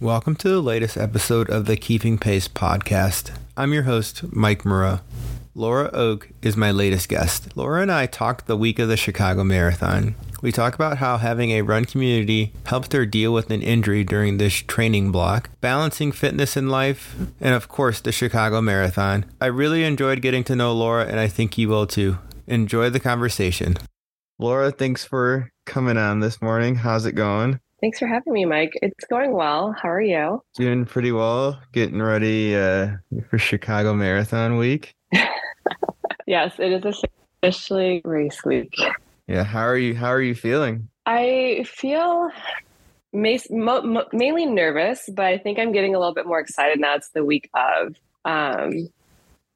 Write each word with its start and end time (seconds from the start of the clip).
Welcome 0.00 0.36
to 0.36 0.48
the 0.48 0.60
latest 0.60 0.96
episode 0.96 1.50
of 1.50 1.66
the 1.66 1.76
Keeping 1.76 2.18
Pace 2.18 2.46
podcast. 2.46 3.32
I'm 3.56 3.72
your 3.72 3.82
host, 3.82 4.22
Mike 4.32 4.62
Murrah. 4.62 5.00
Laura 5.56 5.90
Ouk 5.90 6.30
is 6.40 6.56
my 6.56 6.70
latest 6.70 7.08
guest. 7.08 7.56
Laura 7.56 7.82
and 7.82 7.90
I 7.90 8.06
talked 8.06 8.46
the 8.46 8.56
week 8.56 8.78
of 8.78 8.86
the 8.86 8.96
Chicago 8.96 9.42
Marathon. 9.42 10.14
We 10.40 10.52
talk 10.52 10.76
about 10.76 10.98
how 10.98 11.16
having 11.16 11.50
a 11.50 11.62
run 11.62 11.84
community 11.84 12.52
helped 12.64 12.92
her 12.92 13.06
deal 13.06 13.34
with 13.34 13.50
an 13.50 13.60
injury 13.60 14.04
during 14.04 14.38
this 14.38 14.54
training 14.54 15.10
block, 15.10 15.50
balancing 15.60 16.12
fitness 16.12 16.56
in 16.56 16.68
life, 16.68 17.16
and 17.40 17.56
of 17.56 17.66
course, 17.66 17.98
the 17.98 18.12
Chicago 18.12 18.60
Marathon. 18.60 19.24
I 19.40 19.46
really 19.46 19.82
enjoyed 19.82 20.22
getting 20.22 20.44
to 20.44 20.54
know 20.54 20.72
Laura, 20.74 21.06
and 21.06 21.18
I 21.18 21.26
think 21.26 21.58
you 21.58 21.68
will 21.68 21.88
too. 21.88 22.18
Enjoy 22.46 22.88
the 22.88 23.00
conversation. 23.00 23.76
Laura, 24.38 24.70
thanks 24.70 25.04
for 25.04 25.50
coming 25.66 25.96
on 25.96 26.20
this 26.20 26.40
morning. 26.40 26.76
How's 26.76 27.04
it 27.04 27.16
going? 27.16 27.58
Thanks 27.80 28.00
for 28.00 28.08
having 28.08 28.32
me, 28.32 28.44
Mike. 28.44 28.72
It's 28.82 29.04
going 29.04 29.32
well. 29.32 29.72
How 29.80 29.88
are 29.88 30.00
you? 30.00 30.42
Doing 30.54 30.84
pretty 30.84 31.12
well. 31.12 31.60
Getting 31.72 32.02
ready 32.02 32.56
uh, 32.56 32.96
for 33.30 33.38
Chicago 33.38 33.94
Marathon 33.94 34.56
week. 34.56 34.96
yes, 36.26 36.54
it 36.58 36.84
is 36.84 37.04
officially 37.40 38.00
race 38.04 38.44
week. 38.44 38.74
Yeah. 39.28 39.44
How 39.44 39.62
are 39.62 39.76
you? 39.76 39.94
How 39.94 40.08
are 40.08 40.22
you 40.22 40.34
feeling? 40.34 40.88
I 41.06 41.64
feel 41.68 42.30
mainly 43.12 44.46
nervous, 44.46 45.08
but 45.12 45.26
I 45.26 45.38
think 45.38 45.60
I'm 45.60 45.70
getting 45.70 45.94
a 45.94 45.98
little 46.00 46.14
bit 46.14 46.26
more 46.26 46.40
excited 46.40 46.80
now. 46.80 46.96
It's 46.96 47.10
the 47.10 47.24
week 47.24 47.48
of. 47.54 47.94
Um, 48.24 48.88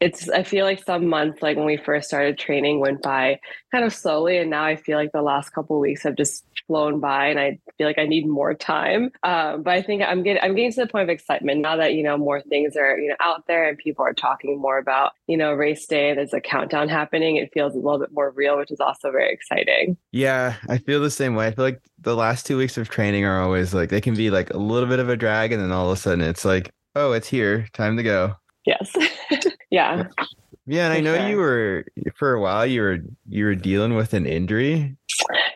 it's 0.02 0.28
I 0.28 0.42
feel 0.42 0.64
like 0.64 0.82
some 0.82 1.06
months 1.06 1.42
like 1.42 1.56
when 1.56 1.64
we 1.64 1.76
first 1.76 2.08
started 2.08 2.36
training 2.36 2.80
went 2.80 3.02
by 3.02 3.38
kind 3.70 3.84
of 3.84 3.94
slowly 3.94 4.36
and 4.36 4.50
now 4.50 4.64
I 4.64 4.74
feel 4.74 4.98
like 4.98 5.12
the 5.12 5.22
last 5.22 5.50
couple 5.50 5.78
weeks 5.78 6.02
have 6.02 6.16
just 6.16 6.44
flown 6.66 6.98
by 6.98 7.26
and 7.28 7.38
I 7.38 7.58
feel 7.78 7.86
like 7.86 7.98
I 7.98 8.06
need 8.06 8.26
more 8.26 8.52
time. 8.52 9.10
Um, 9.22 9.62
but 9.62 9.74
I 9.74 9.82
think 9.82 10.02
I'm 10.02 10.24
getting 10.24 10.42
I'm 10.42 10.56
getting 10.56 10.72
to 10.72 10.80
the 10.80 10.86
point 10.88 11.04
of 11.04 11.08
excitement 11.08 11.60
now 11.60 11.76
that 11.76 11.94
you 11.94 12.02
know 12.02 12.18
more 12.18 12.40
things 12.40 12.76
are 12.76 12.98
you 12.98 13.10
know 13.10 13.16
out 13.20 13.46
there 13.46 13.68
and 13.68 13.78
people 13.78 14.04
are 14.04 14.12
talking 14.12 14.60
more 14.60 14.78
about 14.78 15.12
you 15.28 15.36
know 15.36 15.52
race 15.52 15.86
day. 15.86 16.14
There's 16.14 16.34
a 16.34 16.40
countdown 16.40 16.88
happening. 16.88 17.36
It 17.36 17.50
feels 17.54 17.74
a 17.74 17.78
little 17.78 18.00
bit 18.00 18.10
more 18.12 18.30
real, 18.30 18.58
which 18.58 18.72
is 18.72 18.80
also 18.80 19.12
very 19.12 19.32
exciting. 19.32 19.96
Yeah, 20.10 20.56
I 20.68 20.78
feel 20.78 21.00
the 21.00 21.10
same 21.10 21.36
way. 21.36 21.46
I 21.46 21.52
feel 21.52 21.64
like 21.64 21.80
the 22.00 22.16
last 22.16 22.44
two 22.44 22.58
weeks 22.58 22.76
of 22.76 22.88
training 22.88 23.24
are 23.24 23.40
always 23.40 23.72
like 23.72 23.90
they 23.90 24.00
can 24.00 24.14
be 24.14 24.30
like 24.30 24.50
a 24.50 24.58
little 24.58 24.88
bit 24.88 24.98
of 24.98 25.08
a 25.08 25.16
drag, 25.16 25.52
and 25.52 25.62
then 25.62 25.70
all 25.70 25.90
of 25.90 25.96
a 25.96 26.00
sudden 26.00 26.22
it's 26.22 26.44
like, 26.44 26.72
oh, 26.96 27.12
it's 27.12 27.28
here, 27.28 27.68
time 27.72 27.96
to 27.96 28.02
go. 28.02 28.34
Yes. 28.64 28.94
yeah. 29.72 30.04
Yeah, 30.66 30.84
and 30.84 30.92
I 30.92 31.00
know 31.00 31.16
sure. 31.16 31.28
you 31.28 31.36
were 31.38 31.84
for 32.14 32.34
a 32.34 32.40
while 32.40 32.64
you 32.64 32.82
were 32.82 32.98
you 33.28 33.46
were 33.46 33.56
dealing 33.56 33.94
with 33.94 34.14
an 34.14 34.26
injury. 34.26 34.96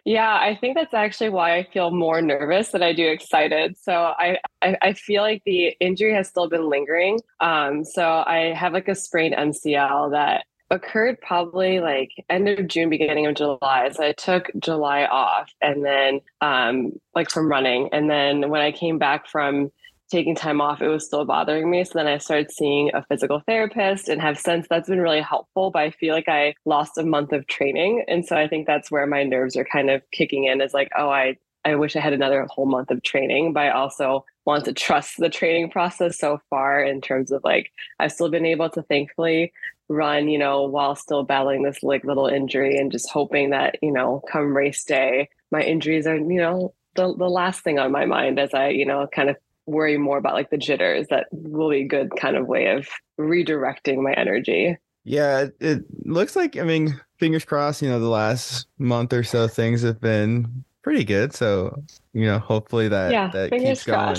Yeah, 0.04 0.34
I 0.34 0.56
think 0.60 0.76
that's 0.76 0.94
actually 0.94 1.30
why 1.30 1.56
I 1.56 1.64
feel 1.72 1.90
more 1.90 2.20
nervous 2.20 2.70
than 2.70 2.82
I 2.82 2.92
do 2.92 3.06
excited. 3.08 3.76
So 3.78 3.92
I 4.18 4.38
I, 4.62 4.76
I 4.82 4.92
feel 4.94 5.22
like 5.22 5.42
the 5.46 5.76
injury 5.80 6.12
has 6.14 6.28
still 6.28 6.48
been 6.48 6.68
lingering. 6.68 7.20
Um, 7.40 7.84
so 7.84 8.24
I 8.26 8.52
have 8.56 8.72
like 8.72 8.88
a 8.88 8.96
sprained 8.96 9.36
MCL 9.36 10.10
that 10.10 10.44
occurred 10.70 11.20
probably 11.20 11.78
like 11.78 12.10
end 12.28 12.48
of 12.48 12.66
June, 12.66 12.90
beginning 12.90 13.26
of 13.26 13.36
July. 13.36 13.90
So 13.92 14.02
I 14.02 14.12
took 14.12 14.50
July 14.58 15.04
off 15.04 15.52
and 15.60 15.84
then 15.84 16.20
um 16.40 16.92
like 17.14 17.30
from 17.30 17.48
running. 17.48 17.90
And 17.92 18.10
then 18.10 18.50
when 18.50 18.60
I 18.60 18.72
came 18.72 18.98
back 18.98 19.28
from 19.28 19.70
taking 20.10 20.34
time 20.34 20.60
off, 20.60 20.80
it 20.80 20.88
was 20.88 21.04
still 21.04 21.24
bothering 21.24 21.70
me. 21.70 21.84
So 21.84 21.92
then 21.94 22.06
I 22.06 22.18
started 22.18 22.50
seeing 22.50 22.90
a 22.94 23.04
physical 23.04 23.42
therapist 23.46 24.08
and 24.08 24.20
have 24.20 24.38
since 24.38 24.66
that's 24.68 24.88
been 24.88 25.00
really 25.00 25.20
helpful. 25.20 25.70
But 25.70 25.82
I 25.82 25.90
feel 25.90 26.14
like 26.14 26.28
I 26.28 26.54
lost 26.64 26.98
a 26.98 27.04
month 27.04 27.32
of 27.32 27.46
training. 27.46 28.04
And 28.08 28.24
so 28.24 28.36
I 28.36 28.48
think 28.48 28.66
that's 28.66 28.90
where 28.90 29.06
my 29.06 29.24
nerves 29.24 29.56
are 29.56 29.64
kind 29.64 29.90
of 29.90 30.02
kicking 30.12 30.44
in 30.44 30.60
is 30.60 30.74
like, 30.74 30.90
oh, 30.96 31.08
I, 31.08 31.36
I 31.64 31.74
wish 31.74 31.96
I 31.96 32.00
had 32.00 32.12
another 32.12 32.46
whole 32.48 32.66
month 32.66 32.90
of 32.90 33.02
training, 33.02 33.52
but 33.52 33.64
I 33.64 33.70
also 33.70 34.24
want 34.44 34.64
to 34.66 34.72
trust 34.72 35.16
the 35.18 35.28
training 35.28 35.70
process 35.70 36.18
so 36.18 36.40
far 36.48 36.82
in 36.82 37.00
terms 37.00 37.32
of 37.32 37.42
like, 37.42 37.72
I've 37.98 38.12
still 38.12 38.30
been 38.30 38.46
able 38.46 38.70
to 38.70 38.82
thankfully 38.82 39.52
run, 39.88 40.28
you 40.28 40.38
know, 40.38 40.64
while 40.64 40.94
still 40.94 41.24
battling 41.24 41.62
this 41.62 41.82
like 41.82 42.04
little 42.04 42.26
injury 42.26 42.76
and 42.76 42.92
just 42.92 43.10
hoping 43.10 43.50
that, 43.50 43.76
you 43.82 43.92
know, 43.92 44.22
come 44.30 44.56
race 44.56 44.84
day, 44.84 45.28
my 45.50 45.62
injuries 45.62 46.06
are, 46.06 46.16
you 46.16 46.40
know, 46.40 46.74
the, 46.94 47.14
the 47.16 47.28
last 47.28 47.62
thing 47.62 47.78
on 47.78 47.92
my 47.92 48.06
mind 48.06 48.38
as 48.38 48.54
I, 48.54 48.68
you 48.68 48.86
know, 48.86 49.06
kind 49.12 49.30
of 49.30 49.36
worry 49.66 49.98
more 49.98 50.18
about 50.18 50.34
like 50.34 50.50
the 50.50 50.58
jitters 50.58 51.06
that 51.10 51.26
will 51.32 51.70
be 51.70 51.82
a 51.82 51.88
good 51.88 52.10
kind 52.18 52.36
of 52.36 52.46
way 52.46 52.68
of 52.68 52.88
redirecting 53.18 54.02
my 54.02 54.12
energy. 54.12 54.76
Yeah 55.04 55.46
it 55.60 55.84
looks 56.04 56.34
like 56.34 56.56
i 56.56 56.62
mean 56.62 57.00
fingers 57.18 57.44
crossed 57.44 57.80
you 57.80 57.88
know 57.88 58.00
the 58.00 58.08
last 58.08 58.66
month 58.78 59.12
or 59.12 59.22
so 59.22 59.46
things 59.46 59.82
have 59.82 60.00
been 60.00 60.64
pretty 60.86 61.02
good. 61.02 61.34
So 61.34 61.82
you 62.12 62.26
know, 62.26 62.38
hopefully 62.38 62.86
that 62.86 63.10
yeah, 63.10 63.28
that 63.32 63.50
keeps 63.50 63.82
going. 63.82 64.16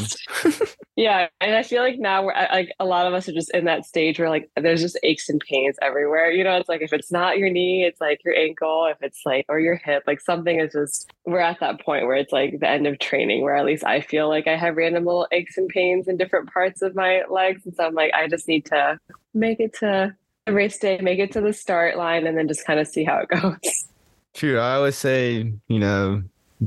yeah, 0.97 1.27
and 1.39 1.55
I 1.55 1.63
feel 1.63 1.81
like 1.81 1.97
now 1.97 2.25
we're 2.25 2.33
like 2.33 2.73
a 2.77 2.83
lot 2.83 3.07
of 3.07 3.13
us 3.13 3.29
are 3.29 3.33
just 3.33 3.49
in 3.51 3.63
that 3.65 3.85
stage 3.85 4.19
where 4.19 4.29
like 4.29 4.49
there's 4.57 4.81
just 4.81 4.99
aches 5.01 5.29
and 5.29 5.39
pains 5.39 5.77
everywhere. 5.81 6.29
You 6.29 6.43
know, 6.43 6.57
it's 6.57 6.67
like 6.67 6.81
if 6.81 6.91
it's 6.91 7.09
not 7.09 7.37
your 7.37 7.49
knee, 7.49 7.85
it's 7.85 8.01
like 8.01 8.19
your 8.25 8.35
ankle. 8.35 8.85
If 8.91 8.97
it's 9.01 9.21
like 9.25 9.45
or 9.47 9.61
your 9.61 9.77
hip, 9.77 10.03
like 10.05 10.19
something 10.19 10.59
is 10.59 10.73
just. 10.73 11.09
We're 11.25 11.39
at 11.39 11.61
that 11.61 11.81
point 11.81 12.05
where 12.05 12.15
it's 12.15 12.33
like 12.33 12.59
the 12.59 12.69
end 12.69 12.85
of 12.85 12.99
training, 12.99 13.43
where 13.43 13.55
at 13.55 13.65
least 13.65 13.85
I 13.85 14.01
feel 14.01 14.27
like 14.27 14.47
I 14.47 14.57
have 14.57 14.75
random 14.75 15.05
little 15.05 15.27
aches 15.31 15.57
and 15.57 15.69
pains 15.69 16.09
in 16.09 16.17
different 16.17 16.51
parts 16.51 16.81
of 16.81 16.95
my 16.95 17.23
legs, 17.29 17.65
and 17.65 17.73
so 17.75 17.85
I'm 17.85 17.93
like, 17.93 18.13
I 18.13 18.27
just 18.27 18.47
need 18.47 18.65
to 18.65 18.99
make 19.33 19.61
it 19.61 19.73
to 19.79 20.15
the 20.45 20.53
race 20.53 20.79
day, 20.79 20.99
make 21.01 21.19
it 21.19 21.31
to 21.31 21.41
the 21.41 21.53
start 21.53 21.97
line, 21.97 22.27
and 22.27 22.37
then 22.37 22.47
just 22.49 22.65
kind 22.65 22.79
of 22.79 22.87
see 22.87 23.05
how 23.05 23.19
it 23.19 23.29
goes. 23.41 23.87
True. 24.33 24.59
I 24.59 24.75
always 24.75 24.97
say, 24.97 25.51
you 25.67 25.79
know, 25.79 26.23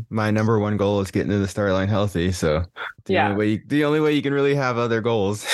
my 0.09 0.31
number 0.31 0.59
one 0.59 0.77
goal 0.77 1.01
is 1.01 1.11
getting 1.11 1.31
to 1.31 1.39
the 1.39 1.49
start 1.49 1.73
line 1.73 1.89
healthy. 1.89 2.33
So 2.33 2.65
the 3.05 3.15
yeah. 3.15 3.25
only 3.27 3.37
way 3.37 3.49
you, 3.49 3.63
the 3.67 3.85
only 3.85 4.01
way 4.01 4.13
you 4.13 4.23
can 4.23 4.33
really 4.33 4.55
have 4.55 4.79
other 4.79 5.01
goals. 5.01 5.47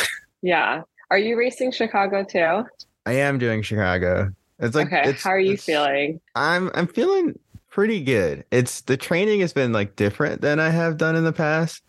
yeah. 0.42 0.82
Are 1.10 1.18
you 1.18 1.38
racing 1.38 1.72
Chicago 1.72 2.24
too? 2.24 2.64
I 3.06 3.12
am 3.12 3.38
doing 3.38 3.62
Chicago. 3.62 4.32
It's 4.58 4.74
like 4.74 4.88
okay. 4.88 5.10
It's, 5.10 5.22
How 5.22 5.30
are 5.30 5.38
you 5.38 5.56
feeling? 5.56 6.20
I'm 6.34 6.70
I'm 6.74 6.86
feeling 6.86 7.38
pretty 7.70 8.02
good. 8.02 8.44
It's 8.50 8.80
the 8.82 8.96
training 8.96 9.40
has 9.40 9.52
been 9.52 9.72
like 9.72 9.96
different 9.96 10.40
than 10.40 10.58
I 10.58 10.70
have 10.70 10.96
done 10.96 11.14
in 11.14 11.24
the 11.24 11.32
past. 11.32 11.82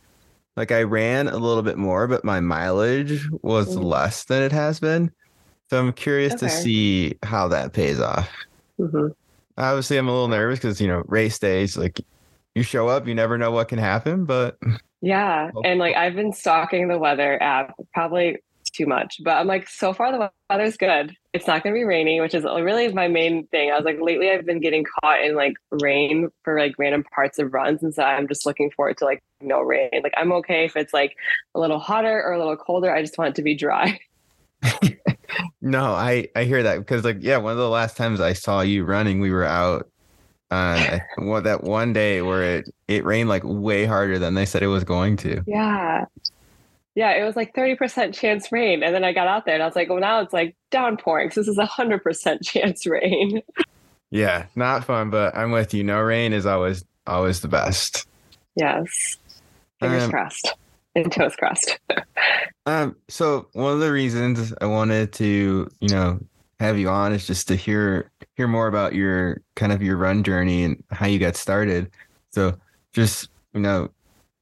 Like 0.56 0.72
I 0.72 0.84
ran 0.84 1.28
a 1.28 1.38
little 1.38 1.64
bit 1.64 1.78
more, 1.78 2.08
but 2.08 2.26
my 2.26 2.40
mileage 2.40 3.22
was 3.42 3.70
mm-hmm. 3.70 3.84
less 3.84 4.26
than 4.26 4.44
it 4.44 4.52
has 4.52 4.80
been. 4.80 5.12
So 5.70 5.80
I'm 5.80 5.94
curious 5.94 6.34
okay. 6.34 6.48
to 6.48 6.50
see 6.50 7.18
how 7.24 7.48
that 7.50 7.74
pays 7.74 8.00
off. 8.00 8.30
Mm-hmm. 8.80 9.08
Obviously, 9.58 9.98
I'm 9.98 10.08
a 10.08 10.12
little 10.12 10.28
nervous 10.28 10.60
because 10.60 10.80
you 10.80 10.88
know 10.88 11.04
race 11.08 11.40
days, 11.40 11.78
like 11.78 12.02
you 12.58 12.64
show 12.64 12.88
up, 12.88 13.08
you 13.08 13.16
never 13.16 13.38
know 13.38 13.52
what 13.52 13.68
can 13.68 13.80
happen. 13.80 14.26
But 14.26 14.58
yeah, 15.02 15.52
and 15.64 15.80
like 15.80 15.96
I've 15.96 16.16
been 16.16 16.34
stalking 16.34 16.88
the 16.88 16.98
weather 16.98 17.42
app 17.42 17.76
probably 17.94 18.38
too 18.74 18.86
much, 18.86 19.18
but 19.24 19.32
I'm 19.32 19.48
like, 19.48 19.70
so 19.70 19.94
far 19.94 20.12
the 20.12 20.32
weather's 20.50 20.76
good. 20.76 21.16
It's 21.34 21.48
not 21.48 21.64
going 21.64 21.74
to 21.74 21.80
be 21.80 21.84
rainy, 21.84 22.20
which 22.20 22.34
is 22.34 22.44
really 22.44 22.92
my 22.92 23.08
main 23.08 23.48
thing. 23.48 23.72
I 23.72 23.76
was 23.76 23.86
like, 23.86 24.00
lately 24.02 24.32
I've 24.32 24.46
been 24.46 24.60
getting 24.60 24.86
caught 25.00 25.22
in 25.22 25.36
like 25.36 25.54
rain 25.70 26.30
for 26.44 26.60
like 26.60 26.74
random 26.78 27.04
parts 27.04 27.40
of 27.40 27.54
runs, 27.54 27.84
and 27.84 27.94
so 27.94 28.04
I'm 28.04 28.28
just 28.28 28.46
looking 28.46 28.72
forward 28.72 28.98
to 28.98 29.06
like 29.06 29.24
no 29.40 29.62
rain. 29.62 29.90
Like 30.04 30.14
I'm 30.18 30.32
okay 30.34 30.66
if 30.66 30.76
it's 30.76 30.94
like 30.94 31.16
a 31.54 31.60
little 31.60 31.80
hotter 31.80 32.24
or 32.24 32.34
a 32.34 32.40
little 32.40 32.58
colder. 32.58 32.94
I 32.94 33.02
just 33.02 33.18
want 33.18 33.30
it 33.30 33.36
to 33.36 33.44
be 33.44 33.56
dry. 33.56 34.00
no, 35.62 35.92
I 35.94 36.30
I 36.36 36.46
hear 36.46 36.64
that 36.64 36.80
because 36.80 37.04
like 37.04 37.18
yeah, 37.22 37.38
one 37.38 37.52
of 37.52 37.60
the 37.60 37.70
last 37.70 37.96
times 37.98 38.20
I 38.20 38.34
saw 38.34 38.62
you 38.62 38.84
running, 38.84 39.20
we 39.20 39.32
were 39.32 39.46
out 39.46 39.90
uh, 40.52 41.00
well, 41.18 41.42
that 41.44 41.64
one 41.64 41.94
day 41.94 42.22
where 42.22 42.58
it 42.58 42.70
it 42.88 43.06
rained 43.06 43.30
like 43.30 43.44
way 43.46 43.86
harder 43.86 44.20
than 44.20 44.34
they 44.34 44.46
said 44.46 44.64
it 44.64 44.68
was 44.68 44.84
going 44.84 45.18
to. 45.18 45.44
Yeah, 45.46 46.06
yeah, 46.96 47.12
it 47.12 47.24
was 47.24 47.36
like 47.36 47.54
thirty 47.54 47.76
percent 47.76 48.14
chance 48.14 48.52
rain, 48.52 48.84
and 48.84 48.94
then 48.94 49.04
I 49.04 49.14
got 49.14 49.28
out 49.28 49.46
there 49.46 49.54
and 49.54 49.64
I 49.64 49.66
was 49.66 49.76
like, 49.76 49.90
well, 49.90 50.00
now 50.00 50.22
it's 50.22 50.34
like 50.34 50.56
downpouring. 50.72 51.32
So 51.32 51.42
this 51.42 51.48
is 51.48 51.58
a 51.58 51.66
hundred 51.66 52.04
percent 52.04 52.44
chance 52.44 52.86
rain. 52.86 53.42
Yeah, 54.10 54.46
not 54.56 54.86
fun, 54.86 55.10
but 55.10 55.36
I'm 55.36 55.52
with 55.52 55.74
you. 55.74 55.84
No 55.84 56.00
rain 56.00 56.32
is 56.32 56.46
always 56.46 56.86
always 57.06 57.42
the 57.42 57.50
best. 57.50 58.08
Yes, 58.56 59.18
fingers 59.82 60.04
um, 60.04 60.12
crossed 60.12 60.54
and 60.96 61.12
toes 61.12 61.36
crossed. 61.36 61.78
um, 62.66 62.96
so 63.10 63.50
one 63.52 63.74
of 63.74 63.82
the 63.82 63.92
reasons 63.92 64.54
I 64.62 64.66
wanted 64.66 65.12
to, 65.14 65.70
you 65.82 65.90
know, 65.90 66.22
have 66.60 66.78
you 66.78 66.90
on 66.90 67.14
is 67.14 67.28
just 67.28 67.48
to 67.50 67.56
hear 67.56 68.12
hear 68.36 68.48
more 68.48 68.68
about 68.68 68.94
your 68.94 69.42
kind 69.56 69.72
of 69.72 69.82
your 69.82 69.98
run 69.98 70.24
journey 70.24 70.64
and 70.64 70.84
how 70.92 71.06
you 71.06 71.20
got 71.20 71.36
started. 71.36 71.92
So 72.32 72.58
just 72.94 73.30
you 73.54 73.62
know, 73.62 73.90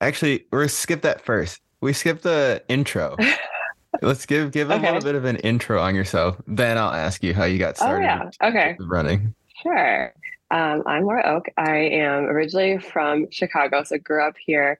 actually, 0.01 0.45
we're 0.51 0.67
skip 0.67 1.01
that 1.01 1.21
first. 1.21 1.61
We 1.81 1.93
skip 1.93 2.21
the 2.21 2.63
intro. 2.67 3.15
Let's 4.01 4.25
give 4.25 4.51
give 4.51 4.71
okay. 4.71 4.81
a 4.81 4.93
little 4.93 5.01
bit 5.01 5.15
of 5.15 5.25
an 5.25 5.37
intro 5.37 5.81
on 5.81 5.95
yourself. 5.95 6.37
Then 6.47 6.77
I'll 6.77 6.91
ask 6.91 7.23
you 7.23 7.33
how 7.33 7.45
you 7.45 7.59
got 7.59 7.77
started. 7.77 7.97
Oh 7.97 8.29
yeah, 8.41 8.49
okay. 8.49 8.77
Running. 8.79 9.33
Sure. 9.61 10.13
Um, 10.51 10.83
I'm 10.85 11.03
Laura 11.05 11.23
Ouk. 11.37 11.47
I 11.57 11.77
am 11.77 12.25
originally 12.25 12.77
from 12.77 13.27
Chicago, 13.31 13.83
so 13.83 13.97
grew 13.97 14.25
up 14.25 14.35
here. 14.37 14.79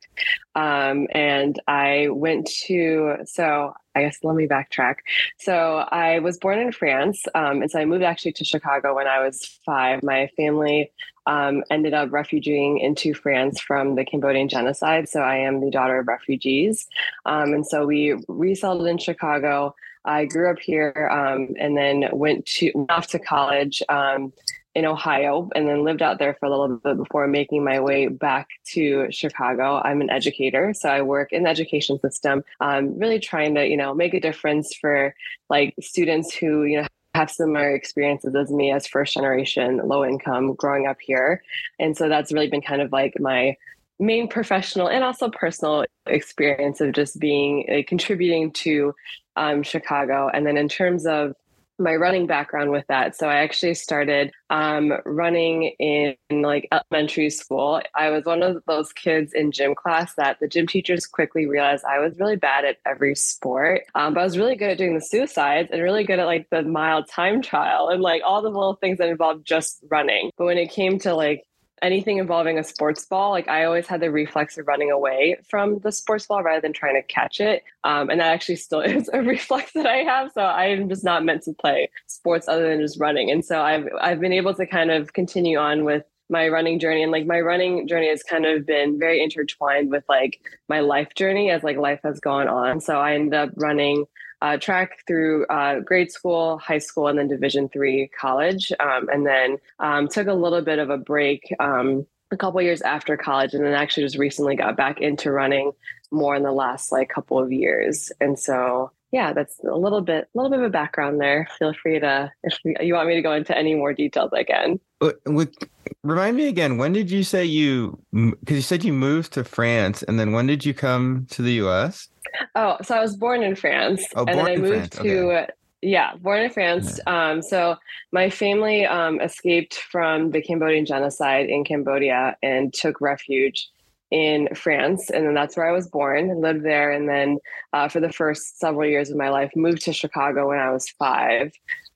Um, 0.53 1.07
and 1.11 1.59
I 1.67 2.09
went 2.11 2.47
to, 2.67 3.17
so 3.25 3.73
I 3.95 4.01
guess 4.01 4.17
let 4.23 4.35
me 4.35 4.47
backtrack. 4.47 4.95
So 5.39 5.77
I 5.89 6.19
was 6.19 6.37
born 6.37 6.59
in 6.59 6.71
France. 6.71 7.23
Um, 7.33 7.61
and 7.61 7.71
so 7.71 7.79
I 7.79 7.85
moved 7.85 8.03
actually 8.03 8.33
to 8.33 8.45
Chicago 8.45 8.95
when 8.95 9.07
I 9.07 9.23
was 9.23 9.59
five. 9.65 10.03
My 10.03 10.27
family 10.35 10.91
um, 11.27 11.63
ended 11.71 11.93
up 11.93 12.11
refuging 12.11 12.79
into 12.79 13.13
France 13.13 13.59
from 13.59 13.95
the 13.95 14.05
Cambodian 14.05 14.49
genocide. 14.49 15.09
So 15.09 15.21
I 15.21 15.37
am 15.37 15.61
the 15.61 15.71
daughter 15.71 15.99
of 15.99 16.07
refugees. 16.07 16.87
Um, 17.25 17.53
and 17.53 17.65
so 17.65 17.85
we 17.85 18.15
resettled 18.27 18.87
in 18.87 18.97
Chicago. 18.97 19.73
I 20.03 20.25
grew 20.25 20.51
up 20.51 20.59
here 20.59 21.09
um, 21.11 21.55
and 21.59 21.75
then 21.75 22.09
went 22.11 22.45
to 22.45 22.85
off 22.89 23.07
to 23.07 23.19
college 23.19 23.81
um, 23.89 24.33
in 24.75 24.85
Ohio 24.85 25.49
and 25.55 25.67
then 25.67 25.83
lived 25.83 26.01
out 26.01 26.19
there 26.19 26.35
for 26.39 26.47
a 26.47 26.49
little 26.49 26.77
bit 26.77 26.97
before 26.97 27.27
making 27.27 27.63
my 27.63 27.79
way 27.79 28.07
back 28.07 28.49
to 28.65 29.07
Chicago. 29.09 29.81
I'm 29.83 30.01
an 30.01 30.09
educator, 30.09 30.73
so 30.73 30.89
I 30.89 31.01
work 31.01 31.31
in 31.31 31.43
the 31.43 31.49
education 31.49 31.97
system, 31.99 32.43
um, 32.59 32.99
really 32.99 33.19
trying 33.19 33.55
to, 33.55 33.65
you 33.65 33.77
know, 33.77 33.93
make 33.93 34.13
a 34.13 34.19
difference 34.19 34.75
for 34.75 35.15
like 35.49 35.73
students 35.79 36.35
who, 36.35 36.63
you 36.63 36.81
know, 36.81 36.87
have 37.15 37.31
similar 37.31 37.73
experiences 37.73 38.35
as 38.35 38.51
me 38.51 38.71
as 38.71 38.85
first 38.85 39.13
generation 39.13 39.79
low 39.85 40.03
income 40.03 40.53
growing 40.55 40.85
up 40.85 40.97
here. 40.99 41.41
And 41.79 41.95
so 41.95 42.09
that's 42.09 42.33
really 42.33 42.49
been 42.49 42.61
kind 42.61 42.81
of 42.81 42.91
like 42.91 43.17
my 43.19 43.55
main 43.97 44.27
professional 44.27 44.89
and 44.89 45.05
also 45.05 45.29
personal 45.29 45.85
experience 46.05 46.81
of 46.81 46.91
just 46.91 47.17
being 47.17 47.65
uh, 47.71 47.87
contributing 47.87 48.51
to 48.51 48.93
um, 49.37 49.63
Chicago. 49.63 50.29
And 50.33 50.45
then 50.45 50.57
in 50.57 50.67
terms 50.67 51.05
of 51.05 51.35
my 51.77 51.95
running 51.95 52.27
background 52.27 52.71
with 52.71 52.85
that. 52.87 53.15
So 53.15 53.27
I 53.29 53.35
actually 53.37 53.73
started 53.73 54.31
um, 54.49 54.93
running 55.05 55.73
in, 55.79 56.15
like 56.29 56.67
elementary 56.71 57.29
school. 57.29 57.81
I 57.93 58.09
was 58.09 58.25
one 58.25 58.43
of 58.43 58.61
those 58.67 58.91
kids 58.93 59.33
in 59.33 59.51
gym 59.51 59.75
class 59.75 60.15
that 60.15 60.39
the 60.39 60.47
gym 60.47 60.67
teachers 60.67 61.05
quickly 61.05 61.45
realized 61.45 61.83
I 61.85 61.99
was 61.99 62.19
really 62.19 62.35
bad 62.35 62.65
at 62.65 62.77
every 62.85 63.15
sport, 63.15 63.83
um, 63.95 64.13
but 64.13 64.21
I 64.21 64.23
was 64.23 64.37
really 64.37 64.55
good 64.55 64.71
at 64.71 64.77
doing 64.77 64.95
the 64.95 65.01
suicides 65.01 65.69
and 65.71 65.81
really 65.81 66.03
good 66.03 66.19
at 66.19 66.25
like 66.25 66.47
the 66.49 66.63
mile 66.63 67.03
time 67.03 67.41
trial 67.41 67.89
and 67.89 68.01
like 68.01 68.21
all 68.25 68.41
the 68.41 68.49
little 68.49 68.75
things 68.75 68.97
that 68.97 69.09
involved 69.09 69.45
just 69.45 69.83
running. 69.89 70.31
But 70.37 70.45
when 70.45 70.57
it 70.57 70.71
came 70.71 70.99
to 70.99 71.13
like 71.13 71.43
anything 71.81 72.17
involving 72.17 72.57
a 72.57 72.63
sports 72.63 73.05
ball, 73.05 73.31
like 73.31 73.47
I 73.47 73.65
always 73.65 73.87
had 73.87 74.01
the 74.01 74.11
reflex 74.11 74.57
of 74.57 74.67
running 74.67 74.91
away 74.91 75.37
from 75.47 75.79
the 75.79 75.91
sports 75.91 76.25
ball 76.25 76.43
rather 76.43 76.61
than 76.61 76.73
trying 76.73 76.95
to 76.95 77.03
catch 77.03 77.39
it. 77.39 77.63
Um, 77.83 78.09
and 78.09 78.19
that 78.19 78.27
actually 78.27 78.57
still 78.57 78.79
is 78.81 79.09
a 79.13 79.21
reflex 79.21 79.71
that 79.73 79.85
I 79.85 79.97
have. 79.97 80.31
So 80.33 80.41
I'm 80.41 80.89
just 80.89 81.03
not 81.03 81.25
meant 81.25 81.43
to 81.43 81.53
play 81.53 81.89
sports 82.07 82.47
other 82.47 82.69
than 82.69 82.81
just 82.81 82.99
running. 82.99 83.31
And 83.31 83.43
so 83.43 83.61
I've 83.61 83.87
I've 83.99 84.19
been 84.19 84.33
able 84.33 84.53
to 84.55 84.65
kind 84.65 84.91
of 84.91 85.13
continue 85.13 85.57
on 85.57 85.83
with 85.83 86.03
my 86.29 86.47
running 86.47 86.79
journey 86.79 87.03
and 87.03 87.11
like 87.11 87.27
my 87.27 87.39
running 87.39 87.87
journey 87.87 88.09
has 88.09 88.23
kind 88.23 88.45
of 88.45 88.65
been 88.65 88.97
very 88.97 89.21
intertwined 89.21 89.91
with 89.91 90.03
like 90.09 90.39
my 90.67 90.79
life 90.79 91.13
journey 91.13 91.51
as 91.51 91.63
like 91.63 91.77
life 91.77 91.99
has 92.03 92.19
gone 92.19 92.47
on 92.47 92.81
so 92.81 92.99
i 92.99 93.13
ended 93.13 93.35
up 93.35 93.49
running 93.57 94.05
uh, 94.45 94.57
track 94.57 95.03
through 95.07 95.43
uh, 95.47 95.79
grade 95.79 96.11
school, 96.11 96.59
high 96.59 96.77
school, 96.77 97.07
and 97.07 97.17
then 97.17 97.27
Division 97.27 97.67
three 97.67 98.09
college, 98.19 98.71
um, 98.79 99.09
and 99.09 99.25
then 99.25 99.57
um, 99.79 100.07
took 100.07 100.27
a 100.27 100.33
little 100.33 100.61
bit 100.61 100.77
of 100.77 100.91
a 100.91 100.97
break 100.97 101.51
um, 101.59 102.05
a 102.29 102.37
couple 102.37 102.61
years 102.61 102.83
after 102.83 103.17
college, 103.17 103.55
and 103.55 103.65
then 103.65 103.73
actually 103.73 104.03
just 104.03 104.19
recently 104.19 104.55
got 104.55 104.77
back 104.77 105.01
into 105.01 105.31
running 105.31 105.71
more 106.11 106.35
in 106.35 106.43
the 106.43 106.51
last 106.51 106.91
like 106.91 107.09
couple 107.09 107.39
of 107.39 107.51
years, 107.51 108.11
and 108.21 108.37
so 108.37 108.91
yeah, 109.11 109.33
that's 109.33 109.59
a 109.63 109.75
little 109.75 110.01
bit, 110.01 110.25
a 110.25 110.37
little 110.37 110.51
bit 110.51 110.59
of 110.59 110.65
a 110.65 110.69
background 110.69 111.19
there. 111.21 111.47
Feel 111.57 111.73
free 111.73 111.99
to, 111.99 112.31
if 112.43 112.59
you 112.63 112.93
want 112.93 113.07
me 113.07 113.15
to 113.15 113.21
go 113.21 113.31
into 113.31 113.57
any 113.57 113.73
more 113.73 113.93
details, 113.93 114.29
can. 114.45 114.79
With, 115.25 115.55
remind 116.03 116.35
me 116.35 116.47
again, 116.49 116.77
when 116.77 116.91
did 116.91 117.09
you 117.09 117.23
say 117.23 117.45
you? 117.45 117.97
Because 118.11 118.57
you 118.57 118.61
said 118.61 118.83
you 118.83 118.93
moved 118.93 119.31
to 119.33 119.43
France, 119.43 120.03
and 120.03 120.19
then 120.19 120.33
when 120.33 120.47
did 120.47 120.65
you 120.65 120.73
come 120.73 121.27
to 121.31 121.41
the 121.41 121.53
U.S.? 121.53 122.09
Oh, 122.55 122.77
so 122.83 122.95
I 122.95 123.01
was 123.01 123.15
born 123.15 123.43
in 123.43 123.55
France, 123.55 124.05
oh, 124.15 124.25
and 124.25 124.39
then 124.39 124.45
I 124.45 124.55
moved 124.55 124.93
France. 124.93 124.95
to 124.97 125.31
okay. 125.31 125.47
yeah, 125.81 126.15
born 126.15 126.41
in 126.41 126.49
France. 126.49 126.99
Um, 127.05 127.41
so 127.41 127.75
my 128.11 128.29
family 128.29 128.85
um, 128.85 129.19
escaped 129.21 129.75
from 129.75 130.31
the 130.31 130.41
Cambodian 130.41 130.85
genocide 130.85 131.47
in 131.49 131.63
Cambodia 131.63 132.37
and 132.41 132.73
took 132.73 133.01
refuge 133.01 133.69
in 134.11 134.47
France, 134.55 135.09
and 135.09 135.25
then 135.25 135.33
that's 135.33 135.57
where 135.57 135.67
I 135.67 135.71
was 135.71 135.87
born. 135.87 136.29
and 136.29 136.41
Lived 136.41 136.63
there, 136.63 136.91
and 136.91 137.09
then 137.09 137.37
uh, 137.73 137.89
for 137.89 137.99
the 137.99 138.11
first 138.11 138.59
several 138.59 138.87
years 138.87 139.09
of 139.09 139.17
my 139.17 139.29
life, 139.29 139.51
moved 139.55 139.81
to 139.83 139.93
Chicago 139.93 140.49
when 140.49 140.59
I 140.59 140.71
was 140.71 140.89
five, 140.91 141.51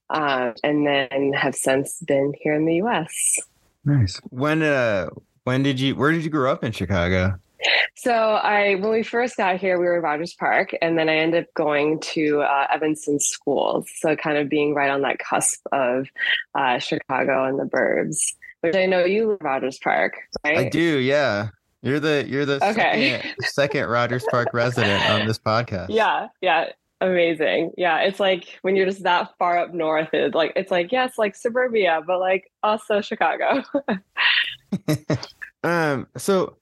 uh, 0.09 0.51
and 0.63 0.85
then 0.85 1.33
have 1.33 1.55
since 1.55 1.99
been 2.01 2.33
here 2.41 2.53
in 2.53 2.65
the 2.65 2.75
U.S. 2.75 3.39
Nice. 3.85 4.19
When 4.29 4.61
uh, 4.61 5.09
when 5.43 5.63
did 5.63 5.79
you? 5.79 5.95
Where 5.95 6.11
did 6.11 6.23
you 6.23 6.29
grow 6.29 6.51
up 6.51 6.63
in 6.63 6.71
Chicago? 6.71 7.39
So 8.01 8.13
I, 8.13 8.75
when 8.75 8.91
we 8.91 9.03
first 9.03 9.35
got 9.35 9.57
here, 9.57 9.77
we 9.77 9.83
were 9.83 9.97
in 9.97 10.01
Rogers 10.01 10.33
Park, 10.33 10.73
and 10.81 10.97
then 10.97 11.09
I 11.09 11.17
ended 11.17 11.43
up 11.43 11.53
going 11.53 11.99
to 12.13 12.39
uh, 12.39 12.67
Evanston 12.73 13.19
schools. 13.19 13.89
So 13.97 14.15
kind 14.15 14.37
of 14.37 14.47
being 14.47 14.73
right 14.73 14.89
on 14.89 15.01
that 15.01 15.19
cusp 15.19 15.59
of 15.73 16.07
uh, 16.55 16.79
Chicago 16.79 17.43
and 17.43 17.59
the 17.59 17.65
burbs. 17.65 18.19
Which 18.61 18.77
I 18.77 18.85
know 18.85 19.03
you 19.03 19.27
live 19.27 19.41
Rogers 19.41 19.79
Park, 19.79 20.13
right? 20.45 20.59
I 20.59 20.69
do, 20.69 20.99
yeah. 20.99 21.49
You're 21.81 21.99
the 21.99 22.25
you're 22.25 22.45
the 22.45 22.63
okay. 22.65 23.19
second, 23.21 23.35
second 23.43 23.85
Rogers 23.87 24.25
Park 24.31 24.47
resident 24.53 25.03
on 25.09 25.27
this 25.27 25.39
podcast. 25.39 25.87
Yeah, 25.89 26.27
yeah. 26.39 26.69
Amazing. 27.01 27.71
Yeah, 27.77 27.99
it's 27.99 28.19
like 28.19 28.59
when 28.61 28.77
you're 28.77 28.85
just 28.85 29.03
that 29.03 29.31
far 29.37 29.57
up 29.57 29.73
north, 29.73 30.09
it's 30.13 30.35
like 30.35 30.53
it's 30.55 30.71
like 30.71 30.93
yes, 30.93 31.17
like 31.17 31.35
suburbia, 31.35 32.01
but 32.07 32.19
like 32.19 32.49
also 32.63 33.01
Chicago. 33.01 33.61
um. 35.63 36.07
So 36.17 36.55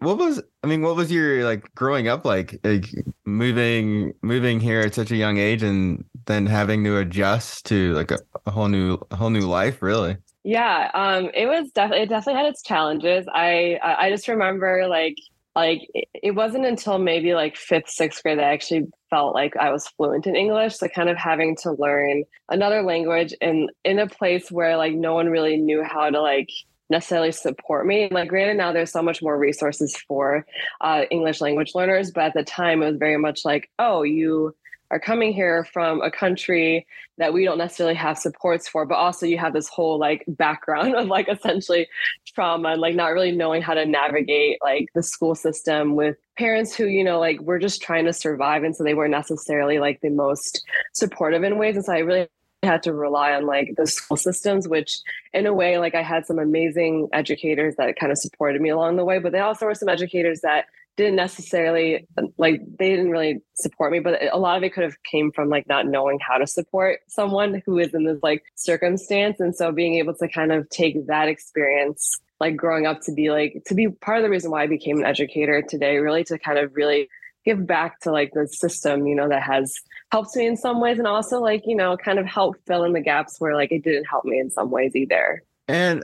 what 0.00 0.18
was 0.18 0.42
i 0.62 0.66
mean 0.66 0.82
what 0.82 0.96
was 0.96 1.10
your 1.10 1.44
like 1.44 1.74
growing 1.74 2.08
up 2.08 2.24
like 2.24 2.58
like 2.64 2.86
moving 3.24 4.12
moving 4.22 4.60
here 4.60 4.80
at 4.80 4.94
such 4.94 5.10
a 5.10 5.16
young 5.16 5.38
age 5.38 5.62
and 5.62 6.04
then 6.26 6.46
having 6.46 6.84
to 6.84 6.98
adjust 6.98 7.66
to 7.66 7.92
like 7.94 8.10
a, 8.10 8.18
a 8.46 8.50
whole 8.50 8.68
new 8.68 8.98
a 9.10 9.16
whole 9.16 9.30
new 9.30 9.40
life 9.40 9.82
really? 9.82 10.16
Yeah 10.42 10.90
um 10.94 11.30
it 11.34 11.46
was 11.46 11.70
definitely 11.72 12.04
it 12.04 12.08
definitely 12.08 12.42
had 12.42 12.50
its 12.50 12.62
challenges. 12.62 13.26
I 13.32 13.78
i 13.82 14.10
just 14.10 14.28
remember 14.28 14.86
like 14.88 15.16
like 15.56 15.80
it 16.14 16.34
wasn't 16.34 16.64
until 16.64 16.98
maybe 16.98 17.34
like 17.34 17.56
fifth 17.56 17.88
sixth 17.88 18.22
grade 18.22 18.38
that 18.38 18.44
i 18.44 18.52
actually 18.52 18.86
felt 19.10 19.34
like 19.34 19.56
i 19.56 19.70
was 19.72 19.88
fluent 19.88 20.26
in 20.26 20.36
english 20.36 20.76
so 20.76 20.86
kind 20.88 21.08
of 21.08 21.16
having 21.16 21.56
to 21.56 21.72
learn 21.72 22.22
another 22.48 22.82
language 22.82 23.34
and 23.40 23.68
in 23.84 23.98
a 23.98 24.06
place 24.06 24.50
where 24.50 24.76
like 24.76 24.94
no 24.94 25.12
one 25.14 25.28
really 25.28 25.56
knew 25.56 25.82
how 25.82 26.08
to 26.08 26.20
like 26.20 26.48
necessarily 26.90 27.32
support 27.32 27.86
me. 27.86 28.08
Like, 28.10 28.28
granted, 28.28 28.56
now 28.56 28.72
there's 28.72 28.92
so 28.92 29.02
much 29.02 29.22
more 29.22 29.38
resources 29.38 29.96
for 30.08 30.44
uh, 30.80 31.04
English 31.10 31.40
language 31.40 31.74
learners, 31.74 32.10
but 32.10 32.24
at 32.24 32.34
the 32.34 32.44
time 32.44 32.82
it 32.82 32.86
was 32.86 32.96
very 32.96 33.16
much 33.16 33.44
like, 33.44 33.70
oh, 33.78 34.02
you 34.02 34.54
are 34.90 34.98
coming 34.98 35.32
here 35.32 35.64
from 35.72 36.00
a 36.02 36.10
country 36.10 36.86
that 37.18 37.32
we 37.32 37.44
don't 37.44 37.58
necessarily 37.58 37.94
have 37.94 38.18
supports 38.18 38.68
for, 38.68 38.84
but 38.84 38.96
also 38.96 39.24
you 39.24 39.38
have 39.38 39.52
this 39.52 39.68
whole 39.68 39.98
like 39.98 40.24
background 40.26 40.94
of 40.96 41.06
like 41.06 41.28
essentially 41.28 41.86
trauma 42.34 42.70
and 42.70 42.80
like 42.80 42.94
not 42.94 43.12
really 43.12 43.30
knowing 43.30 43.62
how 43.62 43.74
to 43.74 43.86
navigate 43.86 44.58
like 44.62 44.88
the 44.94 45.02
school 45.02 45.34
system 45.34 45.94
with 45.94 46.16
parents 46.36 46.74
who, 46.74 46.86
you 46.86 47.04
know, 47.04 47.20
like 47.20 47.40
we're 47.40 47.58
just 47.58 47.82
trying 47.82 48.04
to 48.04 48.12
survive. 48.12 48.64
And 48.64 48.74
so 48.74 48.82
they 48.82 48.94
weren't 48.94 49.12
necessarily 49.12 49.78
like 49.78 50.00
the 50.00 50.10
most 50.10 50.64
supportive 50.94 51.44
in 51.44 51.58
ways. 51.58 51.76
And 51.76 51.84
so 51.84 51.92
I 51.92 51.98
really 51.98 52.28
had 52.62 52.82
to 52.82 52.92
rely 52.92 53.32
on 53.32 53.46
like 53.46 53.74
the 53.76 53.86
school 53.86 54.16
systems 54.16 54.68
which 54.68 54.98
in 55.32 55.46
a 55.46 55.52
way 55.52 55.78
like 55.78 55.94
i 55.94 56.02
had 56.02 56.26
some 56.26 56.38
amazing 56.38 57.08
educators 57.12 57.74
that 57.76 57.98
kind 57.98 58.12
of 58.12 58.18
supported 58.18 58.60
me 58.60 58.68
along 58.68 58.96
the 58.96 59.04
way 59.04 59.18
but 59.18 59.32
they 59.32 59.38
also 59.38 59.66
were 59.66 59.74
some 59.74 59.88
educators 59.88 60.40
that 60.42 60.66
didn't 60.96 61.16
necessarily 61.16 62.06
like 62.36 62.60
they 62.78 62.90
didn't 62.90 63.10
really 63.10 63.40
support 63.54 63.90
me 63.90 63.98
but 63.98 64.20
a 64.32 64.38
lot 64.38 64.58
of 64.58 64.62
it 64.62 64.74
could 64.74 64.84
have 64.84 65.02
came 65.04 65.32
from 65.32 65.48
like 65.48 65.66
not 65.68 65.86
knowing 65.86 66.18
how 66.20 66.36
to 66.36 66.46
support 66.46 67.00
someone 67.08 67.62
who 67.64 67.78
is 67.78 67.94
in 67.94 68.04
this 68.04 68.18
like 68.22 68.44
circumstance 68.56 69.40
and 69.40 69.56
so 69.56 69.72
being 69.72 69.94
able 69.94 70.14
to 70.14 70.28
kind 70.28 70.52
of 70.52 70.68
take 70.68 71.06
that 71.06 71.28
experience 71.28 72.18
like 72.40 72.56
growing 72.56 72.86
up 72.86 73.00
to 73.00 73.12
be 73.12 73.30
like 73.30 73.62
to 73.64 73.74
be 73.74 73.88
part 73.88 74.18
of 74.18 74.22
the 74.22 74.28
reason 74.28 74.50
why 74.50 74.62
i 74.62 74.66
became 74.66 74.98
an 74.98 75.06
educator 75.06 75.62
today 75.62 75.96
really 75.96 76.24
to 76.24 76.38
kind 76.38 76.58
of 76.58 76.74
really 76.74 77.08
give 77.44 77.66
back 77.66 78.00
to 78.00 78.10
like 78.10 78.32
the 78.34 78.46
system 78.46 79.06
you 79.06 79.14
know 79.14 79.28
that 79.28 79.42
has 79.42 79.80
helped 80.12 80.34
me 80.36 80.46
in 80.46 80.56
some 80.56 80.80
ways 80.80 80.98
and 80.98 81.06
also 81.06 81.40
like 81.40 81.62
you 81.66 81.76
know 81.76 81.96
kind 81.96 82.18
of 82.18 82.26
help 82.26 82.56
fill 82.66 82.84
in 82.84 82.92
the 82.92 83.00
gaps 83.00 83.40
where 83.40 83.54
like 83.54 83.72
it 83.72 83.82
didn't 83.82 84.04
help 84.04 84.24
me 84.24 84.38
in 84.38 84.50
some 84.50 84.70
ways 84.70 84.94
either. 84.94 85.42
And 85.68 86.02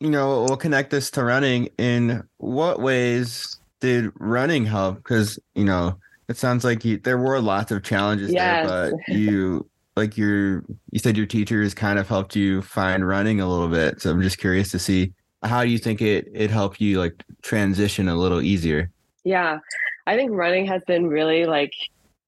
you 0.00 0.10
know 0.10 0.44
we'll 0.44 0.56
connect 0.56 0.90
this 0.90 1.10
to 1.12 1.24
running. 1.24 1.68
In 1.78 2.22
what 2.38 2.80
ways 2.80 3.58
did 3.80 4.12
running 4.18 4.64
help? 4.64 4.96
Because 4.96 5.38
you 5.54 5.64
know 5.64 5.98
it 6.28 6.36
sounds 6.36 6.64
like 6.64 6.84
you, 6.84 6.98
there 6.98 7.18
were 7.18 7.40
lots 7.40 7.70
of 7.70 7.82
challenges 7.82 8.32
yes. 8.32 8.68
there 8.68 8.90
but 8.90 9.08
you 9.14 9.68
like 9.96 10.16
your 10.16 10.64
you 10.90 10.98
said 10.98 11.16
your 11.16 11.26
teachers 11.26 11.74
kind 11.74 11.98
of 11.98 12.08
helped 12.08 12.34
you 12.34 12.62
find 12.62 13.06
running 13.06 13.40
a 13.40 13.48
little 13.48 13.68
bit. 13.68 14.00
So 14.00 14.10
i'm 14.10 14.22
just 14.22 14.38
curious 14.38 14.70
to 14.72 14.78
see 14.78 15.12
how 15.42 15.62
do 15.62 15.70
you 15.70 15.78
think 15.78 16.02
it 16.02 16.28
it 16.32 16.50
helped 16.50 16.80
you 16.80 16.98
like 16.98 17.22
transition 17.42 18.08
a 18.08 18.16
little 18.16 18.40
easier. 18.40 18.90
Yeah 19.22 19.60
i 20.06 20.16
think 20.16 20.30
running 20.32 20.66
has 20.66 20.82
been 20.86 21.06
really 21.06 21.46
like 21.46 21.72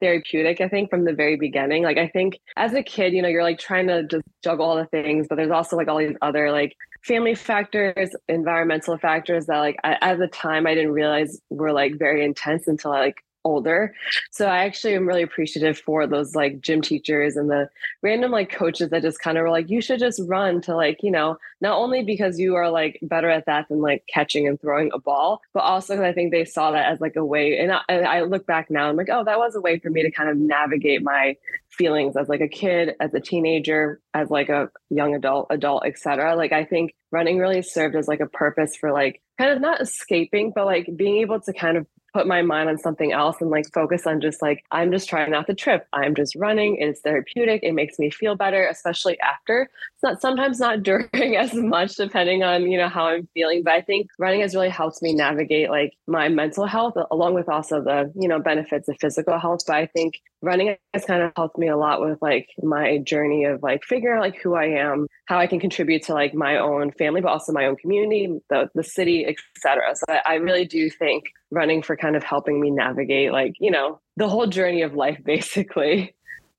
therapeutic, 0.00 0.60
I 0.60 0.68
think, 0.68 0.90
from 0.90 1.04
the 1.04 1.12
very 1.12 1.36
beginning. 1.36 1.82
Like, 1.82 1.98
I 1.98 2.08
think 2.08 2.38
as 2.56 2.74
a 2.74 2.82
kid, 2.82 3.12
you 3.12 3.22
know, 3.22 3.28
you're 3.28 3.42
like 3.42 3.58
trying 3.58 3.86
to 3.88 4.04
just 4.04 4.24
juggle 4.42 4.66
all 4.66 4.76
the 4.76 4.86
things, 4.86 5.26
but 5.28 5.36
there's 5.36 5.50
also 5.50 5.76
like 5.76 5.88
all 5.88 5.98
these 5.98 6.16
other 6.22 6.50
like 6.52 6.76
family 7.02 7.34
factors, 7.34 8.14
environmental 8.28 8.98
factors 8.98 9.46
that 9.46 9.58
like 9.58 9.76
I, 9.84 9.96
at 10.00 10.18
the 10.18 10.28
time 10.28 10.66
I 10.66 10.74
didn't 10.74 10.92
realize 10.92 11.40
were 11.50 11.72
like 11.72 11.98
very 11.98 12.24
intense 12.24 12.66
until 12.66 12.92
I 12.92 13.00
like 13.00 13.24
older. 13.46 13.94
So 14.32 14.46
I 14.46 14.64
actually 14.64 14.94
am 14.94 15.06
really 15.06 15.22
appreciative 15.22 15.78
for 15.78 16.06
those 16.06 16.34
like 16.34 16.60
gym 16.60 16.82
teachers 16.82 17.36
and 17.36 17.48
the 17.48 17.68
random 18.02 18.32
like 18.32 18.50
coaches 18.50 18.90
that 18.90 19.02
just 19.02 19.20
kind 19.20 19.38
of 19.38 19.42
were 19.42 19.50
like, 19.50 19.70
you 19.70 19.80
should 19.80 20.00
just 20.00 20.20
run 20.26 20.60
to 20.62 20.74
like, 20.74 20.98
you 21.02 21.12
know, 21.12 21.38
not 21.60 21.78
only 21.78 22.02
because 22.02 22.38
you 22.38 22.56
are 22.56 22.68
like 22.70 22.98
better 23.02 23.30
at 23.30 23.46
that 23.46 23.68
than 23.68 23.80
like 23.80 24.04
catching 24.12 24.48
and 24.48 24.60
throwing 24.60 24.90
a 24.92 24.98
ball, 24.98 25.40
but 25.54 25.60
also 25.60 25.94
because 25.94 26.04
I 26.04 26.12
think 26.12 26.32
they 26.32 26.44
saw 26.44 26.72
that 26.72 26.92
as 26.92 27.00
like 27.00 27.16
a 27.16 27.24
way. 27.24 27.56
And 27.58 27.72
I, 27.72 27.80
and 27.88 28.04
I 28.06 28.22
look 28.22 28.46
back 28.46 28.68
now, 28.68 28.88
I'm 28.88 28.96
like, 28.96 29.08
oh, 29.10 29.24
that 29.24 29.38
was 29.38 29.54
a 29.54 29.60
way 29.60 29.78
for 29.78 29.90
me 29.90 30.02
to 30.02 30.10
kind 30.10 30.28
of 30.28 30.36
navigate 30.36 31.02
my 31.02 31.36
feelings 31.70 32.16
as 32.16 32.28
like 32.28 32.40
a 32.40 32.48
kid, 32.48 32.94
as 33.00 33.14
a 33.14 33.20
teenager, 33.20 34.00
as 34.12 34.28
like 34.28 34.48
a 34.48 34.70
young 34.90 35.14
adult, 35.14 35.46
adult, 35.50 35.84
etc. 35.86 36.34
Like 36.34 36.52
I 36.52 36.64
think 36.64 36.94
running 37.12 37.38
really 37.38 37.62
served 37.62 37.94
as 37.94 38.08
like 38.08 38.20
a 38.20 38.26
purpose 38.26 38.76
for 38.76 38.92
like 38.92 39.22
kind 39.38 39.50
of 39.50 39.60
not 39.60 39.80
escaping, 39.80 40.52
but 40.54 40.66
like 40.66 40.88
being 40.96 41.18
able 41.18 41.40
to 41.40 41.52
kind 41.52 41.76
of 41.76 41.86
put 42.16 42.26
my 42.26 42.40
mind 42.40 42.70
on 42.70 42.78
something 42.78 43.12
else 43.12 43.42
and 43.42 43.50
like 43.50 43.70
focus 43.74 44.06
on 44.06 44.22
just 44.22 44.40
like 44.40 44.64
I'm 44.70 44.90
just 44.90 45.06
trying 45.06 45.34
out 45.34 45.46
the 45.46 45.54
trip. 45.54 45.86
I'm 45.92 46.14
just 46.14 46.34
running. 46.34 46.76
It's 46.80 47.00
therapeutic. 47.00 47.62
It 47.62 47.72
makes 47.72 47.98
me 47.98 48.10
feel 48.10 48.34
better, 48.36 48.66
especially 48.66 49.20
after. 49.20 49.68
It's 49.94 50.02
not 50.02 50.22
sometimes 50.22 50.58
not 50.58 50.82
during 50.82 51.36
as 51.36 51.52
much, 51.52 51.96
depending 51.96 52.42
on 52.42 52.70
you 52.70 52.78
know 52.78 52.88
how 52.88 53.08
I'm 53.08 53.28
feeling. 53.34 53.62
But 53.62 53.74
I 53.74 53.82
think 53.82 54.08
running 54.18 54.40
has 54.40 54.54
really 54.54 54.70
helped 54.70 55.02
me 55.02 55.12
navigate 55.12 55.68
like 55.68 55.92
my 56.06 56.28
mental 56.30 56.64
health, 56.64 56.94
along 57.10 57.34
with 57.34 57.50
also 57.50 57.82
the 57.82 58.10
you 58.14 58.28
know 58.28 58.40
benefits 58.40 58.88
of 58.88 58.96
physical 58.98 59.38
health. 59.38 59.60
But 59.66 59.76
I 59.76 59.86
think 59.86 60.14
running 60.40 60.74
has 60.94 61.04
kind 61.04 61.22
of 61.22 61.32
helped 61.36 61.58
me 61.58 61.68
a 61.68 61.76
lot 61.76 62.00
with 62.00 62.22
like 62.22 62.48
my 62.62 62.98
journey 62.98 63.44
of 63.44 63.62
like 63.62 63.82
figuring 63.84 64.16
out 64.16 64.22
like 64.22 64.40
who 64.40 64.54
I 64.54 64.66
am, 64.66 65.06
how 65.26 65.38
I 65.38 65.46
can 65.46 65.60
contribute 65.60 66.02
to 66.04 66.14
like 66.14 66.32
my 66.32 66.56
own 66.56 66.92
family, 66.92 67.20
but 67.20 67.30
also 67.30 67.52
my 67.52 67.66
own 67.66 67.76
community, 67.76 68.40
the 68.48 68.70
the 68.74 68.84
city, 68.84 69.26
etc. 69.26 69.94
So 69.96 70.04
I, 70.08 70.20
I 70.24 70.34
really 70.36 70.64
do 70.64 70.88
think 70.88 71.24
running 71.50 71.82
for 71.82 71.96
kind 71.96 72.16
of 72.16 72.22
helping 72.22 72.60
me 72.60 72.70
navigate 72.70 73.32
like 73.32 73.54
you 73.60 73.70
know 73.70 74.00
the 74.16 74.28
whole 74.28 74.46
journey 74.46 74.82
of 74.82 74.94
life 74.94 75.18
basically. 75.24 76.14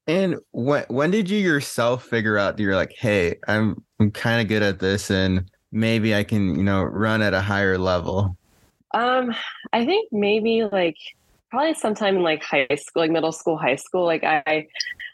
And 0.08 0.38
when 0.52 0.86
when 0.88 1.12
did 1.12 1.30
you 1.30 1.40
yourself 1.40 2.06
figure 2.06 2.38
out 2.38 2.58
that 2.58 2.64
you're 2.64 2.76
like 2.76 2.94
hey 2.98 3.36
i'm 3.48 3.84
i'm 4.00 4.12
kind 4.12 4.42
of 4.42 4.48
good 4.48 4.64
at 4.64 4.80
this 4.80 5.12
and 5.12 5.52
maybe 5.72 6.16
i 6.16 6.24
can 6.24 6.56
you 6.56 6.64
know 6.64 6.84
run 6.84 7.22
at 7.22 7.34
a 7.34 7.42
higher 7.42 7.78
level? 7.78 8.38
Um 8.94 9.36
i 9.74 9.86
think 9.86 10.08
maybe 10.12 10.64
like 10.64 10.96
probably 11.50 11.74
sometime 11.74 12.16
in 12.16 12.24
like 12.24 12.44
high 12.44 12.68
school 12.76 13.04
like 13.04 13.12
middle 13.12 13.32
school 13.32 13.58
high 13.58 13.76
school 13.76 14.06
like 14.06 14.24
i 14.24 14.66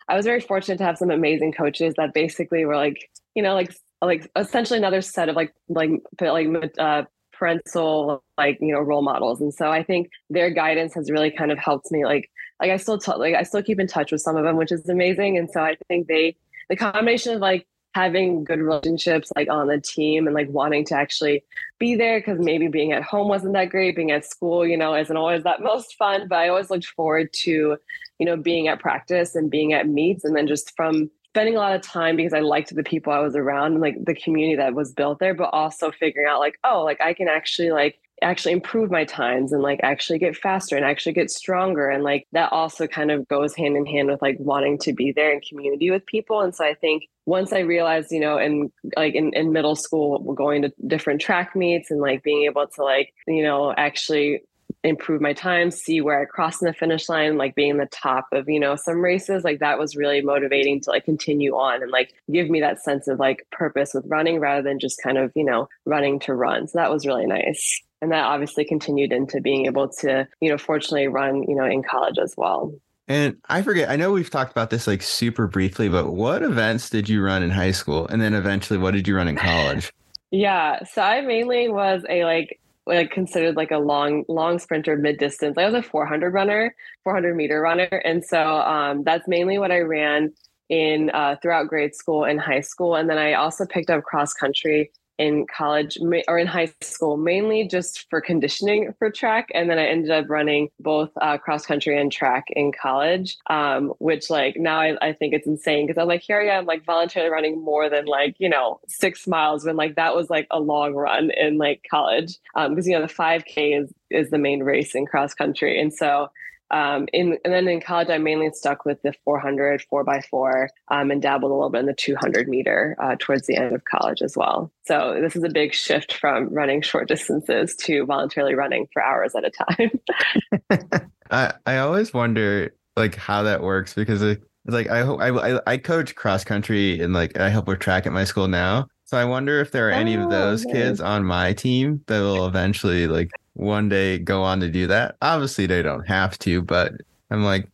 i 0.08 0.16
was 0.16 0.26
very 0.26 0.42
fortunate 0.42 0.78
to 0.78 0.84
have 0.84 0.98
some 0.98 1.12
amazing 1.12 1.52
coaches 1.52 1.94
that 1.98 2.14
basically 2.14 2.66
were 2.66 2.76
like 2.76 3.10
you 3.36 3.42
know 3.42 3.54
like 3.54 3.74
like 4.04 4.30
essentially 4.36 4.78
another 4.78 5.02
set 5.02 5.30
of 5.30 5.36
like 5.36 5.54
like 5.70 5.92
like 6.20 6.48
uh, 6.78 7.04
parental 7.44 8.24
like 8.38 8.58
you 8.62 8.72
know 8.74 8.80
role 8.80 9.02
models. 9.02 9.42
And 9.42 9.54
so 9.54 9.70
i 9.70 9.84
think 9.84 10.10
their 10.30 10.50
guidance 10.50 10.94
has 10.94 11.12
really 11.12 11.30
kind 11.30 11.52
of 11.52 11.58
helped 11.58 11.92
me 11.92 12.06
like 12.06 12.30
like 12.62 12.72
i 12.72 12.78
still 12.78 12.98
t- 12.98 13.12
like 13.18 13.36
i 13.36 13.44
still 13.44 13.62
keep 13.62 13.80
in 13.82 13.88
touch 13.88 14.14
with 14.14 14.22
some 14.22 14.38
of 14.38 14.46
them 14.46 14.56
which 14.56 14.72
is 14.72 14.88
amazing. 14.88 15.38
And 15.38 15.50
so 15.52 15.62
i 15.62 15.76
think 15.90 16.08
they 16.08 16.38
the 16.70 16.78
combination 16.78 17.34
of 17.36 17.42
like 17.42 17.68
having 17.94 18.44
good 18.44 18.60
relationships 18.60 19.32
like 19.36 19.50
on 19.50 19.68
the 19.68 19.80
team 19.80 20.26
and 20.26 20.34
like 20.34 20.50
wanting 20.50 20.84
to 20.86 20.96
actually 20.96 21.44
be 21.80 21.96
there 21.96 22.20
because 22.20 22.40
maybe 22.40 22.68
being 22.68 22.92
at 22.92 23.04
home 23.04 23.28
wasn't 23.28 23.54
that 23.54 23.70
great 23.70 23.96
being 23.96 24.10
at 24.12 24.26
school 24.26 24.66
you 24.66 24.78
know 24.78 24.96
isn't 24.96 25.18
always 25.18 25.44
that 25.44 25.62
most 25.72 25.96
fun. 25.96 26.28
But 26.30 26.38
i 26.38 26.48
always 26.48 26.70
looked 26.70 26.88
forward 26.88 27.34
to 27.44 27.78
you 28.20 28.26
know 28.26 28.38
being 28.38 28.70
at 28.70 28.80
practice 28.80 29.36
and 29.36 29.52
being 29.52 29.74
at 29.74 29.90
meets 29.90 30.24
and 30.24 30.34
then 30.34 30.48
just 30.48 30.74
from 30.78 31.12
spending 31.34 31.56
a 31.56 31.60
lot 31.60 31.74
of 31.74 31.82
time 31.82 32.16
because 32.16 32.32
I 32.32 32.42
liked 32.42 32.76
the 32.76 32.84
people 32.84 33.12
I 33.12 33.18
was 33.18 33.36
around 33.36 33.72
and 33.72 33.82
like 33.82 33.96
the 34.06 34.14
community 34.14 34.56
that 34.58 34.76
was 34.76 34.92
built 34.92 35.18
there, 35.18 35.34
but 35.34 35.50
also 35.52 35.90
figuring 35.92 36.28
out 36.30 36.40
like, 36.40 36.60
oh, 36.64 36.84
like 36.84 37.02
I 37.02 37.16
can 37.16 37.28
actually 37.28 37.72
like 37.72 37.98
actually 38.22 38.52
improve 38.52 38.92
my 38.92 39.04
times 39.04 39.52
and 39.52 39.64
like 39.64 39.80
actually 39.82 40.20
get 40.20 40.38
faster 40.38 40.76
and 40.76 40.86
actually 40.86 41.14
get 41.14 41.32
stronger. 41.32 41.90
And 41.90 42.04
like 42.04 42.28
that 42.34 42.52
also 42.52 42.86
kind 42.86 43.10
of 43.10 43.28
goes 43.28 43.56
hand 43.56 43.76
in 43.76 43.88
hand 43.88 44.10
with 44.10 44.22
like 44.22 44.38
wanting 44.40 44.78
to 44.80 44.94
be 44.94 45.12
there 45.12 45.34
in 45.34 45.42
community 45.42 45.90
with 45.90 46.06
people. 46.06 46.42
And 46.42 46.54
so 46.54 46.66
I 46.66 46.76
think 46.76 47.06
once 47.26 47.52
I 47.52 47.60
realized, 47.62 48.12
you 48.12 48.20
know, 48.20 48.38
in 48.38 48.72
like 48.96 49.16
in, 49.16 49.34
in 49.34 49.52
middle 49.52 49.76
school, 49.76 50.20
going 50.34 50.62
to 50.62 50.72
different 50.86 51.20
track 51.20 51.56
meets 51.56 51.90
and 51.90 52.00
like 52.00 52.22
being 52.22 52.44
able 52.44 52.68
to 52.68 52.84
like, 52.84 53.12
you 53.26 53.42
know, 53.42 53.74
actually 53.76 54.44
improve 54.84 55.22
my 55.22 55.34
time, 55.34 55.72
see 55.72 56.02
where 56.02 56.20
I 56.20 56.26
cross 56.26 56.62
in 56.62 56.68
the 56.68 56.74
finish 56.74 57.10
line, 57.10 57.38
like 57.38 57.56
being 57.56 57.78
the 57.78 57.88
top 57.88 58.28
of, 58.32 58.48
you 58.50 58.60
know, 58.60 58.76
some 58.76 59.02
races, 59.02 59.44
like 59.44 59.60
that 59.60 59.80
was 59.80 59.96
really 59.96 60.22
motivating 60.22 60.82
to 60.82 60.90
like 60.90 61.06
continue 61.06 61.54
on 61.54 61.82
and 61.82 61.92
like 61.92 62.14
give 62.32 62.50
me 62.50 62.60
that 62.62 62.84
sense 62.84 63.08
of 63.08 63.20
like 63.20 63.46
purpose 63.52 63.94
with 63.94 64.06
running 64.08 64.40
rather 64.40 64.62
than 64.62 64.80
just 64.80 65.02
kind 65.02 65.18
of, 65.18 65.32
you 65.36 65.44
know, 65.44 65.68
running 65.86 66.20
to 66.20 66.34
run. 66.34 66.68
So 66.68 66.78
that 66.78 66.92
was 66.92 67.06
really 67.06 67.26
nice. 67.26 67.82
And 68.02 68.12
that 68.12 68.26
obviously 68.26 68.66
continued 68.66 69.14
into 69.14 69.40
being 69.40 69.66
able 69.66 69.90
to, 70.00 70.28
you 70.42 70.50
know, 70.50 70.58
fortunately 70.58 71.08
run, 71.08 71.44
you 71.44 71.56
know, 71.56 71.66
in 71.66 71.84
college 71.84 72.18
as 72.22 72.34
well. 72.36 72.74
And 73.08 73.38
I 73.50 73.62
forget, 73.62 73.90
I 73.90 73.96
know 73.96 74.12
we've 74.12 74.30
talked 74.30 74.52
about 74.52 74.70
this 74.70 74.88
like 74.88 75.02
super 75.02 75.48
briefly, 75.48 75.90
but 75.90 76.14
what 76.14 76.42
events 76.42 76.90
did 76.90 77.10
you 77.10 77.22
run 77.22 77.44
in 77.44 77.50
high 77.50 77.72
school? 77.72 78.08
And 78.08 78.22
then 78.22 78.34
eventually, 78.34 78.80
what 78.80 78.92
did 78.92 79.08
you 79.08 79.16
run 79.16 79.28
in 79.28 79.36
college? 79.36 79.92
yeah. 80.32 80.84
So 80.86 81.02
I 81.02 81.22
mainly 81.22 81.70
was 81.70 82.04
a 82.10 82.24
like 82.24 82.60
like 82.86 83.12
considered 83.12 83.56
like 83.56 83.72
a 83.72 83.78
long 83.78 84.26
long 84.28 84.60
sprinter 84.60 84.96
mid 84.98 85.18
distance. 85.18 85.58
I 85.58 85.66
was 85.66 85.74
a 85.74 85.84
400 85.84 86.34
runner, 86.34 86.76
400 87.04 87.36
meter 87.36 87.62
runner, 87.62 88.02
and 88.04 88.24
so 88.24 88.40
um, 88.40 89.04
that's 89.04 89.28
mainly 89.28 89.58
what 89.58 89.72
I 89.72 89.80
ran 89.80 90.34
in 90.70 91.12
uh, 91.14 91.36
throughout 91.42 91.68
grade 91.68 91.96
school 91.96 92.26
and 92.26 92.40
high 92.40 92.62
school. 92.62 92.96
And 92.96 93.10
then 93.10 93.18
I 93.18 93.34
also 93.34 93.66
picked 93.66 93.90
up 93.90 94.04
cross 94.04 94.34
country 94.34 94.92
in 95.18 95.46
college 95.46 95.98
or 96.28 96.38
in 96.38 96.48
high 96.48 96.72
school, 96.82 97.18
mainly 97.18 97.68
just 97.68 98.10
for 98.10 98.20
conditioning 98.20 98.94
for 98.98 99.12
track. 99.12 99.50
And 99.54 99.70
then 99.70 99.78
I 99.78 99.86
ended 99.86 100.12
up 100.12 100.30
running 100.30 100.70
both 100.80 101.12
uh, 101.22 101.38
cross 101.38 101.66
country 101.66 102.00
and 102.00 102.12
track 102.12 102.46
in 102.50 102.72
college, 102.72 103.38
um, 103.50 103.94
which 104.00 104.30
like 104.30 104.56
now 104.58 104.80
I, 104.80 104.98
I 105.02 105.14
think 105.14 105.34
it's 105.34 105.48
insane 105.48 105.86
because 105.86 106.02
I'm 106.02 106.08
like, 106.08 106.22
here 106.22 106.42
I 106.42 106.58
am 106.58 106.66
like 106.66 106.84
voluntarily 106.86 107.32
running 107.32 107.64
more 107.64 107.90
than 107.90 108.06
like, 108.06 108.36
you 108.40 108.50
know, 108.50 108.80
six 108.88 109.28
miles 109.28 109.66
when 109.66 109.76
like 109.76 109.96
that 109.96 110.16
was 110.16 110.30
like 110.30 110.48
a 110.52 110.60
long 110.60 110.94
run 110.94 111.32
in 111.32 111.58
like 111.58 111.86
college. 111.90 112.38
Um, 112.56 112.72
because, 112.72 112.88
you 112.88 112.94
know, 112.94 113.06
the 113.06 113.14
5K 113.14 113.84
is, 113.84 113.94
is 114.10 114.30
the 114.30 114.38
main 114.38 114.64
race 114.64 114.96
in 114.96 115.06
cross 115.06 115.34
country. 115.34 115.80
And 115.80 115.94
so 115.94 116.30
um, 116.74 117.08
in, 117.14 117.38
and 117.46 117.54
then 117.54 117.68
in 117.68 117.80
college, 117.80 118.10
I 118.10 118.18
mainly 118.18 118.50
stuck 118.52 118.84
with 118.84 119.00
the 119.04 119.14
400, 119.24 119.84
4x4, 119.94 120.68
um, 120.90 121.12
and 121.12 121.22
dabbled 121.22 121.52
a 121.52 121.54
little 121.54 121.70
bit 121.70 121.82
in 121.82 121.86
the 121.86 121.94
200 121.94 122.48
meter 122.48 122.98
uh, 123.00 123.16
towards 123.20 123.46
the 123.46 123.56
end 123.56 123.76
of 123.76 123.86
college 123.86 124.24
as 124.24 124.36
well. 124.36 124.72
So 124.86 125.20
this 125.22 125.36
is 125.36 125.44
a 125.44 125.50
big 125.50 125.74
shift 125.74 126.16
from 126.16 126.50
running 126.50 126.82
short 126.82 127.08
distances 127.08 127.76
to 127.78 128.06
voluntarily 128.06 128.56
running 128.56 128.88
for 128.92 129.04
hours 129.04 129.36
at 129.36 129.46
a 129.46 129.52
time. 129.52 131.10
I, 131.32 131.54
I 131.68 131.78
always 131.78 132.12
wonder 132.12 132.74
like 132.98 133.16
how 133.16 133.44
that 133.44 133.62
works 133.62 133.94
because 133.94 134.24
it, 134.24 134.42
like 134.66 134.90
I 134.90 135.02
hope 135.02 135.22
I, 135.22 135.60
I 135.68 135.78
coach 135.78 136.16
cross 136.16 136.44
country 136.44 137.00
and 137.00 137.14
like 137.14 137.40
I 137.40 137.50
help 137.50 137.68
with 137.68 137.80
track 137.80 138.08
at 138.08 138.14
my 138.14 138.24
school 138.24 138.48
now. 138.48 138.88
So 139.06 139.18
I 139.18 139.26
wonder 139.26 139.60
if 139.60 139.72
there 139.72 139.90
are 139.90 139.92
any 139.92 140.18
oh, 140.18 140.24
of 140.24 140.32
those 140.32 140.66
nice. 140.66 140.74
kids 140.74 141.02
on 141.02 141.24
my 141.24 141.54
team 141.54 142.02
that 142.08 142.20
will 142.20 142.48
eventually 142.48 143.08
like 143.08 143.30
one 143.54 143.90
day 143.90 144.18
go 144.18 144.44
on 144.44 144.60
to 144.62 144.70
do 144.70 144.88
that. 144.88 145.16
Obviously, 145.22 145.66
they 145.66 145.82
don't 145.82 146.08
have 146.08 146.38
to, 146.40 146.62
but 146.62 146.94
I'm 147.30 147.44
like, 147.44 147.70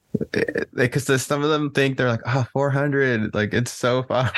because 0.74 1.09
eh, 1.09 1.17
some 1.17 1.43
of 1.43 1.50
them 1.50 1.71
think 1.71 1.98
they're 1.98 2.09
like, 2.09 2.21
oh, 2.25 2.45
400, 2.53 3.33
like 3.33 3.53
it's 3.53 3.71
so 3.71 4.03
far. 4.07 4.31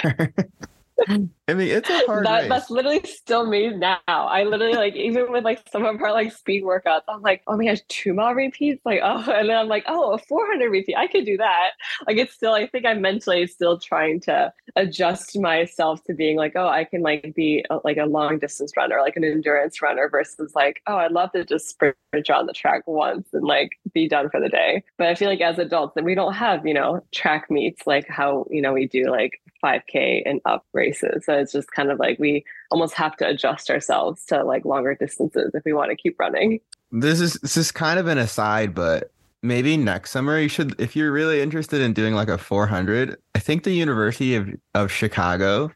I 1.47 1.53
mean, 1.53 1.67
it's 1.67 1.89
a 1.89 2.05
hard 2.05 2.25
that, 2.25 2.47
That's 2.47 2.69
literally 2.69 3.01
still 3.03 3.45
me 3.45 3.69
now. 3.69 3.99
I 4.07 4.43
literally 4.43 4.75
like 4.75 4.95
even 4.95 5.31
with 5.31 5.43
like 5.43 5.61
some 5.69 5.85
of 5.85 6.01
our 6.01 6.11
like 6.11 6.31
speed 6.31 6.63
workouts, 6.63 7.01
I'm 7.07 7.21
like, 7.21 7.43
oh 7.47 7.57
my 7.57 7.65
gosh, 7.65 7.79
two 7.89 8.13
mile 8.13 8.33
repeats, 8.33 8.81
like 8.85 9.01
oh, 9.03 9.29
and 9.31 9.49
then 9.49 9.57
I'm 9.57 9.67
like, 9.67 9.83
oh, 9.87 10.13
a 10.13 10.17
400 10.17 10.69
repeat, 10.69 10.95
I 10.95 11.07
could 11.07 11.25
do 11.25 11.37
that. 11.37 11.71
Like 12.07 12.17
it's 12.17 12.33
still, 12.33 12.53
I 12.53 12.67
think 12.67 12.85
I'm 12.85 13.01
mentally 13.01 13.47
still 13.47 13.79
trying 13.79 14.21
to 14.21 14.53
adjust 14.75 15.37
myself 15.39 16.03
to 16.05 16.13
being 16.13 16.37
like, 16.37 16.53
oh, 16.55 16.67
I 16.67 16.83
can 16.83 17.01
like 17.01 17.33
be 17.35 17.65
a, 17.69 17.79
like 17.83 17.97
a 17.97 18.05
long 18.05 18.39
distance 18.39 18.71
runner, 18.77 18.99
like 19.01 19.17
an 19.17 19.23
endurance 19.23 19.81
runner, 19.81 20.09
versus 20.09 20.53
like, 20.55 20.81
oh, 20.87 20.97
I'd 20.97 21.11
love 21.11 21.31
to 21.33 21.43
just 21.43 21.69
sprint 21.69 21.95
on 22.29 22.45
the 22.45 22.53
track 22.53 22.83
once 22.87 23.27
and 23.33 23.43
like 23.43 23.71
be 23.93 24.07
done 24.07 24.29
for 24.29 24.39
the 24.39 24.49
day. 24.49 24.83
But 24.97 25.07
I 25.07 25.15
feel 25.15 25.29
like 25.29 25.41
as 25.41 25.59
adults, 25.59 25.95
that 25.95 26.03
we 26.03 26.15
don't 26.15 26.33
have 26.33 26.65
you 26.65 26.73
know 26.73 27.03
track 27.11 27.49
meets 27.49 27.85
like 27.85 28.07
how 28.07 28.45
you 28.49 28.61
know 28.61 28.73
we 28.73 28.87
do 28.87 29.09
like 29.09 29.41
5K 29.63 30.23
and 30.25 30.41
up 30.45 30.65
races. 30.73 31.25
So 31.25 31.33
it's 31.33 31.51
just 31.51 31.71
kind 31.71 31.91
of 31.91 31.99
like 31.99 32.19
we 32.19 32.43
almost 32.69 32.93
have 32.95 33.15
to 33.17 33.27
adjust 33.27 33.69
ourselves 33.69 34.25
to 34.25 34.43
like 34.43 34.65
longer 34.65 34.95
distances 34.95 35.51
if 35.53 35.63
we 35.65 35.73
want 35.73 35.91
to 35.91 35.95
keep 35.95 36.19
running. 36.19 36.59
This 36.91 37.21
is 37.21 37.33
this 37.35 37.57
is 37.57 37.71
kind 37.71 37.99
of 37.99 38.07
an 38.07 38.17
aside, 38.17 38.73
but 38.75 39.11
maybe 39.43 39.77
next 39.77 40.11
summer 40.11 40.39
you 40.39 40.47
should 40.47 40.79
if 40.79 40.95
you're 40.95 41.11
really 41.11 41.41
interested 41.41 41.81
in 41.81 41.93
doing 41.93 42.13
like 42.13 42.27
a 42.27 42.37
400 42.37 43.17
i 43.33 43.39
think 43.39 43.63
the 43.63 43.71
university 43.71 44.35
of, 44.35 44.49
of 44.75 44.91
chicago 44.91 45.71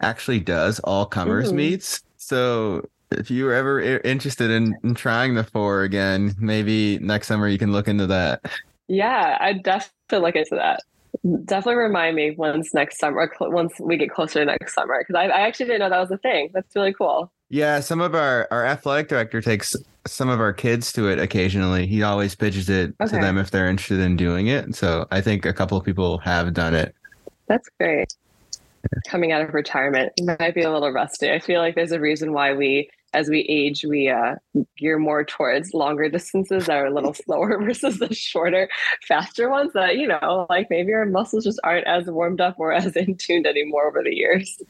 actually 0.00 0.40
does 0.40 0.80
all 0.80 1.04
comers 1.04 1.52
mm. 1.52 1.56
meets 1.56 2.02
so 2.16 2.82
if 3.10 3.30
you 3.30 3.44
were 3.44 3.52
ever 3.52 3.80
interested 3.80 4.50
in, 4.50 4.74
in 4.84 4.94
trying 4.94 5.34
the 5.34 5.44
four 5.44 5.82
again 5.82 6.34
maybe 6.38 6.98
next 7.00 7.26
summer 7.26 7.46
you 7.46 7.58
can 7.58 7.72
look 7.72 7.88
into 7.88 8.06
that 8.06 8.40
yeah 8.88 9.36
i'd 9.40 9.62
definitely 9.62 10.26
look 10.26 10.36
into 10.36 10.54
that 10.54 10.82
definitely 11.44 11.76
remind 11.76 12.16
me 12.16 12.32
once 12.32 12.72
next 12.74 12.98
summer, 12.98 13.30
once 13.40 13.74
we 13.80 13.96
get 13.96 14.10
closer 14.10 14.40
to 14.40 14.44
next 14.44 14.74
summer, 14.74 14.98
because 15.00 15.14
I, 15.14 15.24
I 15.26 15.40
actually 15.40 15.66
didn't 15.66 15.80
know 15.80 15.90
that 15.90 16.00
was 16.00 16.10
a 16.10 16.18
thing. 16.18 16.50
That's 16.52 16.74
really 16.74 16.94
cool. 16.94 17.30
Yeah, 17.48 17.80
some 17.80 18.00
of 18.00 18.14
our 18.14 18.46
our 18.50 18.64
athletic 18.64 19.08
director 19.08 19.40
takes 19.40 19.74
some 20.06 20.28
of 20.28 20.40
our 20.40 20.52
kids 20.52 20.92
to 20.92 21.08
it 21.08 21.18
occasionally. 21.18 21.86
He 21.86 22.02
always 22.02 22.34
pitches 22.34 22.68
it 22.68 22.94
okay. 23.00 23.16
to 23.16 23.20
them 23.20 23.38
if 23.38 23.50
they're 23.50 23.68
interested 23.68 24.00
in 24.00 24.16
doing 24.16 24.46
it. 24.46 24.74
So 24.74 25.06
I 25.10 25.20
think 25.20 25.44
a 25.44 25.52
couple 25.52 25.76
of 25.76 25.84
people 25.84 26.18
have 26.18 26.54
done 26.54 26.74
it. 26.74 26.94
That's 27.48 27.68
great. 27.78 28.14
Coming 29.08 29.32
out 29.32 29.42
of 29.42 29.52
retirement, 29.52 30.12
might 30.22 30.54
be 30.54 30.62
a 30.62 30.72
little 30.72 30.90
rusty. 30.90 31.30
I 31.30 31.38
feel 31.38 31.60
like 31.60 31.74
there's 31.74 31.92
a 31.92 32.00
reason 32.00 32.32
why 32.32 32.54
we 32.54 32.88
as 33.12 33.28
we 33.28 33.40
age, 33.40 33.84
we 33.84 34.08
uh, 34.08 34.36
gear 34.76 34.98
more 34.98 35.24
towards 35.24 35.74
longer 35.74 36.08
distances 36.08 36.66
that 36.66 36.76
are 36.76 36.86
a 36.86 36.94
little 36.94 37.14
slower 37.24 37.60
versus 37.62 37.98
the 37.98 38.14
shorter, 38.14 38.68
faster 39.06 39.48
ones 39.48 39.72
that, 39.74 39.96
you 39.96 40.06
know, 40.06 40.46
like 40.48 40.68
maybe 40.70 40.92
our 40.92 41.06
muscles 41.06 41.44
just 41.44 41.60
aren't 41.64 41.86
as 41.86 42.06
warmed 42.06 42.40
up 42.40 42.56
or 42.58 42.72
as 42.72 42.96
in 42.96 43.16
tuned 43.16 43.46
anymore 43.46 43.88
over 43.88 44.02
the 44.02 44.14
years. 44.14 44.60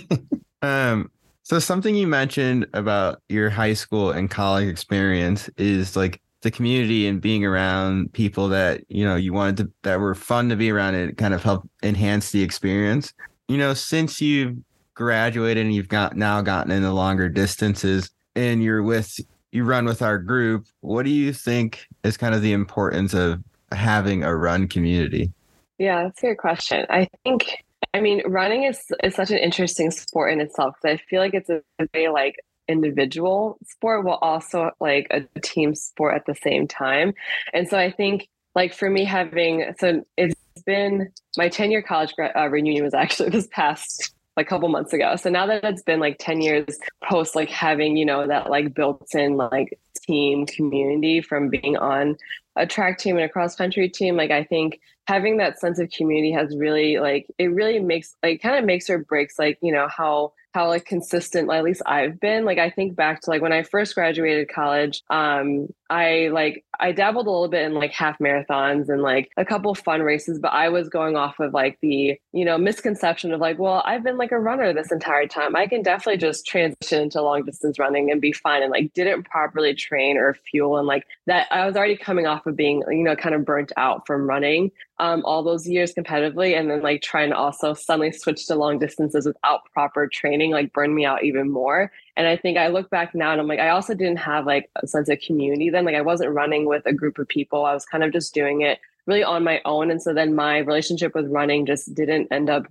um, 0.62 1.10
so 1.42 1.58
something 1.58 1.94
you 1.94 2.06
mentioned 2.06 2.66
about 2.74 3.22
your 3.28 3.50
high 3.50 3.74
school 3.74 4.10
and 4.12 4.30
college 4.30 4.68
experience 4.68 5.48
is 5.56 5.96
like 5.96 6.20
the 6.42 6.50
community 6.50 7.06
and 7.06 7.20
being 7.20 7.44
around 7.44 8.12
people 8.12 8.48
that, 8.48 8.82
you 8.88 9.04
know, 9.04 9.16
you 9.16 9.32
wanted 9.32 9.56
to, 9.58 9.72
that 9.82 10.00
were 10.00 10.14
fun 10.14 10.48
to 10.48 10.56
be 10.56 10.70
around 10.70 10.94
and 10.94 11.16
kind 11.18 11.34
of 11.34 11.42
help 11.42 11.68
enhance 11.82 12.30
the 12.30 12.42
experience. 12.42 13.12
You 13.48 13.58
know, 13.58 13.74
since 13.74 14.20
you've 14.20 14.56
graduated 15.00 15.64
and 15.64 15.74
you've 15.74 15.88
got 15.88 16.14
now 16.14 16.42
gotten 16.42 16.70
into 16.70 16.92
longer 16.92 17.26
distances 17.26 18.10
and 18.36 18.62
you're 18.62 18.82
with 18.82 19.18
you 19.50 19.64
run 19.64 19.86
with 19.86 20.02
our 20.02 20.18
group, 20.18 20.66
what 20.82 21.04
do 21.04 21.10
you 21.10 21.32
think 21.32 21.88
is 22.04 22.18
kind 22.18 22.34
of 22.34 22.42
the 22.42 22.52
importance 22.52 23.14
of 23.14 23.42
having 23.72 24.22
a 24.22 24.36
run 24.36 24.68
community? 24.68 25.32
Yeah, 25.78 26.02
that's 26.02 26.22
a 26.22 26.26
good 26.26 26.36
question. 26.36 26.84
I 26.90 27.08
think 27.24 27.64
I 27.94 28.00
mean 28.02 28.20
running 28.26 28.64
is 28.64 28.78
is 29.02 29.14
such 29.14 29.30
an 29.30 29.38
interesting 29.38 29.90
sport 29.90 30.34
in 30.34 30.40
itself 30.42 30.76
I 30.84 30.98
feel 30.98 31.20
like 31.20 31.32
it's 31.32 31.48
a 31.48 31.62
very 31.94 32.08
like 32.08 32.36
individual 32.68 33.56
sport 33.64 34.04
while 34.04 34.18
also 34.20 34.70
like 34.80 35.06
a 35.10 35.22
team 35.40 35.74
sport 35.74 36.14
at 36.14 36.26
the 36.26 36.34
same 36.34 36.68
time. 36.68 37.14
And 37.54 37.66
so 37.66 37.78
I 37.78 37.90
think 37.90 38.28
like 38.54 38.74
for 38.74 38.90
me 38.90 39.06
having 39.06 39.74
so 39.78 40.04
it's 40.18 40.34
been 40.66 41.08
my 41.38 41.48
10 41.48 41.70
year 41.70 41.80
college 41.80 42.12
uh, 42.36 42.48
reunion 42.48 42.84
was 42.84 42.92
actually 42.92 43.30
this 43.38 43.48
past 43.50 44.12
a 44.36 44.44
couple 44.44 44.68
months 44.68 44.92
ago. 44.92 45.16
So 45.16 45.30
now 45.30 45.46
that 45.46 45.64
it's 45.64 45.82
been 45.82 46.00
like 46.00 46.16
10 46.18 46.40
years 46.40 46.78
post 47.04 47.34
like 47.34 47.50
having, 47.50 47.96
you 47.96 48.04
know, 48.04 48.26
that 48.26 48.50
like 48.50 48.74
built 48.74 49.14
in 49.14 49.36
like 49.36 49.78
team 50.02 50.46
community 50.46 51.20
from 51.20 51.48
being 51.48 51.76
on 51.76 52.16
a 52.56 52.66
track 52.66 52.98
team 52.98 53.16
and 53.16 53.24
a 53.24 53.28
cross 53.28 53.54
country 53.54 53.88
team, 53.88 54.16
like 54.16 54.30
I 54.30 54.44
think 54.44 54.80
having 55.06 55.38
that 55.38 55.58
sense 55.58 55.78
of 55.78 55.90
community 55.90 56.32
has 56.32 56.56
really 56.56 56.98
like 56.98 57.26
it 57.38 57.48
really 57.48 57.80
makes 57.80 58.14
like 58.22 58.40
kind 58.40 58.56
of 58.56 58.64
makes 58.64 58.88
or 58.88 58.98
breaks 58.98 59.38
like, 59.38 59.58
you 59.62 59.72
know, 59.72 59.88
how 59.88 60.32
how 60.52 60.68
like 60.68 60.84
consistent 60.84 61.50
at 61.50 61.64
least 61.64 61.82
I've 61.86 62.18
been. 62.20 62.44
Like 62.44 62.58
I 62.58 62.70
think 62.70 62.96
back 62.96 63.20
to 63.22 63.30
like 63.30 63.42
when 63.42 63.52
I 63.52 63.62
first 63.62 63.94
graduated 63.94 64.48
college, 64.48 65.02
um, 65.10 65.68
I 65.90 66.28
like 66.28 66.64
I 66.78 66.92
dabbled 66.92 67.26
a 67.26 67.30
little 67.30 67.48
bit 67.48 67.64
in 67.64 67.74
like 67.74 67.90
half 67.90 68.18
marathons 68.20 68.88
and 68.88 69.02
like 69.02 69.28
a 69.36 69.44
couple 69.44 69.74
fun 69.74 70.00
races, 70.02 70.38
but 70.38 70.52
I 70.52 70.68
was 70.68 70.88
going 70.88 71.16
off 71.16 71.38
of 71.40 71.52
like 71.52 71.78
the, 71.82 72.18
you 72.32 72.44
know, 72.44 72.56
misconception 72.56 73.32
of 73.32 73.40
like, 73.40 73.58
well, 73.58 73.82
I've 73.84 74.04
been 74.04 74.16
like 74.16 74.32
a 74.32 74.38
runner 74.38 74.72
this 74.72 74.92
entire 74.92 75.26
time. 75.26 75.56
I 75.56 75.66
can 75.66 75.82
definitely 75.82 76.18
just 76.18 76.46
transition 76.46 77.10
to 77.10 77.22
long 77.22 77.44
distance 77.44 77.78
running 77.78 78.10
and 78.10 78.20
be 78.20 78.32
fine 78.32 78.62
and 78.62 78.70
like 78.70 78.94
didn't 78.94 79.24
properly 79.24 79.74
train 79.74 80.16
or 80.16 80.36
fuel 80.50 80.78
and 80.78 80.86
like 80.86 81.06
that 81.26 81.48
I 81.50 81.66
was 81.66 81.76
already 81.76 81.96
coming 81.96 82.26
off 82.26 82.46
of 82.46 82.56
being, 82.56 82.82
you 82.88 83.02
know, 83.02 83.16
kind 83.16 83.34
of 83.34 83.44
burnt 83.44 83.72
out 83.76 84.06
from 84.06 84.28
running 84.28 84.70
um, 85.00 85.22
all 85.24 85.42
those 85.42 85.66
years 85.66 85.92
competitively 85.92 86.58
and 86.58 86.70
then 86.70 86.82
like 86.82 87.02
trying 87.02 87.30
to 87.30 87.36
also 87.36 87.74
suddenly 87.74 88.12
switch 88.12 88.46
to 88.46 88.54
long 88.54 88.78
distances 88.78 89.26
without 89.26 89.60
proper 89.72 90.06
training 90.06 90.52
like 90.52 90.72
burned 90.72 90.94
me 90.94 91.04
out 91.04 91.24
even 91.24 91.50
more 91.50 91.90
and 92.16 92.26
i 92.26 92.36
think 92.36 92.58
i 92.58 92.68
look 92.68 92.90
back 92.90 93.14
now 93.14 93.32
and 93.32 93.40
i'm 93.40 93.46
like 93.46 93.60
i 93.60 93.70
also 93.70 93.94
didn't 93.94 94.18
have 94.18 94.46
like 94.46 94.70
a 94.76 94.86
sense 94.86 95.08
of 95.08 95.18
community 95.20 95.70
then 95.70 95.84
like 95.84 95.94
i 95.94 96.00
wasn't 96.00 96.30
running 96.30 96.66
with 96.66 96.84
a 96.86 96.92
group 96.92 97.18
of 97.18 97.28
people. 97.28 97.64
I 97.64 97.74
was 97.74 97.86
kind 97.86 98.04
of 98.04 98.12
just 98.12 98.34
doing 98.34 98.62
it 98.62 98.80
really 99.06 99.22
on 99.22 99.44
my 99.44 99.60
own. 99.64 99.90
And 99.90 100.02
so 100.02 100.12
then 100.12 100.34
my 100.34 100.58
relationship 100.58 101.14
with 101.14 101.30
running 101.30 101.66
just 101.66 101.94
didn't 101.94 102.28
end 102.30 102.50
up 102.50 102.66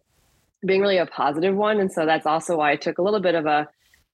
being 0.66 0.82
really 0.82 0.98
a 0.98 1.06
positive 1.06 1.56
one. 1.56 1.80
And 1.80 1.92
so 1.92 2.06
that's 2.06 2.26
also 2.26 2.58
why 2.58 2.72
i 2.72 2.76
took 2.76 2.98
a 2.98 3.02
little 3.02 3.20
bit 3.20 3.36
of 3.36 3.46
a 3.46 3.68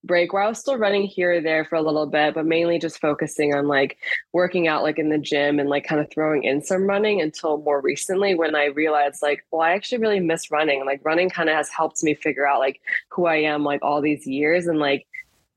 break 0.03 0.33
where 0.33 0.43
I 0.43 0.47
was 0.47 0.59
still 0.59 0.77
running 0.77 1.07
here 1.07 1.33
or 1.33 1.41
there 1.41 1.65
for 1.65 1.77
a 1.77 1.81
little 1.81 2.05
bit, 2.05 2.35
but 2.35 2.45
mainly 2.45 2.77
just 2.77 3.01
focusing 3.01 3.55
on 3.55 3.67
like 3.67 3.97
working 4.33 4.67
out 4.67 4.83
like 4.83 4.99
in 4.99 5.09
the 5.09 5.17
gym 5.17 5.59
and 5.59 5.67
like 5.67 5.83
kind 5.83 5.99
of 5.99 6.11
throwing 6.11 6.43
in 6.43 6.61
some 6.61 6.85
running 6.85 7.21
until 7.21 7.57
more 7.57 7.81
recently 7.81 8.35
when 8.35 8.53
I 8.53 8.65
realized 8.65 9.23
like, 9.23 9.43
well, 9.49 9.61
I 9.61 9.71
actually 9.71 9.97
really 9.97 10.19
miss 10.19 10.51
running. 10.51 10.85
Like 10.85 11.01
running 11.03 11.31
kind 11.31 11.49
of 11.49 11.55
has 11.55 11.69
helped 11.69 12.03
me 12.03 12.13
figure 12.13 12.47
out 12.47 12.59
like 12.59 12.81
who 13.09 13.25
I 13.25 13.37
am 13.37 13.63
like 13.63 13.79
all 13.81 13.99
these 13.99 14.27
years 14.27 14.67
and 14.67 14.77
like 14.77 15.07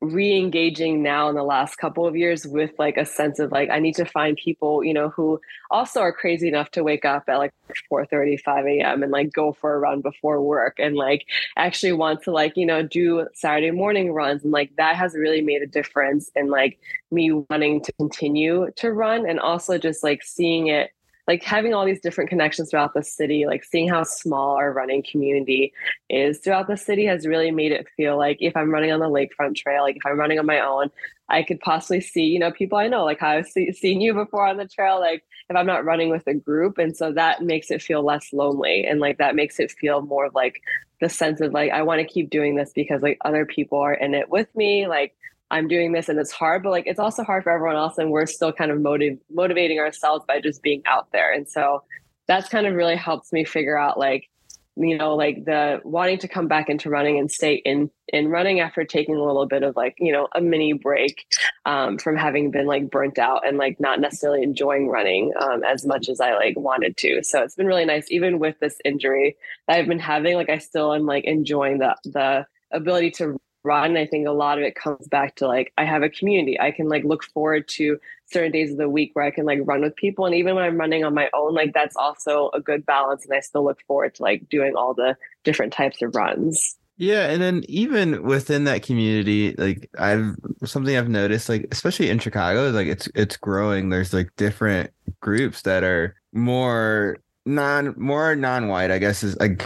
re-engaging 0.01 1.03
now 1.03 1.29
in 1.29 1.35
the 1.35 1.43
last 1.43 1.77
couple 1.77 2.07
of 2.07 2.17
years 2.17 2.47
with 2.47 2.71
like 2.79 2.97
a 2.97 3.05
sense 3.05 3.41
of 3.41 3.51
like 3.51 3.69
i 3.69 3.81
need 3.81 3.97
to 3.97 4.05
find 4.05 4.37
people 4.37 4.85
you 4.85 4.95
know 4.95 5.09
who 5.09 5.41
also 5.73 6.01
are 6.01 6.13
crazy 6.13 6.47
enough 6.47 6.71
to 6.71 6.85
wake 6.85 7.05
up 7.05 7.25
at 7.29 7.37
like 7.37 7.53
4 7.89 8.07
35 8.07 8.67
a.m 8.67 9.03
and 9.03 9.11
like 9.11 9.33
go 9.33 9.53
for 9.53 9.75
a 9.75 9.79
run 9.79 10.01
before 10.01 10.41
work 10.41 10.77
and 10.79 10.95
like 10.95 11.27
actually 11.57 11.93
want 11.93 12.23
to 12.23 12.31
like 12.31 12.57
you 12.57 12.65
know 12.65 12.83
do 12.83 13.27
saturday 13.35 13.73
morning 13.73 14.13
runs. 14.13 14.43
And 14.43 14.53
like 14.53 14.71
that 14.77 14.97
has 14.97 15.15
really 15.15 15.41
made 15.41 15.63
a 15.63 15.67
difference 15.67 16.31
in 16.37 16.49
like 16.49 16.79
me 17.11 17.33
wanting 17.33 17.83
to 17.83 17.93
continue 17.95 18.71
to 18.77 18.93
run 18.93 19.29
and 19.29 19.41
also 19.41 19.79
just 19.79 20.03
like 20.05 20.23
seeing 20.23 20.69
it 20.69 20.91
like 21.29 21.45
having 21.45 21.75
all 21.75 21.85
these 21.85 22.01
different 22.01 22.31
connections 22.31 22.71
throughout 22.71 22.95
the 22.95 23.03
city, 23.03 23.45
like 23.45 23.63
seeing 23.63 23.87
how 23.87 24.03
small 24.03 24.57
our 24.57 24.73
running 24.73 25.05
community 25.09 25.75
is 26.09 26.39
throughout 26.39 26.67
the 26.67 26.77
city 26.77 27.05
has 27.05 27.27
really 27.27 27.51
made 27.51 27.71
it 27.71 27.87
feel 27.99 28.17
like 28.17 28.39
if 28.41 28.57
I'm 28.57 28.71
running 28.71 28.93
on 28.93 29.01
the 29.01 29.11
lakefront 29.11 29.55
trail, 29.55 29.83
like 29.83 29.97
if 29.97 30.07
I'm 30.07 30.19
running 30.19 30.39
on 30.39 30.47
my 30.47 30.59
own, 30.61 30.91
I 31.29 31.43
could 31.43 31.61
possibly 31.61 32.01
see, 32.01 32.25
you 32.25 32.39
know, 32.39 32.51
people 32.51 32.79
I 32.79 32.89
know, 32.89 33.05
like 33.05 33.21
how 33.21 33.29
I've 33.29 33.47
see, 33.47 33.71
seen 33.73 34.01
you 34.01 34.15
before 34.15 34.47
on 34.47 34.57
the 34.57 34.67
trail, 34.67 35.01
like 35.01 35.23
if 35.51 35.55
I'm 35.55 35.67
not 35.67 35.85
running 35.85 36.09
with 36.09 36.27
a 36.27 36.33
group. 36.33 36.79
And 36.79 36.97
so 36.97 37.13
that 37.13 37.43
makes 37.43 37.71
it 37.71 37.83
feel 37.83 38.03
less 38.03 38.33
lonely. 38.33 38.87
And 38.87 38.99
like 38.99 39.19
that 39.19 39.37
makes 39.37 39.61
it 39.61 39.71
feel 39.71 40.01
more 40.01 40.25
of 40.25 40.35
like 40.35 40.63
the 41.03 41.11
sense 41.11 41.43
of 41.43 41.53
like, 41.53 41.71
I 41.73 41.83
want 41.83 42.01
to 42.01 42.07
keep 42.07 42.31
doing 42.31 42.57
this 42.57 42.73
because 42.75 43.03
like 43.03 43.19
other 43.23 43.45
people 43.45 43.79
are 43.81 43.93
in 43.93 44.15
it 44.15 44.31
with 44.31 44.49
me. 44.57 44.87
Like 44.87 45.15
I'm 45.51 45.69
doing 45.69 45.93
this 45.93 46.09
and 46.09 46.19
it's 46.19 46.33
hard, 46.33 46.63
but 46.63 46.71
like 46.71 46.87
it's 46.87 46.99
also 46.99 47.23
hard 47.25 47.45
for 47.45 47.51
everyone 47.51 47.77
else. 47.77 47.99
And 47.99 48.11
we're 48.11 48.27
still 48.27 48.53
kind 48.53 48.71
of 48.71 48.81
motiv- 48.81 49.19
motivating 49.31 49.79
ourselves 49.79 50.25
by 50.27 50.41
just 50.41 50.63
being 50.63 50.83
out 50.87 51.11
there. 51.13 51.33
And 51.33 51.49
so 51.49 51.83
that's 52.27 52.49
kind 52.49 52.67
of 52.67 52.75
really 52.75 52.97
helps 52.97 53.33
me 53.33 53.45
figure 53.45 53.79
out 53.79 53.99
like, 53.99 54.29
you 54.77 54.97
know, 54.97 55.17
like 55.17 55.45
the 55.45 55.81
wanting 55.85 56.19
to 56.19 56.29
come 56.29 56.47
back 56.47 56.69
into 56.69 56.89
running 56.89 57.19
and 57.19 57.31
stay 57.31 57.55
in 57.55 57.91
in 58.09 58.29
running 58.29 58.61
after 58.61 58.85
taking 58.85 59.17
a 59.17 59.25
little 59.25 59.47
bit 59.47 59.63
of 59.63 59.75
like, 59.75 59.97
you 59.99 60.13
know, 60.13 60.29
a 60.35 60.41
mini 60.41 60.73
break 60.73 61.27
um, 61.67 61.99
from 61.99 62.17
having 62.17 62.51
been 62.51 62.67
like 62.67 62.91
burnt 62.91 63.19
out 63.19 63.47
and 63.47 63.59
like 63.59 63.81
not 63.81 63.99
necessarily 63.99 64.43
enjoying 64.43 64.89
running 64.89 65.33
um, 65.41 65.65
as 65.65 65.85
much 65.85 66.09
as 66.09 66.21
I 66.21 66.35
like 66.35 66.57
wanted 66.57 66.97
to. 66.99 67.23
So 67.25 67.43
it's 67.43 67.57
been 67.57 67.67
really 67.67 67.87
nice, 67.87 68.07
even 68.11 68.39
with 68.39 68.61
this 68.61 68.77
injury 68.85 69.37
that 69.67 69.79
I've 69.79 69.89
been 69.89 69.99
having. 69.99 70.37
Like 70.37 70.51
I 70.51 70.59
still 70.59 70.95
am 70.95 71.07
like 71.07 71.25
enjoying 71.25 71.79
the 71.79 71.97
the 72.05 72.47
ability 72.71 73.11
to 73.13 73.41
run 73.65 73.97
i 73.97 74.07
think 74.07 74.27
a 74.27 74.33
lot 74.33 74.59
of 74.59 74.65
it 74.65 74.75
comes 74.75 75.07
back 75.09 75.35
to 75.37 75.47
like 75.47 75.73
i 75.77 75.85
have 75.85 76.03
a 76.03 76.09
community. 76.09 76.59
I 76.61 76.71
can 76.71 76.89
like 76.89 77.05
look 77.05 77.25
forward 77.25 77.69
to 77.69 77.99
certain 78.27 78.53
days 78.53 78.73
of 78.73 78.79
the 78.79 78.89
week 78.89 79.11
where 79.15 79.25
i 79.25 79.31
can 79.31 79.45
like 79.45 79.61
run 79.65 79.81
with 79.81 79.97
people 79.97 80.27
and 80.27 80.35
even 80.35 80.55
when 80.55 80.65
i'm 80.65 80.79
running 80.79 81.05
on 81.05 81.15
my 81.15 81.29
own 81.35 81.55
like 81.55 81.73
that's 81.73 81.97
also 81.97 82.51
a 82.55 82.61
good 82.61 82.85
balance 82.87 83.25
and 83.25 83.35
i 83.35 83.41
still 83.41 83.65
look 83.65 83.81
forward 83.87 84.15
to 84.15 84.23
like 84.23 84.49
doing 84.49 84.75
all 84.77 84.95
the 84.95 85.17
different 85.45 85.73
types 85.73 86.03
of 86.03 86.15
runs. 86.15 86.77
Yeah 86.97 87.31
and 87.31 87.41
then 87.41 87.65
even 87.69 88.25
within 88.25 88.65
that 88.65 88.83
community 88.83 89.55
like 89.57 89.89
i've 89.99 90.35
something 90.65 90.97
i've 90.97 91.09
noticed 91.09 91.49
like 91.49 91.69
especially 91.71 92.11
in 92.11 92.19
chicago 92.19 92.71
like 92.71 92.89
it's 92.89 93.09
it's 93.15 93.37
growing. 93.37 93.89
There's 93.89 94.13
like 94.13 94.35
different 94.37 94.91
groups 95.21 95.63
that 95.63 95.85
are 95.85 96.17
more 96.33 97.19
non 97.47 97.95
more 97.97 98.35
non-white 98.37 98.91
i 98.91 98.99
guess 98.99 99.23
is 99.23 99.39
like 99.39 99.65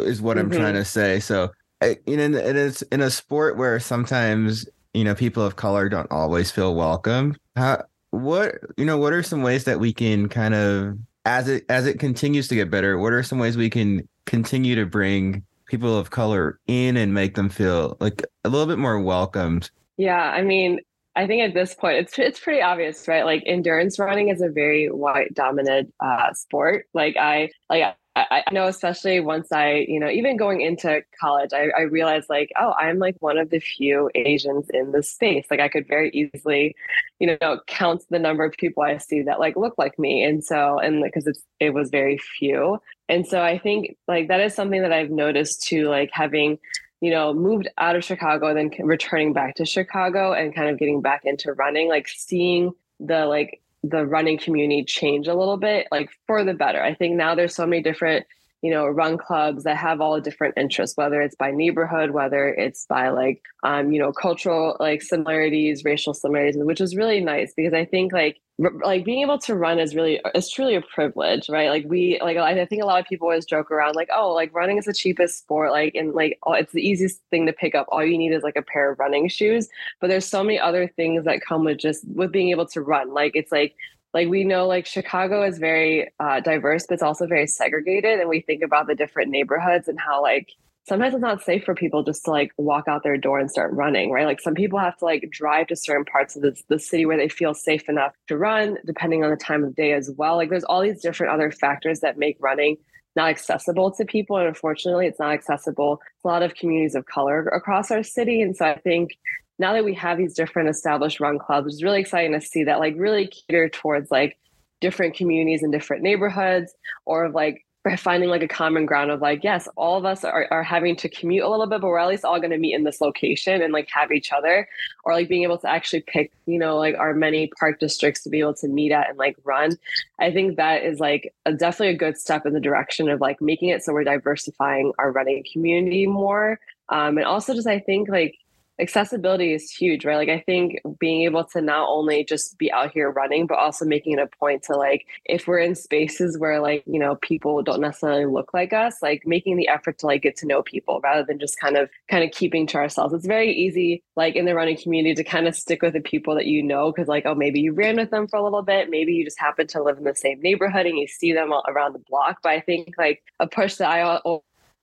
is 0.00 0.20
what 0.22 0.36
mm-hmm. 0.36 0.52
i'm 0.52 0.58
trying 0.58 0.74
to 0.74 0.84
say. 0.84 1.20
So 1.20 1.50
you 1.82 2.16
know, 2.16 2.38
it 2.38 2.56
is 2.56 2.82
in 2.82 3.00
a 3.00 3.10
sport 3.10 3.56
where 3.56 3.78
sometimes 3.80 4.66
you 4.94 5.04
know 5.04 5.14
people 5.14 5.44
of 5.44 5.56
color 5.56 5.88
don't 5.88 6.10
always 6.10 6.50
feel 6.50 6.74
welcome. 6.74 7.36
How 7.54 7.84
what 8.10 8.54
you 8.76 8.84
know 8.84 8.96
what 8.96 9.12
are 9.12 9.22
some 9.22 9.42
ways 9.42 9.64
that 9.64 9.78
we 9.78 9.92
can 9.92 10.28
kind 10.28 10.54
of 10.54 10.98
as 11.24 11.48
it 11.48 11.64
as 11.68 11.86
it 11.86 11.98
continues 11.98 12.48
to 12.48 12.54
get 12.54 12.70
better? 12.70 12.98
What 12.98 13.12
are 13.12 13.22
some 13.22 13.38
ways 13.38 13.56
we 13.56 13.70
can 13.70 14.08
continue 14.24 14.74
to 14.76 14.86
bring 14.86 15.44
people 15.66 15.98
of 15.98 16.10
color 16.10 16.58
in 16.66 16.96
and 16.96 17.12
make 17.12 17.34
them 17.34 17.48
feel 17.48 17.96
like 18.00 18.24
a 18.44 18.48
little 18.48 18.66
bit 18.66 18.78
more 18.78 19.00
welcomed? 19.00 19.70
Yeah, 19.98 20.30
I 20.30 20.42
mean, 20.42 20.80
I 21.14 21.26
think 21.26 21.42
at 21.42 21.54
this 21.54 21.74
point 21.74 21.98
it's 21.98 22.18
it's 22.18 22.40
pretty 22.40 22.62
obvious, 22.62 23.06
right? 23.08 23.24
Like 23.24 23.42
endurance 23.46 23.98
running 23.98 24.28
is 24.28 24.40
a 24.40 24.48
very 24.48 24.88
white 24.88 25.34
dominant 25.34 25.92
uh, 26.00 26.32
sport. 26.32 26.86
Like 26.94 27.16
I 27.16 27.50
like 27.68 27.96
I, 28.16 28.42
I, 28.46 28.54
know, 28.54 28.66
especially 28.66 29.20
once 29.20 29.52
I, 29.52 29.84
you 29.88 30.00
know, 30.00 30.08
even 30.08 30.38
going 30.38 30.62
into 30.62 31.02
college, 31.20 31.50
I, 31.52 31.68
I 31.76 31.82
realized 31.82 32.30
like, 32.30 32.50
oh, 32.58 32.72
I'm 32.72 32.98
like 32.98 33.16
one 33.20 33.36
of 33.36 33.50
the 33.50 33.60
few 33.60 34.10
Asians 34.14 34.66
in 34.72 34.92
this 34.92 35.10
space. 35.10 35.44
Like 35.50 35.60
I 35.60 35.68
could 35.68 35.86
very 35.86 36.10
easily, 36.10 36.74
you 37.18 37.36
know, 37.38 37.60
count 37.66 38.04
the 38.08 38.18
number 38.18 38.42
of 38.42 38.54
people 38.54 38.82
I 38.82 38.96
see 38.96 39.20
that 39.22 39.38
like 39.38 39.54
look 39.54 39.74
like 39.76 39.98
me. 39.98 40.22
And 40.22 40.42
so, 40.42 40.78
and 40.78 41.04
because 41.04 41.26
it's, 41.26 41.42
it 41.60 41.74
was 41.74 41.90
very 41.90 42.16
few. 42.16 42.80
And 43.10 43.26
so 43.26 43.42
I 43.42 43.58
think 43.58 43.98
like 44.08 44.28
that 44.28 44.40
is 44.40 44.54
something 44.54 44.80
that 44.80 44.94
I've 44.94 45.10
noticed 45.10 45.64
too, 45.64 45.88
like 45.88 46.08
having, 46.10 46.58
you 47.02 47.10
know, 47.10 47.34
moved 47.34 47.68
out 47.76 47.96
of 47.96 48.04
Chicago, 48.04 48.54
then 48.54 48.70
returning 48.80 49.34
back 49.34 49.56
to 49.56 49.66
Chicago 49.66 50.32
and 50.32 50.54
kind 50.54 50.70
of 50.70 50.78
getting 50.78 51.02
back 51.02 51.26
into 51.26 51.52
running, 51.52 51.90
like 51.90 52.08
seeing 52.08 52.72
the 52.98 53.26
like 53.26 53.60
the 53.90 54.06
running 54.06 54.38
community 54.38 54.84
change 54.84 55.28
a 55.28 55.34
little 55.34 55.56
bit, 55.56 55.86
like 55.90 56.10
for 56.26 56.44
the 56.44 56.54
better. 56.54 56.82
I 56.82 56.94
think 56.94 57.16
now 57.16 57.34
there's 57.34 57.54
so 57.54 57.66
many 57.66 57.82
different, 57.82 58.26
you 58.66 58.72
know, 58.72 58.84
run 58.88 59.16
clubs 59.16 59.62
that 59.62 59.76
have 59.76 60.00
all 60.00 60.20
different 60.20 60.54
interests, 60.56 60.96
whether 60.96 61.22
it's 61.22 61.36
by 61.36 61.52
neighborhood, 61.52 62.10
whether 62.10 62.48
it's 62.48 62.84
by 62.86 63.10
like, 63.10 63.40
um, 63.62 63.92
you 63.92 64.00
know, 64.00 64.12
cultural 64.12 64.76
like 64.80 65.02
similarities, 65.02 65.84
racial 65.84 66.14
similarities, 66.14 66.56
which 66.56 66.80
is 66.80 66.96
really 66.96 67.20
nice 67.20 67.54
because 67.54 67.72
I 67.72 67.84
think 67.84 68.12
like 68.12 68.40
like 68.58 69.04
being 69.04 69.20
able 69.20 69.38
to 69.38 69.54
run 69.54 69.78
is 69.78 69.94
really 69.94 70.18
it's 70.34 70.50
truly 70.50 70.74
a 70.74 70.80
privilege 70.80 71.48
right? 71.48 71.68
Like 71.68 71.84
we 71.86 72.18
like 72.22 72.38
i 72.38 72.64
think 72.64 72.82
a 72.82 72.86
lot 72.86 72.98
of 72.98 73.06
people 73.06 73.28
always 73.28 73.44
joke 73.44 73.70
around 73.70 73.94
like 73.94 74.08
oh 74.10 74.32
like 74.32 74.54
running 74.54 74.78
is 74.78 74.86
the 74.86 74.94
cheapest 74.94 75.38
sport 75.40 75.72
like 75.72 75.94
and 75.94 76.14
like 76.14 76.38
it's 76.46 76.72
the 76.72 76.80
easiest 76.80 77.20
thing 77.30 77.46
to 77.46 77.52
pick 77.52 77.74
up. 77.74 77.86
All 77.90 78.04
you 78.04 78.18
need 78.18 78.32
is 78.32 78.42
like 78.42 78.56
a 78.56 78.62
pair 78.62 78.90
of 78.90 78.98
running 78.98 79.28
shoes. 79.28 79.68
But 80.00 80.08
there's 80.08 80.26
so 80.26 80.42
many 80.42 80.58
other 80.58 80.88
things 80.88 81.24
that 81.24 81.42
come 81.42 81.64
with 81.64 81.78
just 81.78 82.04
with 82.08 82.32
being 82.32 82.50
able 82.50 82.66
to 82.68 82.80
run. 82.80 83.12
Like 83.12 83.32
it's 83.36 83.52
like 83.52 83.76
like 84.16 84.28
we 84.28 84.44
know 84.44 84.66
like 84.66 84.86
chicago 84.86 85.42
is 85.42 85.58
very 85.58 86.10
uh, 86.18 86.40
diverse 86.40 86.86
but 86.86 86.94
it's 86.94 87.02
also 87.02 87.26
very 87.26 87.46
segregated 87.46 88.18
and 88.18 88.28
we 88.28 88.40
think 88.40 88.62
about 88.62 88.86
the 88.86 88.94
different 88.94 89.30
neighborhoods 89.30 89.88
and 89.88 90.00
how 90.00 90.22
like 90.22 90.48
sometimes 90.88 91.14
it's 91.14 91.20
not 91.20 91.42
safe 91.42 91.64
for 91.64 91.74
people 91.74 92.02
just 92.02 92.24
to 92.24 92.30
like 92.30 92.52
walk 92.56 92.84
out 92.88 93.02
their 93.02 93.16
door 93.16 93.40
and 93.40 93.50
start 93.50 93.72
running, 93.72 94.12
right? 94.12 94.24
Like 94.24 94.40
some 94.40 94.54
people 94.54 94.78
have 94.78 94.96
to 94.98 95.04
like 95.04 95.28
drive 95.30 95.66
to 95.66 95.76
certain 95.76 96.04
parts 96.04 96.36
of 96.36 96.42
the, 96.42 96.56
the 96.68 96.78
city 96.78 97.04
where 97.04 97.16
they 97.16 97.28
feel 97.28 97.54
safe 97.54 97.88
enough 97.88 98.12
to 98.28 98.38
run, 98.38 98.78
depending 98.86 99.24
on 99.24 99.30
the 99.30 99.36
time 99.36 99.64
of 99.64 99.74
day 99.74 99.92
as 99.92 100.10
well. 100.16 100.36
Like 100.36 100.48
there's 100.48 100.64
all 100.64 100.80
these 100.80 101.02
different 101.02 101.32
other 101.32 101.50
factors 101.50 102.00
that 102.00 102.18
make 102.18 102.36
running 102.40 102.76
not 103.16 103.30
accessible 103.30 103.90
to 103.92 104.04
people. 104.04 104.36
And 104.36 104.46
unfortunately, 104.46 105.06
it's 105.06 105.18
not 105.18 105.32
accessible 105.32 105.96
to 105.96 106.02
a 106.24 106.28
lot 106.28 106.42
of 106.42 106.54
communities 106.54 106.94
of 106.94 107.06
color 107.06 107.48
across 107.48 107.90
our 107.90 108.02
city. 108.02 108.40
And 108.42 108.56
so 108.56 108.66
I 108.66 108.78
think 108.78 109.16
now 109.58 109.72
that 109.72 109.84
we 109.84 109.94
have 109.94 110.18
these 110.18 110.34
different 110.34 110.68
established 110.68 111.20
run 111.20 111.38
clubs, 111.38 111.74
it's 111.74 111.82
really 111.82 112.00
exciting 112.00 112.32
to 112.32 112.40
see 112.40 112.64
that 112.64 112.78
like 112.78 112.94
really 112.96 113.26
cater 113.26 113.68
towards 113.68 114.10
like 114.10 114.38
different 114.80 115.14
communities 115.14 115.62
and 115.62 115.72
different 115.72 116.02
neighborhoods 116.02 116.74
or 117.06 117.28
like 117.30 117.64
finding 117.98 118.28
like 118.28 118.42
a 118.42 118.48
common 118.48 118.84
ground 118.84 119.10
of 119.10 119.20
like 119.20 119.44
yes 119.44 119.68
all 119.76 119.96
of 119.96 120.04
us 120.04 120.24
are, 120.24 120.48
are 120.50 120.62
having 120.62 120.96
to 120.96 121.08
commute 121.08 121.44
a 121.44 121.48
little 121.48 121.66
bit 121.66 121.80
but 121.80 121.86
we're 121.86 121.98
at 121.98 122.08
least 122.08 122.24
all 122.24 122.38
going 122.38 122.50
to 122.50 122.58
meet 122.58 122.74
in 122.74 122.84
this 122.84 123.00
location 123.00 123.62
and 123.62 123.72
like 123.72 123.88
have 123.88 124.10
each 124.10 124.32
other 124.32 124.68
or 125.04 125.12
like 125.12 125.28
being 125.28 125.44
able 125.44 125.58
to 125.58 125.68
actually 125.68 126.02
pick 126.06 126.32
you 126.46 126.58
know 126.58 126.76
like 126.76 126.96
our 126.96 127.14
many 127.14 127.50
park 127.58 127.78
districts 127.78 128.22
to 128.22 128.28
be 128.28 128.40
able 128.40 128.54
to 128.54 128.68
meet 128.68 128.92
at 128.92 129.08
and 129.08 129.18
like 129.18 129.36
run. 129.44 129.76
I 130.18 130.32
think 130.32 130.56
that 130.56 130.82
is 130.82 130.98
like 130.98 131.32
a, 131.44 131.52
definitely 131.52 131.94
a 131.94 131.98
good 131.98 132.18
step 132.18 132.44
in 132.44 132.54
the 132.54 132.60
direction 132.60 133.08
of 133.08 133.20
like 133.20 133.40
making 133.40 133.68
it 133.68 133.82
so 133.82 133.92
we're 133.92 134.04
diversifying 134.04 134.92
our 134.98 135.12
running 135.12 135.44
community 135.52 136.06
more. 136.06 136.58
Um, 136.88 137.18
and 137.18 137.26
also 137.26 137.52
just 137.52 137.66
i 137.66 137.80
think 137.80 138.08
like 138.08 138.36
accessibility 138.78 139.52
is 139.52 139.70
huge, 139.70 140.04
right? 140.04 140.16
Like 140.16 140.28
I 140.28 140.40
think 140.40 140.80
being 140.98 141.22
able 141.22 141.44
to 141.44 141.60
not 141.60 141.88
only 141.88 142.24
just 142.24 142.58
be 142.58 142.70
out 142.70 142.92
here 142.92 143.10
running, 143.10 143.46
but 143.46 143.58
also 143.58 143.84
making 143.84 144.14
it 144.14 144.18
a 144.18 144.36
point 144.38 144.64
to 144.64 144.76
like 144.76 145.06
if 145.24 145.46
we're 145.46 145.58
in 145.58 145.74
spaces 145.74 146.38
where 146.38 146.60
like, 146.60 146.82
you 146.86 146.98
know, 146.98 147.16
people 147.16 147.62
don't 147.62 147.80
necessarily 147.80 148.26
look 148.26 148.52
like 148.52 148.72
us, 148.72 149.02
like 149.02 149.22
making 149.26 149.56
the 149.56 149.68
effort 149.68 149.98
to 149.98 150.06
like 150.06 150.22
get 150.22 150.36
to 150.36 150.46
know 150.46 150.62
people 150.62 151.00
rather 151.02 151.24
than 151.24 151.38
just 151.38 151.58
kind 151.58 151.76
of 151.76 151.88
kind 152.08 152.24
of 152.24 152.30
keeping 152.30 152.66
to 152.68 152.76
ourselves. 152.76 153.14
It's 153.14 153.26
very 153.26 153.52
easy 153.52 154.02
like 154.16 154.36
in 154.36 154.44
the 154.44 154.54
running 154.54 154.76
community 154.76 155.14
to 155.14 155.24
kind 155.24 155.48
of 155.48 155.54
stick 155.54 155.82
with 155.82 155.94
the 155.94 156.00
people 156.00 156.34
that 156.34 156.46
you 156.46 156.62
know 156.62 156.92
because 156.92 157.08
like 157.08 157.24
oh 157.26 157.34
maybe 157.34 157.60
you 157.60 157.72
ran 157.72 157.96
with 157.96 158.10
them 158.10 158.28
for 158.28 158.36
a 158.36 158.44
little 158.44 158.62
bit, 158.62 158.90
maybe 158.90 159.12
you 159.12 159.24
just 159.24 159.40
happen 159.40 159.66
to 159.68 159.82
live 159.82 159.98
in 159.98 160.04
the 160.04 160.14
same 160.14 160.40
neighborhood 160.40 160.86
and 160.86 160.98
you 160.98 161.06
see 161.06 161.32
them 161.32 161.52
around 161.68 161.94
the 161.94 162.02
block. 162.10 162.38
But 162.42 162.52
I 162.52 162.60
think 162.60 162.94
like 162.98 163.22
a 163.40 163.46
push 163.46 163.76
that 163.76 163.88
I 163.88 164.20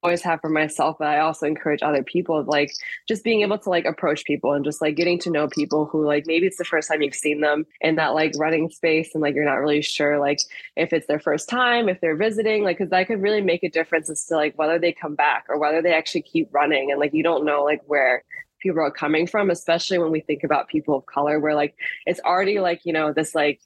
always 0.04 0.22
have 0.22 0.42
for 0.42 0.50
myself 0.50 0.98
but 1.00 1.08
i 1.08 1.20
also 1.20 1.46
encourage 1.46 1.82
other 1.82 2.04
people 2.04 2.44
like 2.44 2.72
just 3.08 3.24
being 3.24 3.42
able 3.42 3.58
to 3.58 3.70
like 3.70 3.86
approach 3.86 4.26
people 4.26 4.54
and 4.54 4.66
just 4.66 4.82
like 4.82 4.96
getting 4.96 5.18
to 5.18 5.30
know 5.30 5.48
people 5.48 5.86
who 5.86 6.06
like 6.06 6.26
maybe 6.28 6.46
it's 6.46 6.58
the 6.58 6.66
first 6.66 6.90
time 6.90 7.02
you've 7.02 7.16
seen 7.16 7.42
them 7.42 7.66
in 7.82 7.96
that 7.96 8.14
like 8.14 8.34
running 8.38 8.70
space 8.70 9.12
and 9.14 9.22
like 9.22 9.34
you're 9.34 9.46
not 9.46 9.54
really 9.54 9.82
sure 9.82 10.20
like 10.20 10.40
if 10.76 10.92
it's 10.92 11.08
their 11.08 11.20
first 11.20 11.48
time 11.48 11.88
if 11.88 12.00
they're 12.02 12.18
visiting 12.18 12.64
like 12.64 12.78
because 12.78 12.90
that 12.90 13.08
could 13.08 13.22
really 13.22 13.42
make 13.42 13.64
a 13.64 13.70
difference 13.70 14.10
as 14.10 14.26
to 14.26 14.36
like 14.36 14.58
whether 14.58 14.78
they 14.78 14.92
come 14.92 15.16
back 15.16 15.46
or 15.48 15.58
whether 15.58 15.82
they 15.82 15.94
actually 15.94 16.22
keep 16.22 16.54
running 16.54 16.92
and 16.92 17.00
like 17.00 17.14
you 17.14 17.24
don't 17.24 17.46
know 17.46 17.64
like 17.64 17.82
where 17.86 18.24
people 18.60 18.82
are 18.82 18.92
coming 18.92 19.26
from 19.26 19.50
especially 19.50 19.98
when 19.98 20.12
we 20.12 20.20
think 20.22 20.44
about 20.44 20.68
people 20.68 20.96
of 20.96 21.06
color 21.06 21.40
where 21.40 21.56
like 21.56 21.76
it's 22.06 22.20
already 22.22 22.60
like 22.60 22.82
you 22.84 22.94
know 22.94 23.14
this 23.14 23.34
like 23.34 23.62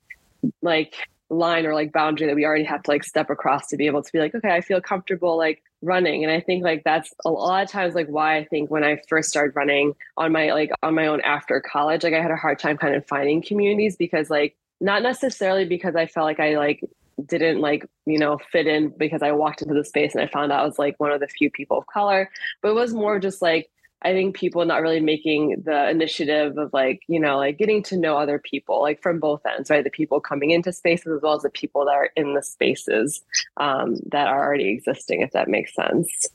like 0.62 0.95
line 1.30 1.65
or 1.65 1.73
like 1.73 1.91
boundary 1.91 2.28
that 2.28 2.36
we 2.36 2.45
already 2.45 2.63
have 2.63 2.82
to 2.84 2.91
like 2.91 3.04
step 3.04 3.30
across 3.30 3.67
to 3.67 3.78
be 3.78 3.86
able 3.86 4.02
to 4.02 4.12
be 4.12 4.19
like 4.19 4.34
okay 4.34 4.52
i 4.52 4.62
feel 4.62 4.80
comfortable 4.80 5.38
like 5.38 5.62
running. 5.81 6.23
And 6.23 6.31
i 6.31 6.39
think 6.39 6.63
like 6.63 6.83
that's 6.83 7.13
a 7.25 7.29
lot 7.29 7.63
of 7.63 7.69
times 7.69 7.93
like 7.93 8.07
why 8.07 8.37
i 8.37 8.45
think 8.45 8.71
when 8.71 8.83
i 8.83 8.99
first 9.07 9.29
started 9.29 9.55
running 9.55 9.93
on 10.17 10.31
my 10.31 10.51
like 10.51 10.71
on 10.81 10.95
my 10.95 11.07
own 11.07 11.21
after 11.21 11.61
college 11.61 12.03
like 12.03 12.13
i 12.13 12.21
had 12.21 12.31
a 12.31 12.35
hard 12.35 12.59
time 12.59 12.77
kind 12.77 12.95
of 12.95 13.05
finding 13.07 13.41
communities 13.41 13.95
because 13.95 14.29
like 14.29 14.55
not 14.81 15.03
necessarily 15.03 15.65
because 15.65 15.95
i 15.95 16.05
felt 16.05 16.25
like 16.25 16.39
i 16.39 16.57
like 16.57 16.81
didn't 17.25 17.59
like 17.61 17.85
you 18.05 18.17
know 18.17 18.39
fit 18.51 18.67
in 18.67 18.89
because 18.97 19.21
i 19.21 19.31
walked 19.31 19.61
into 19.61 19.73
the 19.73 19.83
space 19.83 20.13
and 20.15 20.23
i 20.23 20.27
found 20.27 20.51
out 20.51 20.61
i 20.61 20.65
was 20.65 20.79
like 20.79 20.95
one 20.99 21.11
of 21.11 21.19
the 21.19 21.27
few 21.27 21.49
people 21.51 21.77
of 21.77 21.85
color 21.87 22.29
but 22.61 22.69
it 22.69 22.75
was 22.75 22.93
more 22.93 23.19
just 23.19 23.41
like 23.41 23.69
I 24.03 24.13
think 24.13 24.36
people 24.36 24.63
not 24.65 24.81
really 24.81 24.99
making 24.99 25.63
the 25.65 25.89
initiative 25.89 26.57
of 26.57 26.71
like, 26.71 27.01
you 27.07 27.19
know, 27.19 27.38
like 27.38 27.57
getting 27.57 27.81
to 27.83 27.97
know 27.97 28.17
other 28.17 28.39
people, 28.39 28.81
like 28.81 29.01
from 29.01 29.19
both 29.19 29.41
ends, 29.45 29.69
right? 29.69 29.83
The 29.83 29.89
people 29.89 30.19
coming 30.19 30.51
into 30.51 30.71
spaces 30.71 31.07
as 31.07 31.21
well 31.21 31.33
as 31.33 31.41
the 31.41 31.49
people 31.49 31.86
that 31.86 31.95
are 31.95 32.10
in 32.15 32.36
the 32.36 32.43
spaces 32.43 33.23
um, 33.57 33.95
that 34.12 34.27
are 34.27 34.45
already 34.45 34.69
existing, 34.69 35.21
if 35.21 35.31
that 35.31 35.47
makes 35.47 35.73
sense. 35.73 36.27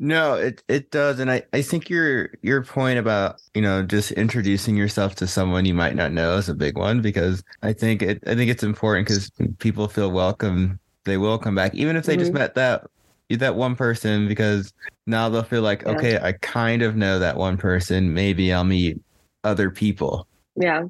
No, 0.00 0.34
it 0.34 0.62
it 0.68 0.92
does, 0.92 1.18
and 1.18 1.28
I 1.28 1.42
I 1.52 1.60
think 1.60 1.90
your 1.90 2.30
your 2.40 2.62
point 2.62 3.00
about 3.00 3.40
you 3.54 3.60
know 3.60 3.82
just 3.82 4.12
introducing 4.12 4.76
yourself 4.76 5.16
to 5.16 5.26
someone 5.26 5.64
you 5.64 5.74
might 5.74 5.96
not 5.96 6.12
know 6.12 6.36
is 6.36 6.48
a 6.48 6.54
big 6.54 6.78
one 6.78 7.02
because 7.02 7.42
I 7.64 7.72
think 7.72 8.02
it 8.02 8.22
I 8.24 8.36
think 8.36 8.48
it's 8.48 8.62
important 8.62 9.08
because 9.08 9.32
people 9.58 9.88
feel 9.88 10.12
welcome, 10.12 10.78
they 11.02 11.16
will 11.16 11.36
come 11.36 11.56
back 11.56 11.74
even 11.74 11.96
if 11.96 12.06
they 12.06 12.12
mm-hmm. 12.12 12.20
just 12.20 12.32
met 12.32 12.54
that 12.54 12.86
that 13.36 13.56
one 13.56 13.76
person 13.76 14.26
because 14.26 14.72
now 15.06 15.28
they'll 15.28 15.42
feel 15.42 15.62
like, 15.62 15.82
yeah. 15.82 15.90
okay, 15.90 16.18
I 16.18 16.32
kind 16.32 16.82
of 16.82 16.96
know 16.96 17.18
that 17.18 17.36
one 17.36 17.56
person. 17.56 18.14
Maybe 18.14 18.52
I'll 18.52 18.64
meet 18.64 19.00
other 19.44 19.70
people. 19.70 20.26
Yeah. 20.56 20.84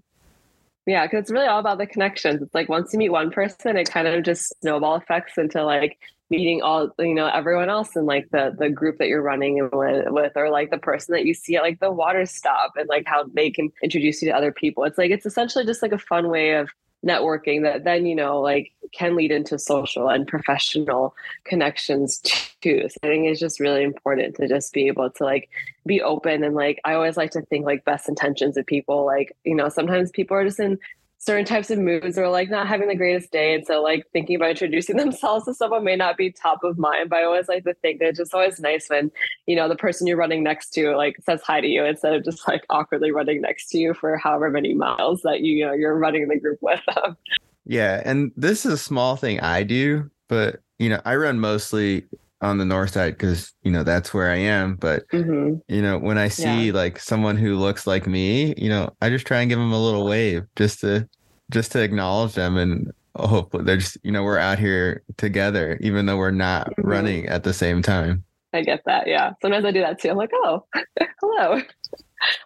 Yeah, 0.87 1.05
because 1.05 1.22
it's 1.22 1.31
really 1.31 1.46
all 1.46 1.59
about 1.59 1.77
the 1.77 1.87
connections. 1.87 2.40
It's 2.40 2.55
like 2.55 2.70
once 2.70 2.92
you 2.94 2.98
meet 2.98 3.11
one 3.11 3.31
person, 3.31 3.77
it 3.77 3.90
kind 3.90 4.09
of 4.09 4.24
just 4.24 4.55
snowball 4.61 4.96
effects 4.96 5.37
into 5.37 5.62
like 5.62 5.98
meeting 6.31 6.61
all 6.62 6.90
you 6.98 7.14
know 7.14 7.27
everyone 7.27 7.68
else 7.70 7.96
in 7.96 8.05
like 8.07 8.29
the 8.31 8.55
the 8.59 8.68
group 8.68 8.98
that 8.98 9.09
you're 9.09 9.22
running 9.22 9.68
with, 9.72 10.07
with 10.09 10.33
or 10.37 10.51
like 10.51 10.70
the 10.70 10.79
person 10.79 11.12
that 11.12 11.27
you 11.27 11.35
see 11.35 11.57
at 11.57 11.62
like 11.62 11.81
the 11.81 11.90
water 11.90 12.24
stop 12.24 12.72
and 12.77 12.88
like 12.88 13.05
how 13.07 13.24
they 13.35 13.51
can 13.51 13.70
introduce 13.83 14.22
you 14.22 14.29
to 14.29 14.37
other 14.37 14.53
people. 14.53 14.85
It's 14.85 14.96
like 14.96 15.11
it's 15.11 15.27
essentially 15.27 15.66
just 15.66 15.83
like 15.83 15.92
a 15.92 15.98
fun 15.98 16.29
way 16.29 16.53
of 16.55 16.70
networking 17.06 17.62
that 17.62 17.84
then 17.84 18.06
you 18.06 18.14
know 18.14 18.40
like 18.40 18.72
can 18.92 19.14
lead 19.14 19.30
into 19.30 19.58
social 19.58 20.08
and 20.08 20.26
professional 20.26 21.14
connections 21.44 22.18
too. 22.61 22.88
So 22.88 22.96
i 23.04 23.06
think 23.06 23.26
it's 23.26 23.38
just 23.38 23.61
really 23.61 23.84
important 23.84 24.34
to 24.37 24.48
just 24.48 24.72
be 24.72 24.88
able 24.88 25.11
to 25.11 25.24
like 25.24 25.48
be 25.87 26.02
open 26.02 26.42
and 26.42 26.54
like 26.54 26.80
i 26.84 26.94
always 26.94 27.16
like 27.16 27.30
to 27.30 27.42
think 27.42 27.64
like 27.64 27.84
best 27.84 28.08
intentions 28.08 28.56
of 28.56 28.66
people. 28.66 29.06
Like 29.06 29.37
you 29.44 29.54
know 29.54 29.68
sometimes 29.68 30.11
people 30.11 30.37
are 30.37 30.44
just 30.44 30.61
in 30.61 30.78
certain 31.18 31.44
types 31.44 31.70
of 31.70 31.78
moods 31.78 32.16
or 32.16 32.28
like 32.28 32.48
not 32.48 32.68
having 32.68 32.88
the 32.88 32.94
greatest 32.94 33.31
day. 33.33 33.54
And 33.54 33.66
so 33.66 33.83
like 33.83 34.07
thinking 34.12 34.37
about 34.37 34.50
introducing 34.50 34.96
themselves 34.98 35.44
to 35.44 35.54
someone 35.54 35.85
may 35.85 35.96
not 35.96 36.16
be 36.16 36.31
top 36.31 36.64
of 36.64 36.78
mind, 36.78 37.11
but 37.11 37.18
I 37.18 37.24
always 37.24 37.48
like 37.48 37.64
to 37.64 37.74
think 37.74 37.98
that 37.98 38.09
it's 38.09 38.18
just 38.18 38.35
always 38.35 38.61
nice 38.61 38.88
when, 38.88 39.11
you 39.46 39.57
know, 39.57 39.68
the 39.68 39.76
person 39.76 40.07
you're 40.07 40.16
running 40.16 40.42
next 40.42 40.70
to 40.74 40.96
like 40.96 41.16
says 41.24 41.42
hi 41.42 41.61
to 41.61 41.66
you 41.66 41.85
instead 41.85 42.14
of 42.14 42.24
just 42.24 42.46
like 42.46 42.64
awkwardly 42.70 43.11
running 43.11 43.40
next 43.40 43.68
to 43.70 43.78
you 43.78 43.94
for 43.94 44.16
however 44.16 44.50
many 44.50 44.74
miles 44.74 45.22
that 45.22 45.40
you, 45.40 45.57
you 45.57 45.66
know, 45.66 45.72
you're 45.72 45.96
running 45.96 46.28
the 46.28 46.38
group 46.38 46.59
with 46.62 46.81
them. 46.94 47.16
Yeah. 47.64 48.00
And 48.04 48.33
this 48.37 48.64
is 48.64 48.72
a 48.72 48.78
small 48.78 49.16
thing 49.16 49.40
I 49.40 49.64
do, 49.64 50.11
but 50.28 50.61
you 50.78 50.88
know, 50.88 51.00
I 51.04 51.16
run 51.16 51.40
mostly 51.40 52.04
on 52.40 52.59
the 52.59 52.64
north 52.64 52.90
side 52.90 53.16
because 53.16 53.53
you 53.62 53.70
know 53.70 53.83
that's 53.83 54.14
where 54.14 54.31
I 54.31 54.37
am. 54.37 54.77
But 54.77 55.09
mm-hmm. 55.09 55.57
you 55.72 55.83
know, 55.83 55.98
when 55.98 56.18
I 56.18 56.29
see 56.29 56.66
yeah. 56.66 56.72
like 56.72 56.98
someone 56.98 57.37
who 57.37 57.57
looks 57.57 57.87
like 57.87 58.07
me, 58.07 58.55
you 58.57 58.68
know, 58.68 58.90
I 59.01 59.11
just 59.11 59.27
try 59.27 59.40
and 59.40 59.48
give 59.48 59.59
them 59.59 59.72
a 59.72 59.83
little 59.83 60.07
wave 60.07 60.44
just 60.57 60.81
to 60.81 61.09
just 61.51 61.72
to 61.72 61.83
acknowledge 61.83 62.35
them 62.35 62.57
and 62.57 62.92
hopefully 63.16 63.64
they're 63.64 63.79
just 63.79 63.96
you 64.03 64.12
know 64.12 64.22
we're 64.22 64.38
out 64.38 64.59
here 64.59 65.03
together 65.16 65.79
even 65.81 66.07
though 66.07 66.16
we're 66.16 66.31
not 66.31 66.70
mm-hmm. 66.70 66.88
running 66.88 67.27
at 67.27 67.44
the 67.44 67.53
same 67.53 67.83
time. 67.83 68.24
I 68.55 68.62
get 68.62 68.83
that. 68.87 69.07
Yeah. 69.07 69.33
Sometimes 69.42 69.64
I 69.64 69.70
do 69.70 69.81
that 69.81 70.01
too. 70.01 70.11
I'm 70.11 70.16
like, 70.16 70.31
oh, 70.33 70.64
hello. 71.20 71.61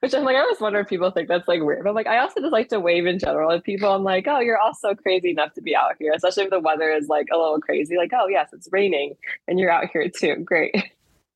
Which 0.01 0.15
I'm 0.15 0.25
like, 0.25 0.37
I 0.37 0.41
always 0.41 0.61
wonder 0.61 0.81
if 0.81 0.89
people 0.89 1.11
think 1.11 1.29
that's 1.29 1.49
like 1.49 1.63
weird. 1.63 1.85
But 1.85 1.95
like, 1.95 2.07
I 2.07 2.19
also 2.19 2.41
just 2.41 2.53
like 2.53 2.69
to 2.69 2.81
wave 2.81 3.07
in 3.07 3.19
general 3.19 3.51
at 3.53 3.65
people. 3.65 3.91
I'm 3.91 4.05
like, 4.05 4.27
oh, 4.29 4.41
you're 4.41 4.59
also 4.59 4.95
crazy 4.95 5.31
enough 5.31 5.55
to 5.55 5.63
be 5.63 5.75
out 5.75 5.97
here, 5.99 6.13
especially 6.15 6.45
if 6.45 6.51
the 6.51 6.61
weather 6.61 6.91
is 6.91 7.09
like 7.09 7.29
a 7.33 7.37
little 7.37 7.61
crazy. 7.61 7.97
Like, 7.97 8.11
oh, 8.15 8.29
yes, 8.29 8.51
it's 8.53 8.69
raining 8.71 9.15
and 9.49 9.59
you're 9.59 9.71
out 9.71 9.89
here 9.93 10.09
too. 10.09 10.37
Great. 10.37 10.75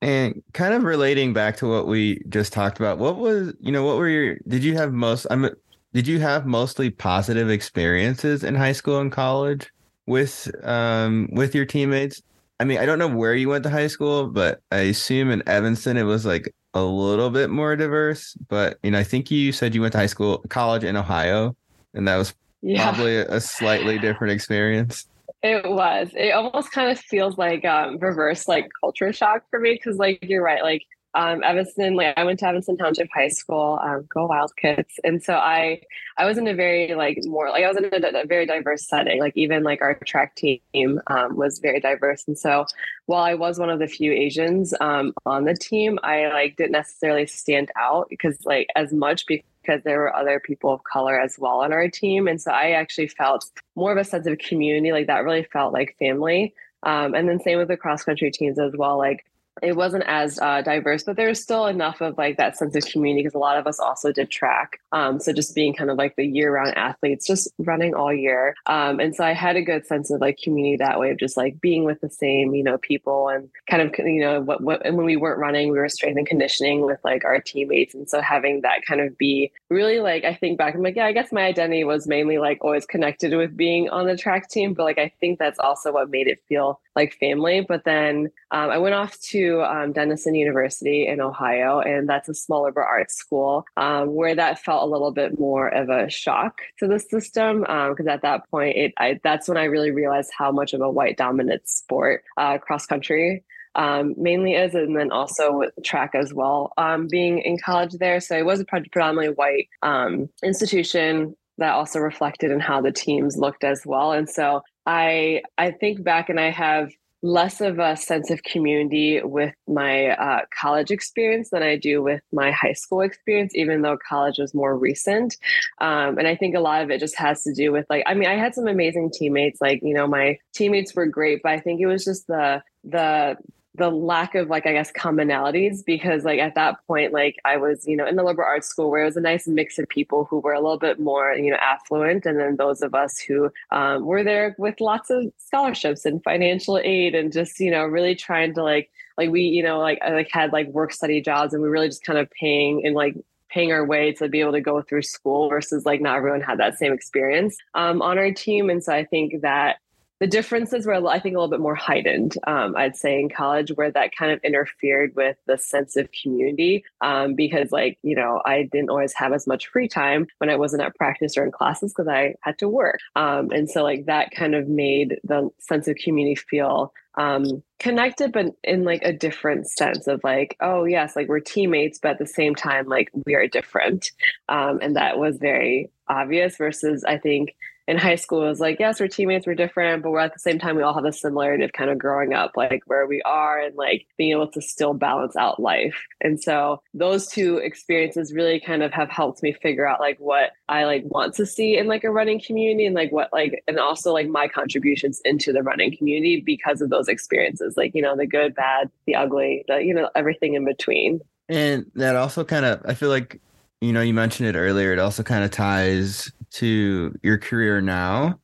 And 0.02 0.42
kind 0.52 0.74
of 0.74 0.84
relating 0.84 1.32
back 1.32 1.56
to 1.56 1.68
what 1.68 1.86
we 1.86 2.22
just 2.28 2.52
talked 2.52 2.78
about, 2.78 2.98
what 2.98 3.16
was, 3.16 3.54
you 3.60 3.72
know, 3.72 3.82
what 3.82 3.96
were 3.96 4.08
your, 4.08 4.36
did 4.46 4.62
you 4.62 4.76
have 4.76 4.92
most, 4.92 5.26
I'm, 5.30 5.48
did 5.94 6.06
you 6.06 6.20
have 6.20 6.44
mostly 6.44 6.90
positive 6.90 7.48
experiences 7.48 8.44
in 8.44 8.54
high 8.54 8.72
school 8.72 9.00
and 9.00 9.10
college 9.10 9.72
with, 10.06 10.50
um, 10.64 11.30
with 11.32 11.54
your 11.54 11.64
teammates? 11.64 12.22
I 12.58 12.64
mean, 12.64 12.78
I 12.78 12.86
don't 12.86 12.98
know 12.98 13.08
where 13.08 13.34
you 13.34 13.48
went 13.48 13.64
to 13.64 13.70
high 13.70 13.86
school, 13.86 14.28
but 14.28 14.60
I 14.70 14.78
assume 14.78 15.30
in 15.30 15.46
Evanston 15.46 15.96
it 15.96 16.04
was 16.04 16.24
like 16.24 16.54
a 16.74 16.82
little 16.82 17.30
bit 17.30 17.50
more 17.50 17.76
diverse. 17.76 18.34
But 18.48 18.78
you 18.82 18.90
know, 18.90 18.98
I 18.98 19.04
think 19.04 19.30
you 19.30 19.52
said 19.52 19.74
you 19.74 19.82
went 19.82 19.92
to 19.92 19.98
high 19.98 20.06
school, 20.06 20.38
college 20.48 20.84
in 20.84 20.96
Ohio, 20.96 21.54
and 21.94 22.08
that 22.08 22.16
was 22.16 22.34
yeah. 22.62 22.90
probably 22.90 23.16
a, 23.16 23.40
slightly 23.40 23.98
different 23.98 24.32
experience. 24.32 25.06
It 25.42 25.68
was. 25.68 26.10
It 26.14 26.30
almost 26.30 26.72
kind 26.72 26.90
of 26.90 26.98
feels 26.98 27.36
like 27.36 27.64
um, 27.64 27.98
reverse 27.98 28.48
like 28.48 28.68
culture 28.80 29.12
shock 29.12 29.42
for 29.50 29.60
me 29.60 29.74
because, 29.74 29.98
like, 29.98 30.18
you're 30.22 30.42
right. 30.42 30.62
Like, 30.62 30.82
um, 31.16 31.42
Evanston, 31.42 31.94
like 31.94 32.12
I 32.18 32.24
went 32.24 32.38
to 32.40 32.46
Evanston 32.46 32.76
Township 32.76 33.08
High 33.12 33.28
School, 33.28 33.80
um, 33.82 34.04
go 34.08 34.26
Wildcats. 34.26 35.00
And 35.02 35.22
so 35.22 35.32
I, 35.34 35.80
I 36.18 36.26
was 36.26 36.36
in 36.36 36.46
a 36.46 36.54
very 36.54 36.94
like 36.94 37.18
more, 37.24 37.48
like 37.48 37.64
I 37.64 37.68
was 37.68 37.78
in 37.78 37.86
a, 37.86 38.20
a 38.20 38.26
very 38.26 38.44
diverse 38.44 38.86
setting. 38.86 39.18
Like 39.18 39.34
even 39.34 39.62
like 39.62 39.80
our 39.80 39.94
track 40.04 40.34
team 40.36 41.00
um, 41.06 41.36
was 41.36 41.58
very 41.58 41.80
diverse. 41.80 42.24
And 42.26 42.38
so 42.38 42.66
while 43.06 43.24
I 43.24 43.32
was 43.32 43.58
one 43.58 43.70
of 43.70 43.78
the 43.78 43.86
few 43.86 44.12
Asians 44.12 44.74
um, 44.80 45.14
on 45.24 45.44
the 45.44 45.54
team, 45.54 45.98
I 46.02 46.28
like 46.28 46.56
didn't 46.56 46.72
necessarily 46.72 47.26
stand 47.26 47.70
out 47.76 48.08
because 48.10 48.44
like 48.44 48.68
as 48.76 48.92
much 48.92 49.26
because 49.26 49.82
there 49.84 49.98
were 49.98 50.14
other 50.14 50.38
people 50.38 50.70
of 50.70 50.84
color 50.84 51.18
as 51.18 51.38
well 51.38 51.62
on 51.62 51.72
our 51.72 51.88
team. 51.88 52.28
And 52.28 52.40
so 52.40 52.50
I 52.50 52.72
actually 52.72 53.08
felt 53.08 53.50
more 53.74 53.90
of 53.90 53.96
a 53.96 54.04
sense 54.04 54.26
of 54.26 54.36
community. 54.36 54.92
Like 54.92 55.06
that 55.06 55.24
really 55.24 55.44
felt 55.44 55.72
like 55.72 55.96
family. 55.98 56.52
Um, 56.82 57.14
and 57.14 57.26
then 57.26 57.40
same 57.40 57.58
with 57.58 57.68
the 57.68 57.76
cross 57.78 58.04
country 58.04 58.30
teams 58.30 58.58
as 58.58 58.74
well. 58.76 58.98
Like 58.98 59.24
it 59.62 59.74
wasn't 59.74 60.04
as 60.06 60.38
uh, 60.38 60.62
diverse, 60.62 61.02
but 61.02 61.16
there 61.16 61.28
was 61.28 61.40
still 61.40 61.66
enough 61.66 62.00
of 62.00 62.18
like 62.18 62.36
that 62.36 62.56
sense 62.56 62.74
of 62.76 62.84
community 62.86 63.22
because 63.22 63.34
a 63.34 63.38
lot 63.38 63.56
of 63.56 63.66
us 63.66 63.80
also 63.80 64.12
did 64.12 64.30
track. 64.30 64.80
Um, 64.92 65.18
so 65.18 65.32
just 65.32 65.54
being 65.54 65.74
kind 65.74 65.90
of 65.90 65.96
like 65.96 66.16
the 66.16 66.26
year 66.26 66.54
round 66.54 66.76
athletes, 66.76 67.26
just 67.26 67.48
running 67.58 67.94
all 67.94 68.12
year. 68.12 68.54
Um, 68.66 69.00
and 69.00 69.14
so 69.14 69.24
I 69.24 69.32
had 69.32 69.56
a 69.56 69.62
good 69.62 69.86
sense 69.86 70.10
of 70.10 70.20
like 70.20 70.38
community 70.42 70.76
that 70.76 71.00
way 71.00 71.10
of 71.10 71.18
just 71.18 71.36
like 71.36 71.60
being 71.60 71.84
with 71.84 72.00
the 72.00 72.10
same, 72.10 72.54
you 72.54 72.62
know, 72.62 72.78
people 72.78 73.28
and 73.28 73.48
kind 73.68 73.82
of, 73.82 73.94
you 73.98 74.20
know, 74.20 74.40
what, 74.40 74.60
what, 74.60 74.84
and 74.84 74.96
when 74.96 75.06
we 75.06 75.16
weren't 75.16 75.38
running, 75.38 75.70
we 75.70 75.78
were 75.78 75.88
strength 75.88 76.18
and 76.18 76.26
conditioning 76.26 76.84
with 76.84 77.00
like 77.04 77.24
our 77.24 77.40
teammates. 77.40 77.94
And 77.94 78.08
so 78.08 78.20
having 78.20 78.60
that 78.62 78.84
kind 78.86 79.00
of 79.00 79.16
be 79.16 79.52
really 79.70 80.00
like, 80.00 80.24
I 80.24 80.34
think 80.34 80.58
back, 80.58 80.74
I'm 80.74 80.82
like, 80.82 80.96
yeah, 80.96 81.06
I 81.06 81.12
guess 81.12 81.32
my 81.32 81.42
identity 81.42 81.84
was 81.84 82.06
mainly 82.06 82.38
like 82.38 82.58
always 82.60 82.84
connected 82.84 83.34
with 83.34 83.56
being 83.56 83.88
on 83.88 84.06
the 84.06 84.16
track 84.16 84.50
team. 84.50 84.74
But 84.74 84.84
like, 84.84 84.98
I 84.98 85.12
think 85.20 85.38
that's 85.38 85.58
also 85.58 85.92
what 85.92 86.10
made 86.10 86.26
it 86.26 86.42
feel 86.48 86.80
like 86.96 87.16
family. 87.20 87.60
But 87.60 87.84
then 87.84 88.30
um, 88.50 88.70
I 88.70 88.78
went 88.78 88.94
off 88.94 89.20
to 89.20 89.62
um, 89.62 89.92
Denison 89.92 90.34
University 90.34 91.06
in 91.06 91.20
Ohio, 91.20 91.80
and 91.80 92.08
that's 92.08 92.28
a 92.28 92.34
small 92.34 92.64
liberal 92.64 92.86
arts 92.88 93.14
school 93.14 93.64
um, 93.76 94.14
where 94.14 94.34
that 94.34 94.58
felt 94.58 94.82
a 94.82 94.90
little 94.90 95.12
bit 95.12 95.38
more 95.38 95.68
of 95.68 95.90
a 95.90 96.10
shock 96.10 96.62
to 96.78 96.88
the 96.88 96.98
system 96.98 97.60
because 97.60 98.06
um, 98.06 98.08
at 98.08 98.22
that 98.22 98.50
point, 98.50 98.76
it 98.76 98.94
I, 98.98 99.20
that's 99.22 99.46
when 99.46 99.58
I 99.58 99.64
really 99.64 99.90
realized 99.90 100.30
how 100.36 100.50
much 100.50 100.72
of 100.72 100.80
a 100.80 100.90
white 100.90 101.16
dominant 101.16 101.68
sport 101.68 102.24
uh, 102.36 102.58
cross 102.58 102.86
country 102.86 103.44
um, 103.76 104.14
mainly 104.16 104.54
is, 104.54 104.74
and 104.74 104.96
then 104.96 105.12
also 105.12 105.64
track 105.84 106.12
as 106.14 106.32
well, 106.32 106.72
um, 106.78 107.08
being 107.08 107.38
in 107.40 107.58
college 107.58 107.92
there. 107.92 108.20
So 108.20 108.36
it 108.36 108.46
was 108.46 108.60
a 108.60 108.64
predominantly 108.64 109.34
white 109.34 109.68
um, 109.82 110.28
institution 110.42 111.36
that 111.58 111.72
also 111.72 112.00
reflected 112.00 112.50
in 112.50 112.60
how 112.60 112.80
the 112.80 112.92
teams 112.92 113.36
looked 113.36 113.64
as 113.64 113.82
well. 113.84 114.12
And 114.12 114.28
so 114.28 114.62
I 114.86 115.42
I 115.58 115.72
think 115.72 116.02
back 116.02 116.28
and 116.28 116.38
I 116.38 116.50
have 116.50 116.92
less 117.22 117.60
of 117.60 117.78
a 117.78 117.96
sense 117.96 118.30
of 118.30 118.42
community 118.42 119.20
with 119.22 119.54
my 119.66 120.08
uh, 120.10 120.42
college 120.58 120.90
experience 120.90 121.50
than 121.50 121.62
I 121.62 121.76
do 121.76 122.02
with 122.02 122.20
my 122.32 122.50
high 122.52 122.74
school 122.74 123.00
experience, 123.00 123.54
even 123.54 123.82
though 123.82 123.98
college 124.08 124.38
was 124.38 124.54
more 124.54 124.76
recent. 124.76 125.36
Um, 125.80 126.18
and 126.18 126.28
I 126.28 126.36
think 126.36 126.54
a 126.54 126.60
lot 126.60 126.82
of 126.82 126.90
it 126.90 127.00
just 127.00 127.16
has 127.16 127.42
to 127.44 127.52
do 127.52 127.72
with 127.72 127.86
like, 127.90 128.04
I 128.06 128.14
mean, 128.14 128.28
I 128.28 128.34
had 128.34 128.54
some 128.54 128.68
amazing 128.68 129.10
teammates. 129.12 129.60
Like, 129.60 129.80
you 129.82 129.94
know, 129.94 130.06
my 130.06 130.38
teammates 130.54 130.94
were 130.94 131.06
great, 131.06 131.42
but 131.42 131.52
I 131.52 131.60
think 131.60 131.80
it 131.80 131.86
was 131.86 132.04
just 132.04 132.26
the 132.26 132.62
the 132.84 133.36
the 133.76 133.90
lack 133.90 134.34
of 134.34 134.48
like 134.48 134.66
i 134.66 134.72
guess 134.72 134.90
commonalities 134.92 135.84
because 135.84 136.24
like 136.24 136.38
at 136.38 136.54
that 136.54 136.76
point 136.86 137.12
like 137.12 137.36
i 137.44 137.56
was 137.56 137.86
you 137.86 137.96
know 137.96 138.06
in 138.06 138.16
the 138.16 138.22
liberal 138.22 138.46
arts 138.46 138.68
school 138.68 138.90
where 138.90 139.02
it 139.02 139.06
was 139.06 139.16
a 139.16 139.20
nice 139.20 139.46
mix 139.46 139.78
of 139.78 139.88
people 139.88 140.24
who 140.24 140.38
were 140.38 140.52
a 140.52 140.60
little 140.60 140.78
bit 140.78 140.98
more 140.98 141.32
you 141.32 141.50
know 141.50 141.58
affluent 141.60 142.24
and 142.24 142.38
then 142.38 142.56
those 142.56 142.82
of 142.82 142.94
us 142.94 143.18
who 143.18 143.50
um, 143.70 144.04
were 144.04 144.24
there 144.24 144.54
with 144.58 144.80
lots 144.80 145.10
of 145.10 145.24
scholarships 145.38 146.04
and 146.04 146.22
financial 146.22 146.78
aid 146.78 147.14
and 147.14 147.32
just 147.32 147.60
you 147.60 147.70
know 147.70 147.84
really 147.84 148.14
trying 148.14 148.54
to 148.54 148.62
like 148.62 148.90
like 149.18 149.30
we 149.30 149.42
you 149.42 149.62
know 149.62 149.78
like 149.78 149.98
like 150.08 150.28
had 150.30 150.52
like 150.52 150.68
work 150.68 150.92
study 150.92 151.20
jobs 151.20 151.52
and 151.52 151.62
we 151.62 151.68
really 151.68 151.88
just 151.88 152.04
kind 152.04 152.18
of 152.18 152.30
paying 152.30 152.84
and 152.84 152.94
like 152.94 153.16
paying 153.48 153.72
our 153.72 153.84
way 153.84 154.12
to 154.12 154.28
be 154.28 154.40
able 154.40 154.52
to 154.52 154.60
go 154.60 154.82
through 154.82 155.02
school 155.02 155.48
versus 155.48 155.86
like 155.86 156.00
not 156.00 156.16
everyone 156.16 156.40
had 156.40 156.58
that 156.58 156.76
same 156.76 156.92
experience 156.92 157.56
um, 157.74 158.02
on 158.02 158.18
our 158.18 158.32
team. 158.32 158.68
And 158.68 158.82
so 158.82 158.92
i 158.92 159.04
think 159.04 159.40
that 159.42 159.76
the 160.20 160.26
differences 160.26 160.86
were, 160.86 160.94
I 161.06 161.18
think, 161.18 161.34
a 161.34 161.38
little 161.38 161.50
bit 161.50 161.60
more 161.60 161.74
heightened, 161.74 162.34
um, 162.46 162.74
I'd 162.76 162.96
say, 162.96 163.20
in 163.20 163.28
college, 163.28 163.70
where 163.74 163.90
that 163.90 164.16
kind 164.16 164.32
of 164.32 164.40
interfered 164.42 165.14
with 165.14 165.36
the 165.46 165.58
sense 165.58 165.96
of 165.96 166.08
community. 166.22 166.84
Um, 167.00 167.34
because, 167.34 167.72
like, 167.72 167.98
you 168.02 168.16
know, 168.16 168.40
I 168.44 168.68
didn't 168.72 168.90
always 168.90 169.12
have 169.14 169.32
as 169.32 169.46
much 169.46 169.66
free 169.66 169.88
time 169.88 170.26
when 170.38 170.50
I 170.50 170.56
wasn't 170.56 170.82
at 170.82 170.94
practice 170.94 171.36
or 171.36 171.44
in 171.44 171.52
classes 171.52 171.92
because 171.92 172.08
I 172.08 172.34
had 172.40 172.58
to 172.58 172.68
work. 172.68 172.98
Um, 173.14 173.50
and 173.50 173.68
so, 173.68 173.82
like, 173.82 174.06
that 174.06 174.30
kind 174.30 174.54
of 174.54 174.68
made 174.68 175.16
the 175.24 175.50
sense 175.60 175.88
of 175.88 175.96
community 175.96 176.36
feel 176.36 176.92
um, 177.16 177.62
connected, 177.78 178.32
but 178.32 178.46
in 178.62 178.84
like 178.84 179.02
a 179.02 179.12
different 179.12 179.68
sense 179.68 180.06
of 180.06 180.20
like, 180.22 180.56
oh 180.60 180.84
yes, 180.84 181.16
like 181.16 181.28
we're 181.28 181.40
teammates, 181.40 181.98
but 181.98 182.12
at 182.12 182.18
the 182.18 182.26
same 182.26 182.54
time, 182.54 182.86
like 182.86 183.10
we 183.24 183.34
are 183.34 183.48
different. 183.48 184.10
Um, 184.48 184.78
and 184.82 184.96
that 184.96 185.18
was 185.18 185.38
very 185.38 185.90
obvious 186.08 186.56
versus 186.56 187.04
I 187.04 187.18
think 187.18 187.54
in 187.88 187.96
high 187.96 188.16
school 188.16 188.40
was 188.40 188.60
like 188.60 188.78
yes 188.80 189.00
we're 189.00 189.08
teammates 189.08 189.46
we're 189.46 189.54
different 189.54 190.02
but 190.02 190.10
we're 190.10 190.20
at 190.20 190.32
the 190.32 190.38
same 190.38 190.58
time 190.58 190.76
we 190.76 190.82
all 190.82 190.94
have 190.94 191.04
a 191.04 191.12
similarity 191.12 191.64
of 191.64 191.72
kind 191.72 191.90
of 191.90 191.98
growing 191.98 192.34
up 192.34 192.52
like 192.56 192.82
where 192.86 193.06
we 193.06 193.22
are 193.22 193.60
and 193.60 193.76
like 193.76 194.06
being 194.16 194.32
able 194.32 194.48
to 194.48 194.60
still 194.60 194.94
balance 194.94 195.36
out 195.36 195.60
life 195.60 196.06
and 196.20 196.40
so 196.42 196.80
those 196.94 197.26
two 197.26 197.58
experiences 197.58 198.32
really 198.32 198.60
kind 198.60 198.82
of 198.82 198.92
have 198.92 199.10
helped 199.10 199.42
me 199.42 199.52
figure 199.52 199.86
out 199.86 200.00
like 200.00 200.18
what 200.18 200.50
i 200.68 200.84
like 200.84 201.04
want 201.06 201.34
to 201.34 201.46
see 201.46 201.76
in 201.76 201.86
like 201.86 202.04
a 202.04 202.10
running 202.10 202.40
community 202.40 202.86
and 202.86 202.94
like 202.94 203.12
what 203.12 203.32
like 203.32 203.62
and 203.68 203.78
also 203.78 204.12
like 204.12 204.28
my 204.28 204.48
contributions 204.48 205.20
into 205.24 205.52
the 205.52 205.62
running 205.62 205.96
community 205.96 206.40
because 206.40 206.80
of 206.80 206.90
those 206.90 207.08
experiences 207.08 207.76
like 207.76 207.94
you 207.94 208.02
know 208.02 208.16
the 208.16 208.26
good 208.26 208.54
bad 208.54 208.90
the 209.06 209.14
ugly 209.14 209.64
the 209.68 209.78
you 209.82 209.94
know 209.94 210.10
everything 210.14 210.54
in 210.54 210.64
between 210.64 211.20
and 211.48 211.86
that 211.94 212.16
also 212.16 212.44
kind 212.44 212.64
of 212.64 212.80
i 212.86 212.94
feel 212.94 213.08
like 213.08 213.40
you 213.80 213.92
know, 213.92 214.00
you 214.00 214.14
mentioned 214.14 214.48
it 214.48 214.56
earlier. 214.56 214.92
It 214.92 214.98
also 214.98 215.22
kind 215.22 215.44
of 215.44 215.50
ties 215.50 216.32
to 216.56 217.14
your 217.22 217.38
career 217.38 217.80
now. 217.80 218.38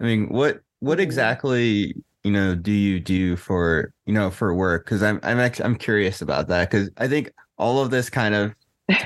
I 0.00 0.04
mean, 0.04 0.28
what 0.28 0.60
what 0.80 0.94
mm-hmm. 0.94 1.02
exactly 1.02 1.94
you 2.24 2.32
know 2.32 2.54
do 2.54 2.72
you 2.72 3.00
do 3.00 3.36
for 3.36 3.92
you 4.06 4.12
know 4.12 4.30
for 4.30 4.54
work? 4.54 4.84
Because 4.84 5.02
I'm 5.02 5.20
I'm 5.22 5.38
actually 5.38 5.66
I'm 5.66 5.76
curious 5.76 6.22
about 6.22 6.48
that 6.48 6.70
because 6.70 6.90
I 6.96 7.08
think 7.08 7.32
all 7.56 7.80
of 7.80 7.90
this 7.90 8.10
kind 8.10 8.34
of 8.34 8.54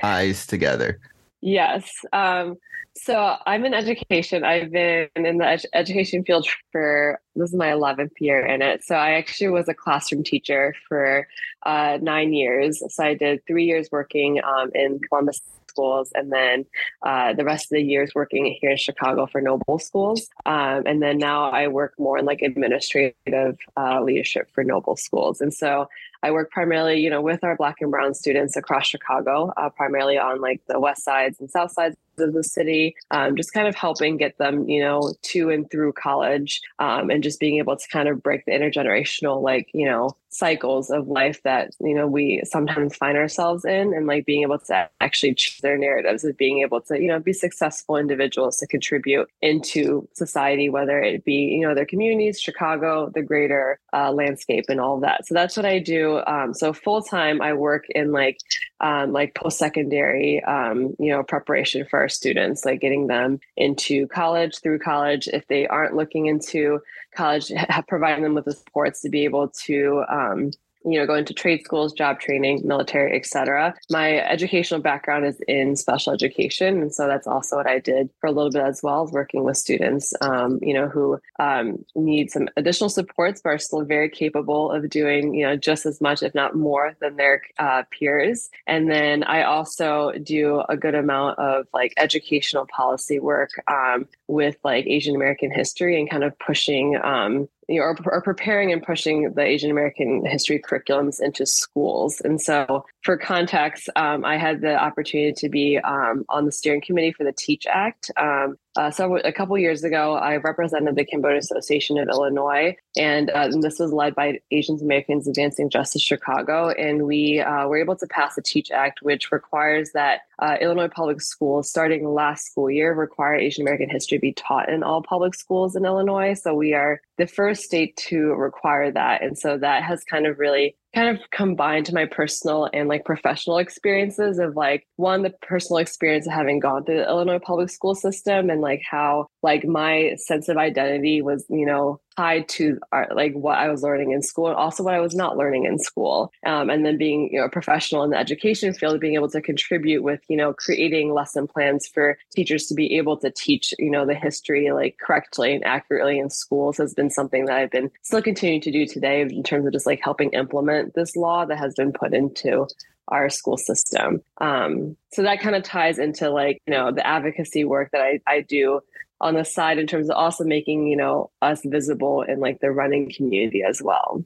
ties 0.00 0.46
together. 0.46 1.00
Yes. 1.40 1.90
Um, 2.12 2.56
so 2.94 3.36
I'm 3.46 3.64
in 3.64 3.74
education. 3.74 4.44
I've 4.44 4.70
been 4.70 5.08
in 5.16 5.38
the 5.38 5.46
ed- 5.46 5.64
education 5.72 6.24
field 6.24 6.46
for 6.70 7.20
this 7.34 7.50
is 7.50 7.56
my 7.56 7.68
11th 7.68 8.12
year 8.20 8.44
in 8.44 8.60
it. 8.60 8.84
So 8.84 8.94
I 8.94 9.12
actually 9.12 9.48
was 9.48 9.66
a 9.68 9.74
classroom 9.74 10.22
teacher 10.22 10.74
for 10.88 11.26
uh, 11.64 11.98
nine 12.02 12.34
years. 12.34 12.82
So 12.94 13.02
I 13.02 13.14
did 13.14 13.40
three 13.46 13.64
years 13.64 13.88
working 13.90 14.40
um, 14.44 14.70
in 14.74 15.00
Columbus 15.08 15.40
schools, 15.72 16.12
and 16.14 16.30
then 16.32 16.56
uh, 17.02 17.32
the 17.32 17.44
rest 17.44 17.64
of 17.66 17.76
the 17.76 17.82
years 17.82 18.10
working 18.14 18.44
here 18.60 18.70
in 18.70 18.76
Chicago 18.76 19.26
for 19.26 19.40
Noble 19.40 19.78
Schools. 19.78 20.28
Um, 20.46 20.82
and 20.86 21.02
then 21.02 21.16
now 21.18 21.50
I 21.50 21.68
work 21.68 21.92
more 21.98 22.18
in 22.18 22.24
like 22.24 22.42
administrative 22.42 23.56
uh, 23.76 24.02
leadership 24.02 24.48
for 24.54 24.62
Noble 24.64 24.96
Schools. 24.96 25.40
And 25.40 25.52
so 25.52 25.88
I 26.22 26.30
work 26.30 26.50
primarily, 26.50 27.00
you 27.00 27.10
know, 27.10 27.20
with 27.20 27.42
our 27.42 27.56
Black 27.56 27.76
and 27.80 27.90
Brown 27.90 28.14
students 28.14 28.56
across 28.56 28.86
Chicago, 28.86 29.52
uh, 29.56 29.70
primarily 29.70 30.18
on 30.18 30.40
like 30.40 30.60
the 30.68 30.78
west 30.78 31.02
sides 31.04 31.40
and 31.40 31.50
south 31.50 31.72
sides 31.72 31.96
of 32.18 32.32
the 32.32 32.44
city, 32.44 32.94
um, 33.10 33.36
just 33.36 33.52
kind 33.52 33.68
of 33.68 33.74
helping 33.74 34.16
get 34.16 34.38
them, 34.38 34.68
you 34.68 34.82
know, 34.82 35.14
to 35.22 35.50
and 35.50 35.70
through 35.70 35.92
college, 35.92 36.60
um, 36.78 37.10
and 37.10 37.22
just 37.22 37.40
being 37.40 37.58
able 37.58 37.76
to 37.76 37.88
kind 37.88 38.08
of 38.08 38.22
break 38.22 38.44
the 38.44 38.52
intergenerational, 38.52 39.42
like, 39.42 39.68
you 39.72 39.86
know, 39.86 40.16
cycles 40.30 40.88
of 40.88 41.08
life 41.08 41.42
that 41.42 41.72
you 41.78 41.94
know 41.94 42.06
we 42.06 42.40
sometimes 42.44 42.96
find 42.96 43.18
ourselves 43.18 43.66
in 43.66 43.92
and 43.92 44.06
like 44.06 44.24
being 44.24 44.40
able 44.40 44.58
to 44.58 44.88
actually 45.02 45.34
choose 45.34 45.60
their 45.60 45.76
narratives 45.76 46.24
of 46.24 46.34
being 46.38 46.62
able 46.62 46.80
to 46.80 46.98
you 46.98 47.06
know 47.06 47.20
be 47.20 47.34
successful 47.34 47.98
individuals 47.98 48.56
to 48.56 48.66
contribute 48.66 49.28
into 49.42 50.08
society 50.14 50.70
whether 50.70 51.02
it 51.02 51.22
be 51.26 51.34
you 51.34 51.60
know 51.60 51.74
their 51.74 51.84
communities 51.84 52.40
chicago 52.40 53.10
the 53.14 53.20
greater 53.20 53.78
uh, 53.92 54.10
landscape 54.10 54.64
and 54.70 54.80
all 54.80 54.98
that 54.98 55.26
so 55.26 55.34
that's 55.34 55.54
what 55.54 55.66
i 55.66 55.78
do 55.78 56.22
um, 56.26 56.54
so 56.54 56.72
full 56.72 57.02
time. 57.02 57.40
I 57.40 57.52
work 57.52 57.86
in 57.90 58.12
like 58.12 58.38
um, 58.80 59.12
like 59.12 59.34
post 59.34 59.58
secondary, 59.58 60.42
um, 60.44 60.94
you 60.98 61.10
know, 61.10 61.22
preparation 61.22 61.86
for 61.88 62.01
our 62.02 62.08
students, 62.08 62.64
like 62.64 62.80
getting 62.80 63.06
them 63.06 63.40
into 63.56 64.06
college 64.08 64.58
through 64.58 64.80
college. 64.80 65.28
If 65.28 65.46
they 65.46 65.66
aren't 65.68 65.96
looking 65.96 66.26
into 66.26 66.80
college, 67.14 67.50
providing 67.88 68.24
them 68.24 68.34
with 68.34 68.44
the 68.44 68.52
supports 68.52 69.00
to 69.02 69.08
be 69.08 69.24
able 69.24 69.48
to 69.66 70.04
um, 70.08 70.50
you 70.84 70.98
know, 70.98 71.06
going 71.06 71.24
to 71.24 71.34
trade 71.34 71.64
schools, 71.64 71.92
job 71.92 72.20
training, 72.20 72.62
military, 72.64 73.16
etc. 73.16 73.74
My 73.90 74.18
educational 74.18 74.80
background 74.80 75.24
is 75.26 75.40
in 75.48 75.76
special 75.76 76.12
education, 76.12 76.80
and 76.80 76.94
so 76.94 77.06
that's 77.06 77.26
also 77.26 77.56
what 77.56 77.66
I 77.66 77.78
did 77.78 78.10
for 78.20 78.26
a 78.26 78.32
little 78.32 78.50
bit 78.50 78.62
as 78.62 78.82
well, 78.82 79.06
working 79.12 79.44
with 79.44 79.56
students, 79.56 80.12
um, 80.20 80.58
you 80.62 80.74
know, 80.74 80.88
who 80.88 81.18
um, 81.38 81.84
need 81.94 82.30
some 82.30 82.48
additional 82.56 82.90
supports 82.90 83.40
but 83.42 83.50
are 83.50 83.58
still 83.58 83.84
very 83.84 84.08
capable 84.08 84.70
of 84.70 84.88
doing, 84.90 85.34
you 85.34 85.44
know, 85.44 85.56
just 85.56 85.86
as 85.86 86.00
much, 86.00 86.22
if 86.22 86.34
not 86.34 86.56
more, 86.56 86.94
than 87.00 87.16
their 87.16 87.42
uh, 87.58 87.82
peers. 87.90 88.50
And 88.66 88.90
then 88.90 89.22
I 89.24 89.42
also 89.42 90.12
do 90.22 90.62
a 90.68 90.76
good 90.76 90.94
amount 90.94 91.38
of 91.38 91.66
like 91.72 91.92
educational 91.96 92.66
policy 92.66 93.18
work 93.18 93.50
um, 93.68 94.06
with 94.28 94.56
like 94.64 94.86
Asian 94.86 95.16
American 95.16 95.50
history 95.50 95.98
and 95.98 96.10
kind 96.10 96.24
of 96.24 96.38
pushing 96.38 96.98
um, 97.02 97.48
you 97.72 97.80
know, 97.80 97.86
or, 97.86 97.96
or, 98.04 98.22
preparing 98.22 98.72
and 98.72 98.82
pushing 98.82 99.32
the 99.32 99.42
Asian 99.42 99.70
American 99.70 100.24
history 100.26 100.60
curriculums 100.60 101.20
into 101.20 101.46
schools. 101.46 102.20
And 102.20 102.40
so, 102.40 102.84
for 103.02 103.16
context, 103.16 103.88
um, 103.96 104.24
I 104.24 104.36
had 104.36 104.60
the 104.60 104.76
opportunity 104.76 105.32
to 105.32 105.48
be 105.48 105.78
um, 105.78 106.24
on 106.28 106.44
the 106.44 106.52
steering 106.52 106.82
committee 106.82 107.12
for 107.12 107.24
the 107.24 107.32
TEAACH 107.32 107.66
Act. 107.66 108.10
Um, 108.16 108.56
uh, 108.76 108.90
so 108.90 109.18
a 109.18 109.32
couple 109.32 109.56
years 109.58 109.84
ago, 109.84 110.14
I 110.14 110.36
represented 110.36 110.96
the 110.96 111.04
Cambodian 111.04 111.38
Association 111.38 111.98
of 111.98 112.08
Illinois, 112.08 112.74
and, 112.96 113.30
uh, 113.30 113.48
and 113.52 113.62
this 113.62 113.78
was 113.78 113.92
led 113.92 114.14
by 114.14 114.40
Asian 114.50 114.78
Americans 114.80 115.28
Advancing 115.28 115.68
Justice 115.68 116.00
Chicago. 116.00 116.70
And 116.70 117.06
we 117.06 117.40
uh, 117.40 117.68
were 117.68 117.76
able 117.76 117.96
to 117.96 118.06
pass 118.06 118.34
the 118.34 118.42
TEAACH 118.42 118.70
Act, 118.70 119.00
which 119.02 119.30
requires 119.30 119.90
that 119.92 120.22
uh, 120.38 120.56
Illinois 120.60 120.88
public 120.88 121.20
schools, 121.20 121.68
starting 121.68 122.08
last 122.08 122.46
school 122.46 122.70
year, 122.70 122.94
require 122.94 123.34
Asian 123.34 123.62
American 123.62 123.90
history 123.90 124.18
be 124.18 124.32
taught 124.32 124.70
in 124.70 124.82
all 124.82 125.02
public 125.02 125.34
schools 125.34 125.76
in 125.76 125.84
Illinois. 125.84 126.32
So 126.32 126.54
we 126.54 126.72
are 126.72 127.00
the 127.18 127.26
first 127.26 127.62
state 127.62 127.96
to 128.08 128.32
require 128.34 128.90
that, 128.90 129.22
and 129.22 129.38
so 129.38 129.58
that 129.58 129.82
has 129.82 130.02
kind 130.04 130.26
of 130.26 130.38
really 130.38 130.76
kind 130.94 131.08
of 131.08 131.30
combined 131.30 131.86
to 131.86 131.94
my 131.94 132.06
personal 132.06 132.68
and 132.72 132.88
like 132.88 133.04
professional 133.04 133.58
experiences 133.58 134.38
of 134.38 134.56
like 134.56 134.86
one 134.96 135.22
the 135.22 135.30
personal 135.42 135.78
experience 135.78 136.26
of 136.26 136.32
having 136.32 136.60
gone 136.60 136.84
through 136.84 136.98
the 136.98 137.08
Illinois 137.08 137.38
public 137.38 137.70
school 137.70 137.94
system 137.94 138.50
and 138.50 138.60
like 138.60 138.82
how 138.88 139.26
like 139.42 139.64
my 139.64 140.14
sense 140.16 140.48
of 140.48 140.56
identity 140.56 141.22
was 141.22 141.44
you 141.48 141.66
know 141.66 142.00
tied 142.16 142.46
to 142.46 142.78
our, 142.92 143.08
like 143.14 143.32
what 143.32 143.58
I 143.58 143.68
was 143.68 143.82
learning 143.82 144.12
in 144.12 144.22
school 144.22 144.48
and 144.48 144.56
also 144.56 144.82
what 144.82 144.94
I 144.94 145.00
was 145.00 145.14
not 145.14 145.36
learning 145.36 145.64
in 145.64 145.78
school. 145.78 146.30
Um, 146.44 146.68
and 146.68 146.84
then 146.84 146.98
being 146.98 147.30
you 147.32 147.38
know 147.40 147.46
a 147.46 147.50
professional 147.50 148.02
in 148.02 148.10
the 148.10 148.18
education 148.18 148.74
field, 148.74 149.00
being 149.00 149.14
able 149.14 149.30
to 149.30 149.40
contribute 149.40 150.02
with 150.02 150.20
you 150.28 150.36
know 150.36 150.52
creating 150.52 151.12
lesson 151.12 151.46
plans 151.46 151.86
for 151.86 152.18
teachers 152.32 152.66
to 152.66 152.74
be 152.74 152.96
able 152.96 153.16
to 153.18 153.30
teach 153.30 153.74
you 153.78 153.90
know 153.90 154.06
the 154.06 154.14
history 154.14 154.70
like 154.72 154.96
correctly 154.98 155.54
and 155.54 155.64
accurately 155.64 156.18
in 156.18 156.30
schools 156.30 156.76
has 156.76 156.94
been 156.94 157.10
something 157.10 157.46
that 157.46 157.56
I've 157.56 157.70
been 157.70 157.90
still 158.02 158.22
continuing 158.22 158.60
to 158.62 158.70
do 158.70 158.86
today 158.86 159.22
in 159.22 159.42
terms 159.42 159.66
of 159.66 159.72
just 159.72 159.86
like 159.86 160.00
helping 160.02 160.30
implement 160.30 160.94
this 160.94 161.16
law 161.16 161.44
that 161.44 161.58
has 161.58 161.74
been 161.74 161.92
put 161.92 162.14
into 162.14 162.66
our 163.08 163.28
school 163.28 163.56
system. 163.56 164.22
Um, 164.40 164.96
so 165.12 165.22
that 165.22 165.40
kind 165.40 165.54
of 165.56 165.62
ties 165.62 165.98
into 165.98 166.30
like, 166.30 166.60
you 166.66 166.72
know, 166.72 166.92
the 166.92 167.06
advocacy 167.06 167.64
work 167.64 167.90
that 167.92 168.00
I, 168.00 168.20
I 168.26 168.40
do 168.40 168.80
on 169.22 169.34
the 169.34 169.44
side 169.44 169.78
in 169.78 169.86
terms 169.86 170.10
of 170.10 170.16
also 170.16 170.44
making 170.44 170.88
you 170.88 170.96
know 170.96 171.30
us 171.40 171.62
visible 171.64 172.22
in 172.22 172.40
like 172.40 172.60
the 172.60 172.70
running 172.70 173.10
community 173.10 173.62
as 173.62 173.80
well. 173.80 174.24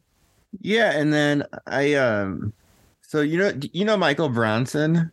Yeah 0.60 0.92
and 0.92 1.12
then 1.12 1.44
i 1.66 1.94
um 1.94 2.52
so 3.02 3.20
you 3.20 3.38
know 3.38 3.52
you 3.72 3.84
know 3.84 3.96
michael 3.96 4.28
bronson? 4.28 5.12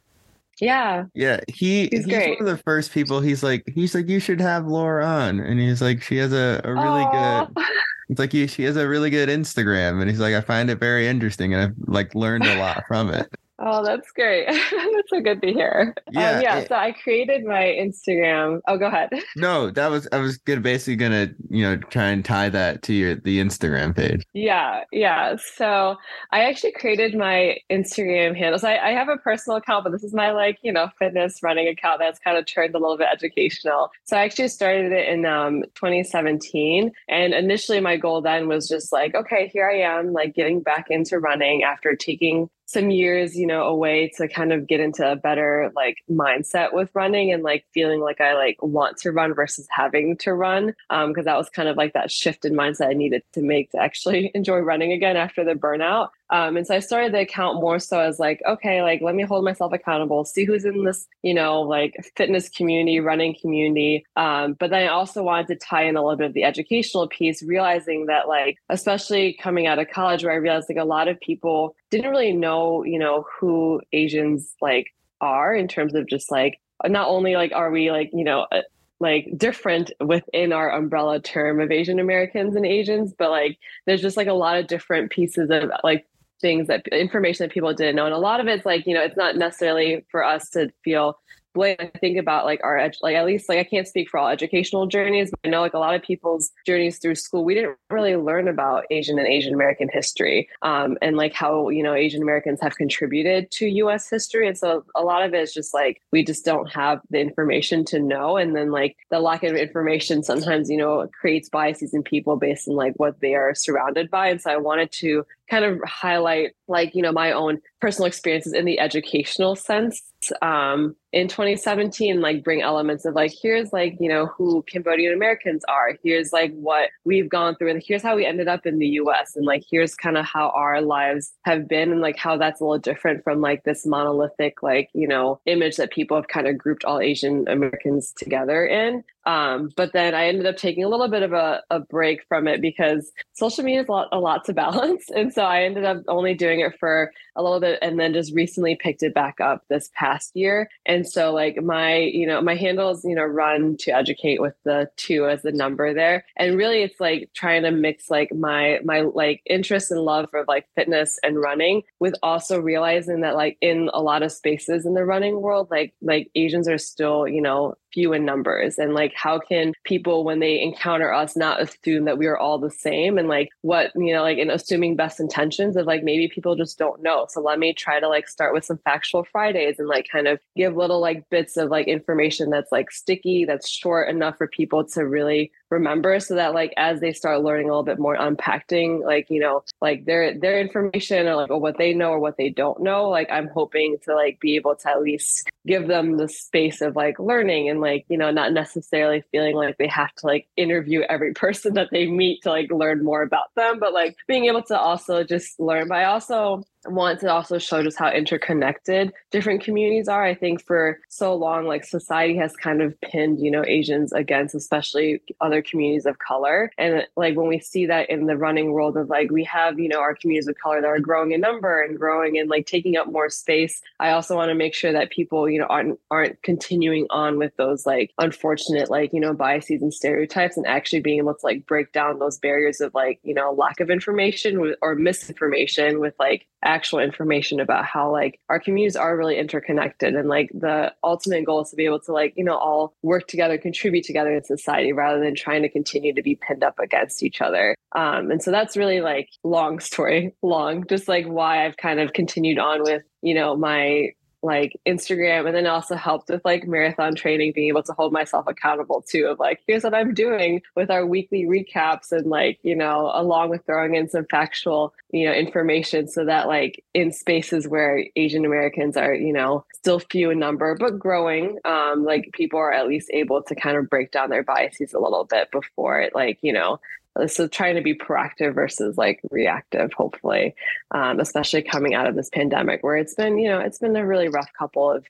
Yeah. 0.62 1.06
Yeah 1.14 1.42
he 1.48 1.88
he's, 1.88 2.06
he's 2.06 2.28
one 2.28 2.38
of 2.40 2.46
the 2.46 2.62
first 2.64 2.92
people 2.94 3.20
he's 3.20 3.44
like 3.44 3.64
he's 3.76 3.94
like 3.94 4.08
you 4.08 4.20
should 4.20 4.40
have 4.40 4.68
laura 4.68 5.06
on 5.06 5.40
and 5.40 5.60
he's 5.60 5.82
like 5.82 6.02
she 6.02 6.18
has 6.18 6.32
a, 6.32 6.62
a 6.64 6.74
really 6.74 7.04
Aww. 7.04 7.48
good 7.54 7.66
it's 8.10 8.20
like 8.20 8.32
he, 8.32 8.48
she 8.48 8.64
has 8.64 8.78
a 8.78 8.88
really 8.88 9.10
good 9.10 9.28
instagram 9.28 10.00
and 10.00 10.10
he's 10.10 10.20
like 10.20 10.36
i 10.36 10.42
find 10.42 10.70
it 10.70 10.80
very 10.80 11.08
interesting 11.08 11.54
and 11.54 11.62
i've 11.62 11.76
like 11.88 12.16
learned 12.16 12.46
a 12.46 12.58
lot 12.58 12.84
from 12.88 13.10
it 13.10 13.30
Oh, 13.60 13.84
that's 13.84 14.12
great. 14.12 14.48
that's 14.48 15.10
so 15.10 15.22
good 15.22 15.42
to 15.42 15.54
hear. 15.54 15.94
Um, 16.08 16.14
yeah. 16.14 16.32
Um, 16.32 16.42
yeah. 16.42 16.58
It, 16.60 16.70
so 16.70 16.76
I 16.76 16.92
created 16.92 17.46
my 17.46 17.64
Instagram. 17.64 18.62
Oh, 18.68 18.78
go 18.78 18.88
ahead. 18.88 19.10
No, 19.36 19.72
that 19.72 19.88
was, 19.90 20.08
I 20.12 20.20
was 20.20 20.38
gonna 20.38 20.62
basically 20.62 20.96
gonna, 20.96 21.30
you 21.50 21.64
know, 21.64 21.76
try 21.78 22.10
and 22.10 22.24
tie 22.24 22.50
that 22.50 22.82
to 22.84 22.94
your, 22.94 23.16
the 23.16 23.40
Instagram 23.40 23.96
page. 23.96 24.24
Yeah. 24.34 24.84
Yeah. 24.92 25.36
So 25.56 25.98
I 26.32 26.44
actually 26.46 26.72
created 26.74 27.16
my 27.16 27.58
Instagram 27.70 28.38
handle. 28.38 28.60
So 28.60 28.70
I, 28.70 28.90
I 28.90 28.92
have 28.92 29.10
a 29.10 29.18
personal 29.18 29.58
account, 29.58 29.84
but 29.84 29.92
this 29.92 30.04
is 30.04 30.14
my 30.14 30.32
like, 30.32 30.60
you 30.62 30.72
know, 30.72 30.90
fitness 31.00 31.40
running 31.42 31.68
account 31.68 32.00
that's 32.00 32.20
kind 32.20 32.38
of 32.38 32.46
turned 32.46 32.76
a 32.76 32.80
little 32.80 32.98
bit 32.98 33.08
educational. 33.12 33.90
So 34.06 34.16
I 34.16 34.24
actually 34.24 34.48
started 34.50 34.92
it 34.92 35.10
in 35.10 35.26
um, 35.26 35.64
2017. 35.76 36.92
And 37.10 37.34
initially 37.34 37.80
my 37.80 37.98
goal 37.98 38.22
then 38.22 38.48
was 38.48 38.68
just 38.68 38.92
like, 38.94 39.16
okay, 39.16 39.50
here 39.52 39.70
I 39.70 39.80
am, 39.80 40.14
like 40.14 40.36
getting 40.36 40.62
back 40.62 40.88
into 40.90 41.20
running 41.20 41.64
after 41.64 41.96
taking 41.96 42.50
some 42.66 42.90
years, 42.90 43.36
you 43.36 43.46
know, 43.46 43.64
away 43.64 44.12
to 44.18 44.28
kind 44.28 44.52
of 44.54 44.68
get 44.68 44.80
into 44.80 45.10
a 45.10 45.16
better 45.16 45.72
like 45.76 45.98
mindset 46.10 46.74
with 46.74 46.90
running 46.94 47.32
and 47.32 47.44
like 47.44 47.66
feeling 47.74 48.00
like 48.00 48.22
I 48.22 48.34
like 48.34 48.58
want 48.62 48.98
to 48.98 49.12
run 49.12 49.34
versus 49.34 49.68
having 49.70 50.18
to 50.18 50.34
run. 50.34 50.74
Um, 50.90 51.10
because 51.10 51.26
that 51.26 51.38
was 51.38 51.50
kind 51.50 51.70
of 51.70 51.78
like 51.78 51.94
that 51.94 52.12
shift 52.12 52.46
in 52.46 52.54
mindset 52.54 52.88
I 52.88 52.94
needed 52.94 53.24
to 53.34 53.42
make 53.42 53.72
to 53.72 53.80
actually 53.80 54.32
enjoy 54.36 54.60
running 54.60 54.92
again 54.92 55.18
after 55.18 55.44
the 55.44 55.54
burnout. 55.54 56.10
Um, 56.34 56.58
and 56.58 56.66
so 56.66 56.76
I 56.76 56.80
started 56.80 57.14
the 57.14 57.20
account 57.20 57.62
more 57.62 57.78
so 57.78 58.00
as 58.00 58.20
like, 58.20 58.42
okay, 58.48 58.82
like 58.82 59.02
let 59.04 59.14
me 59.14 59.22
hold 59.22 59.46
myself 59.46 59.72
accountable, 59.72 60.26
see 60.26 60.46
who's 60.46 60.66
in 60.66 60.84
this, 60.84 61.08
you 61.22 61.32
know, 61.32 61.62
like 61.62 61.96
fitness 62.18 62.50
community, 62.50 63.00
running 63.00 63.36
community. 63.40 64.04
Um, 64.16 64.54
but 64.54 64.72
then 64.72 64.82
I 64.82 64.88
also 64.88 65.22
wanted 65.22 65.48
to 65.50 65.56
tie 65.58 65.84
in 65.84 65.96
a 65.96 66.02
little 66.02 66.18
bit 66.18 66.26
of 66.26 66.34
the 66.34 66.44
educational 66.44 67.08
piece, 67.08 67.44
realizing 67.44 68.08
that 68.08 68.28
like, 68.28 68.58
especially 68.70 69.38
coming 69.40 69.68
out 69.68 69.78
of 69.78 69.92
college, 69.92 70.24
where 70.24 70.34
I 70.34 70.38
realized 70.38 70.70
like 70.70 70.80
a 70.80 70.84
lot 70.84 71.08
of 71.08 71.20
people 71.20 71.76
didn't 71.92 72.10
really 72.10 72.34
know, 72.34 72.84
you 72.84 72.98
know, 72.98 73.28
who 73.40 73.80
Asians 73.92 74.56
like 74.60 74.88
are 75.22 75.54
in 75.54 75.68
terms 75.68 75.94
of 75.94 76.08
just 76.08 76.32
like 76.32 76.60
not 76.84 77.10
only 77.10 77.36
like 77.36 77.52
are 77.54 77.72
we 77.72 77.92
like 77.92 78.10
you 78.12 78.26
know 78.26 78.46
uh, 78.52 78.62
like 79.00 79.28
different 79.38 79.92
within 80.00 80.52
our 80.52 80.72
umbrella 80.72 81.20
term 81.20 81.60
of 81.60 81.72
Asian 81.72 82.00
Americans 82.00 82.56
and 82.56 82.66
Asians, 82.66 83.14
but 83.18 83.30
like 83.30 83.60
there's 83.86 84.02
just 84.02 84.18
like 84.18 84.28
a 84.28 84.34
lot 84.34 84.58
of 84.58 84.68
different 84.68 85.12
pieces 85.12 85.50
of 85.52 85.70
like 85.84 86.06
things 86.44 86.68
that 86.68 86.86
information 86.90 87.46
that 87.46 87.54
people 87.54 87.74
didn't 87.74 87.96
know. 87.96 88.06
And 88.06 88.14
a 88.14 88.20
lot 88.20 88.40
of 88.40 88.48
it's 88.48 88.66
like, 88.68 88.86
you 88.86 88.94
know, 88.94 89.02
it's 89.02 89.18
not 89.18 89.36
necessarily 89.36 90.06
for 90.12 90.24
us 90.24 90.50
to 90.52 90.72
feel 90.84 91.18
blame 91.54 91.76
I 91.80 91.86
think 92.00 92.18
about 92.18 92.46
like 92.46 92.60
our 92.64 92.92
like 93.02 93.16
at 93.16 93.26
least 93.26 93.48
like 93.48 93.60
I 93.60 93.64
can't 93.64 93.88
speak 93.88 94.10
for 94.10 94.20
all 94.20 94.28
educational 94.28 94.88
journeys, 94.88 95.32
but 95.32 95.40
I 95.46 95.50
know 95.50 95.62
like 95.62 95.74
a 95.74 95.80
lot 95.80 95.96
of 95.96 96.02
people's 96.02 96.52
journeys 96.66 97.00
through 97.00 97.16
school, 97.16 97.46
we 97.46 97.54
didn't 97.54 97.78
really 97.90 98.16
learn 98.16 98.48
about 98.48 98.86
Asian 98.90 99.20
and 99.20 99.28
Asian 99.28 99.54
American 99.54 99.90
history, 99.92 100.50
um, 100.62 100.98
and 101.02 101.16
like 101.16 101.34
how 101.34 101.70
you 101.70 101.84
know 101.84 101.94
Asian 101.94 102.22
Americans 102.22 102.60
have 102.62 102.76
contributed 102.76 103.52
to 103.52 103.68
U.S. 103.68 104.10
history, 104.10 104.48
and 104.48 104.58
so 104.58 104.84
a 104.96 105.04
lot 105.04 105.24
of 105.24 105.34
it 105.34 105.42
is 105.42 105.54
just 105.54 105.74
like 105.74 106.02
we 106.12 106.24
just 106.24 106.46
don't 106.46 106.72
have 106.72 107.00
the 107.10 107.20
information 107.20 107.86
to 107.86 108.00
know, 108.00 108.38
and 108.38 108.56
then 108.56 108.72
like 108.72 108.98
the 109.12 109.20
lack 109.20 109.44
of 109.44 109.56
information 109.56 110.24
sometimes 110.24 110.70
you 110.70 110.78
know 110.78 111.08
creates 111.20 111.50
biases 111.50 111.94
in 111.94 112.04
people 112.04 112.36
based 112.36 112.68
on 112.68 112.76
like 112.76 112.94
what 112.98 113.20
they 113.22 113.36
are 113.36 113.54
surrounded 113.54 114.10
by, 114.10 114.28
and 114.28 114.42
so 114.42 114.52
I 114.52 114.58
wanted 114.58 114.92
to 114.94 115.26
kind 115.50 115.66
of 115.66 115.80
highlight 115.86 116.52
like 116.68 116.96
you 116.96 117.02
know 117.02 117.12
my 117.12 117.32
own 117.32 117.60
personal 117.82 118.08
experiences 118.08 118.54
in 118.54 118.66
the 118.66 118.80
educational 118.80 119.56
sense 119.56 120.02
um, 120.42 120.96
in 121.12 121.28
2017 121.28 122.22
like 122.22 122.44
bring 122.44 122.62
elements 122.62 123.06
of 123.06 123.14
like 123.14 123.34
here's 123.42 123.74
like 123.74 123.98
you 124.00 124.08
know 124.08 124.28
who 124.28 124.64
cambodian 124.64 125.14
americans 125.14 125.64
are. 125.68 125.98
Here's 126.04 126.34
like 126.34 126.54
what 126.54 126.90
we've 127.06 127.30
gone 127.30 127.56
through. 127.56 127.72
And 127.72 127.84
here's 127.86 128.02
how 128.02 128.16
we 128.16 128.26
ended 128.26 128.48
up 128.48 128.66
in 128.66 128.80
the 128.80 128.88
us 128.88 129.36
and 129.36 129.46
like 129.46 129.64
here's 129.70 129.96
kind 129.96 130.18
of 130.18 130.26
how 130.26 130.50
our 130.50 130.82
lives 130.82 131.34
have 131.44 131.68
been 131.68 131.92
and 131.92 132.02
like 132.02 132.18
how 132.18 132.38
that's 132.38 132.62
a 132.62 132.64
little 132.64 132.80
different 132.80 133.24
from 133.24 133.42
like 133.42 133.64
this 133.64 133.86
monolithic 133.86 134.64
like 134.64 134.90
you 134.94 135.08
know 135.08 135.40
image 135.46 135.78
that 135.78 135.92
people 135.92 136.18
have 136.18 136.28
kind 136.28 136.48
of 136.48 136.58
grouped 136.58 136.84
all 136.86 137.00
asian 137.00 137.48
americans 137.48 138.14
together 138.18 138.66
in 138.66 139.04
um, 139.26 139.70
but 139.76 139.94
then 139.94 140.14
I 140.14 140.28
ended 140.28 140.46
up 140.46 140.58
taking 140.58 140.84
a 140.84 140.90
little 140.90 141.08
bit 141.08 141.24
of 141.24 141.34
a, 141.34 141.62
a 141.70 141.80
break 141.80 142.26
from 142.28 142.48
it 142.48 142.62
because 142.62 143.12
social 143.34 143.64
media 143.64 143.82
is 143.82 143.88
a 143.88 143.92
lot, 143.92 144.10
a 144.12 144.20
lot 144.20 144.46
to 144.46 144.54
balance. 144.64 145.06
And 145.16 145.34
so 145.34 145.44
I 145.44 145.64
ended 145.64 145.86
up 145.86 146.04
only 146.08 146.34
doing 146.34 146.60
it 146.60 146.78
for 146.80 147.12
a 147.36 147.44
little 147.44 147.60
bit 147.60 147.80
and 147.82 148.00
then 148.00 148.14
just 148.14 148.34
recently 148.34 148.76
picked 148.76 149.02
it 149.02 149.14
back 149.14 149.40
up 149.40 149.64
this 149.70 149.90
past 149.96 150.36
year. 150.36 150.70
And 150.86 151.08
so 151.08 151.34
like 151.34 151.62
my, 151.62 151.98
you 151.98 152.28
know, 152.28 152.42
my 152.42 152.56
handles, 152.56 153.04
you 153.04 153.16
know, 153.16 153.24
run 153.24 153.78
to 153.80 153.92
educate 153.92 154.42
with 154.42 154.56
the 154.64 154.90
two 154.98 155.28
as 155.28 155.42
the 155.42 155.52
number 155.52 155.94
there. 155.94 156.26
And 156.38 156.58
really 156.58 156.84
it's 156.84 157.00
like 157.00 157.30
trying 157.34 157.64
to 157.64 157.72
mix 157.72 158.10
like 158.10 158.34
my 158.34 158.80
my 158.84 159.02
like 159.02 159.42
interest 159.46 159.92
and 159.92 160.02
love 160.02 160.30
for 160.30 160.46
like 160.48 160.68
fitness 160.76 161.18
and 161.24 161.40
running 161.40 161.84
with 162.00 162.16
also 162.22 162.60
realizing 162.60 163.22
that 163.22 163.36
like 163.36 163.58
in 163.62 163.90
a 163.94 164.02
lot 164.02 164.24
of 164.24 164.32
spaces 164.32 164.86
in 164.86 164.94
the 164.94 165.06
running 165.06 165.42
world, 165.42 165.70
like 165.72 165.94
like 166.02 166.30
Asians 166.36 166.68
are 166.68 166.78
still, 166.78 167.28
you 167.28 167.42
know, 167.42 167.76
few 167.94 168.14
in 168.14 168.26
numbers 168.26 168.78
and 168.78 168.94
like 168.94 169.14
how 169.16 169.40
can 169.40 169.74
people 169.84 170.24
when 170.24 170.40
they 170.40 170.60
encounter 170.62 171.14
us 171.14 171.36
not 171.36 171.62
assume 171.62 172.06
that 172.06 172.18
we 172.18 172.26
are 172.26 172.38
all 172.38 172.58
the 172.58 172.72
same 172.72 173.18
and 173.18 173.28
like 173.28 173.50
what 173.62 173.92
you 173.96 174.14
know 174.14 174.22
like 174.22 174.38
in 174.38 174.50
assuming 174.50 174.96
best 174.96 175.20
intentions 175.20 175.76
of 175.76 175.86
like 175.86 176.04
maybe 176.04 176.28
people 176.28 176.56
just 176.56 176.78
don't 176.78 177.02
know. 177.02 177.26
So 177.30 177.42
let 177.42 177.60
me 177.60 177.74
try 177.74 178.00
to 178.00 178.08
like 178.08 178.28
start 178.28 178.54
with 178.54 178.66
some 178.66 178.80
factual 178.80 179.24
fridays 179.24 179.80
and 179.80 179.88
like 179.88 180.08
kind 180.12 180.28
of 180.28 180.40
give 180.56 180.76
little 180.76 181.00
like 181.00 181.30
bits 181.30 181.58
of 181.58 181.70
like 181.70 181.88
information 181.88 182.50
that's 182.50 182.72
like 182.72 182.92
sticky 182.92 183.46
that's 183.46 183.70
short 183.70 184.10
enough 184.10 184.38
for 184.38 184.48
people 184.48 184.84
to 184.86 185.06
really 185.06 185.52
remember 185.74 186.20
so 186.20 186.36
that 186.36 186.54
like 186.54 186.74
as 186.78 187.00
they 187.00 187.12
start 187.12 187.42
learning 187.42 187.68
a 187.68 187.70
little 187.70 187.84
bit 187.84 188.00
more 188.00 188.16
unpacking 188.16 189.02
like 189.04 189.30
you 189.30 189.40
know 189.40 189.64
like 189.82 190.06
their 190.06 190.38
their 190.40 190.60
information 190.60 191.28
or 191.28 191.36
like 191.36 191.50
or 191.50 191.60
what 191.60 191.78
they 191.78 191.94
know 191.94 192.12
or 192.12 192.20
what 192.20 192.38
they 192.38 192.50
don't 192.50 192.82
know 192.82 193.10
like 193.10 193.30
i'm 193.32 193.48
hoping 193.48 193.98
to 194.04 194.14
like 194.14 194.40
be 194.40 194.56
able 194.56 194.76
to 194.76 194.90
at 194.90 195.02
least 195.02 195.50
give 195.66 195.88
them 195.88 196.18
the 196.18 196.30
space 196.30 196.82
of 196.82 196.96
like 196.96 197.18
learning 197.20 197.70
and 197.70 197.82
like 197.82 198.06
you 198.10 198.18
know 198.18 198.32
not 198.32 198.54
necessarily 198.54 199.24
feeling 199.32 199.56
like 199.56 199.78
they 199.78 199.88
have 199.88 200.14
to 200.14 200.28
like 200.28 200.48
interview 200.56 201.02
every 201.10 201.34
person 201.44 201.74
that 201.74 201.90
they 201.92 202.06
meet 202.06 202.42
to 202.44 202.50
like 202.50 202.72
learn 202.72 203.04
more 203.04 203.24
about 203.24 203.54
them 203.56 203.80
but 203.80 203.94
like 203.94 204.16
being 204.28 204.46
able 204.46 204.64
to 204.64 204.78
also 204.78 205.24
just 205.24 205.60
learn 205.60 205.88
but 205.88 205.98
i 205.98 206.06
also 206.06 206.64
want 206.88 207.20
to 207.22 207.32
also 207.32 207.58
show 207.58 207.84
just 207.84 207.98
how 207.98 208.12
interconnected 208.12 209.14
different 209.32 209.64
communities 209.64 210.08
are. 210.08 210.24
I 210.24 210.36
think 210.36 210.64
for 210.64 211.00
so 211.10 211.34
long, 211.36 211.66
like 211.66 211.84
society 211.84 212.38
has 212.38 212.56
kind 212.56 212.82
of 212.82 213.00
pinned, 213.02 213.40
you 213.40 213.52
know, 213.52 213.64
Asians 213.66 214.14
against 214.14 214.56
especially 214.56 215.22
other 215.42 215.62
communities 215.62 216.06
of 216.06 216.20
color. 216.20 216.72
And 216.78 217.06
like 217.16 217.36
when 217.36 217.48
we 217.48 217.60
see 217.60 217.86
that 217.88 218.10
in 218.10 218.26
the 218.26 218.38
running 218.38 218.72
world 218.72 218.98
of 218.98 219.10
like 219.10 219.32
we 219.32 219.44
have, 219.46 219.80
you 219.80 219.90
know, 219.90 220.00
our 220.00 220.16
communities 220.16 220.48
of 220.48 220.58
color 220.58 220.82
that 220.82 220.88
are 220.88 221.00
growing 221.00 221.32
in 221.32 221.42
number 221.42 221.82
and 221.82 221.98
growing 221.98 222.38
and 222.38 222.50
like 222.50 222.66
taking 222.68 222.98
up 222.98 223.12
more 223.12 223.30
space. 223.30 223.82
I 224.00 224.12
also 224.12 224.36
want 224.36 224.50
to 224.50 224.56
make 224.56 224.74
sure 224.74 224.92
that 224.92 225.12
people, 225.12 225.50
you 225.50 225.60
know, 225.60 225.68
aren't 225.68 226.00
aren't 226.12 226.42
continuing 226.44 227.08
on 227.10 227.38
with 227.38 227.56
those 227.58 227.86
like 227.86 228.12
unfortunate 228.18 228.90
like, 228.90 229.14
you 229.14 229.20
know, 229.20 229.34
biases 229.34 229.82
and 229.82 229.94
stereotypes 229.94 230.58
and 230.58 230.68
actually 230.68 231.02
being 231.02 231.20
able 231.20 231.34
to 231.34 231.46
like 231.46 231.66
break 231.66 231.92
down 231.92 232.20
those 232.20 232.38
barriers 232.40 232.82
of 232.82 232.94
like, 232.94 233.20
you 233.24 233.34
know, 233.34 233.52
lack 233.52 233.80
of 233.80 233.90
information 233.90 234.76
or 234.82 234.96
misinformation 234.96 236.00
with 236.00 236.14
like 236.20 236.48
actual 236.64 237.00
information 237.00 237.60
about 237.60 237.86
how 237.86 238.12
like 238.12 238.40
our 238.50 238.60
communities 238.60 238.96
are 238.96 239.18
really 239.18 239.38
interconnected 239.38 240.16
and 240.16 240.30
like 240.30 240.50
the 240.54 240.94
ultimate 241.04 241.46
goal 241.46 241.62
is 241.62 241.70
to 241.70 241.76
be 241.76 241.86
able 241.86 242.00
to 242.00 242.12
like 242.12 242.34
you 242.36 242.44
know 242.44 242.58
all 242.58 242.94
work 243.04 243.28
together 243.28 243.58
contribute 243.58 244.04
together 244.04 244.34
in 244.36 244.44
society 244.44 244.94
rather 244.94 245.20
than 245.20 245.36
trying 245.36 245.62
to 245.62 245.70
continue 245.70 246.14
to 246.14 246.22
be 246.22 246.36
pinned 246.36 246.64
up 246.64 246.80
against 246.80 247.24
each 247.24 247.42
other. 247.42 247.76
Um, 247.96 248.32
and 248.32 248.42
so 248.42 248.52
that's 248.52 248.76
really 248.76 249.02
like 249.02 249.30
long 249.44 249.80
story 249.80 250.34
long 250.42 250.86
just 250.88 251.08
like 251.08 251.26
why 251.26 251.66
i've 251.66 251.78
kind 251.78 252.00
of 252.00 252.14
continued 252.14 252.58
on 252.58 252.82
with 252.82 253.04
you 253.22 253.34
know 253.34 253.56
my 253.56 254.10
like 254.44 254.80
Instagram 254.86 255.48
and 255.48 255.56
then 255.56 255.66
also 255.66 255.96
helped 255.96 256.30
with 256.30 256.44
like 256.44 256.68
marathon 256.68 257.16
training, 257.16 257.54
being 257.56 257.70
able 257.70 257.84
to 257.84 257.94
hold 257.94 258.12
myself 258.12 258.46
accountable 258.48 259.02
too 259.02 259.28
of 259.28 259.40
like, 259.40 259.62
here's 259.66 259.84
what 259.84 259.94
I'm 259.94 260.14
doing 260.14 260.62
with 260.76 260.92
our 260.92 261.06
weekly 261.06 261.46
recaps 261.46 262.12
and 262.12 262.28
like, 262.28 262.60
you 262.62 262.76
know, 262.76 263.12
along 263.14 263.50
with 263.50 263.66
throwing 263.66 263.96
in 263.96 264.10
some 264.10 264.26
factual, 264.30 264.94
you 265.12 265.26
know, 265.26 265.34
information 265.34 266.08
so 266.08 266.26
that 266.26 266.48
like 266.48 266.84
in 266.94 267.12
spaces 267.12 267.68
where 267.68 268.06
Asian 268.16 268.46
Americans 268.46 268.98
are, 268.98 269.14
you 269.14 269.34
know, 269.34 269.66
still 269.74 270.00
few 270.00 270.30
in 270.30 270.40
number, 270.40 270.76
but 270.80 271.00
growing, 271.00 271.58
um, 271.66 272.04
like 272.04 272.30
people 272.34 272.60
are 272.60 272.74
at 272.74 272.88
least 272.88 273.10
able 273.14 273.42
to 273.44 273.56
kind 273.56 273.78
of 273.78 273.90
break 273.90 274.12
down 274.12 274.30
their 274.30 274.44
biases 274.44 274.94
a 274.94 275.00
little 275.00 275.24
bit 275.24 275.50
before 275.52 276.02
it 276.02 276.14
like, 276.14 276.38
you 276.42 276.52
know, 276.54 276.80
so 277.28 277.48
trying 277.48 277.76
to 277.76 277.82
be 277.82 277.96
proactive 277.96 278.54
versus 278.56 278.98
like 278.98 279.20
reactive 279.32 279.92
hopefully 279.94 280.56
um, 280.92 281.20
especially 281.20 281.62
coming 281.62 281.94
out 281.94 282.08
of 282.08 282.16
this 282.16 282.30
pandemic 282.30 282.84
where 282.84 282.98
it's 282.98 283.16
been 283.16 283.38
you 283.38 283.48
know 283.48 283.60
it's 283.60 283.80
been 283.80 283.96
a 283.96 284.06
really 284.06 284.30
rough 284.30 284.50
couple 284.58 284.90
of 284.90 285.06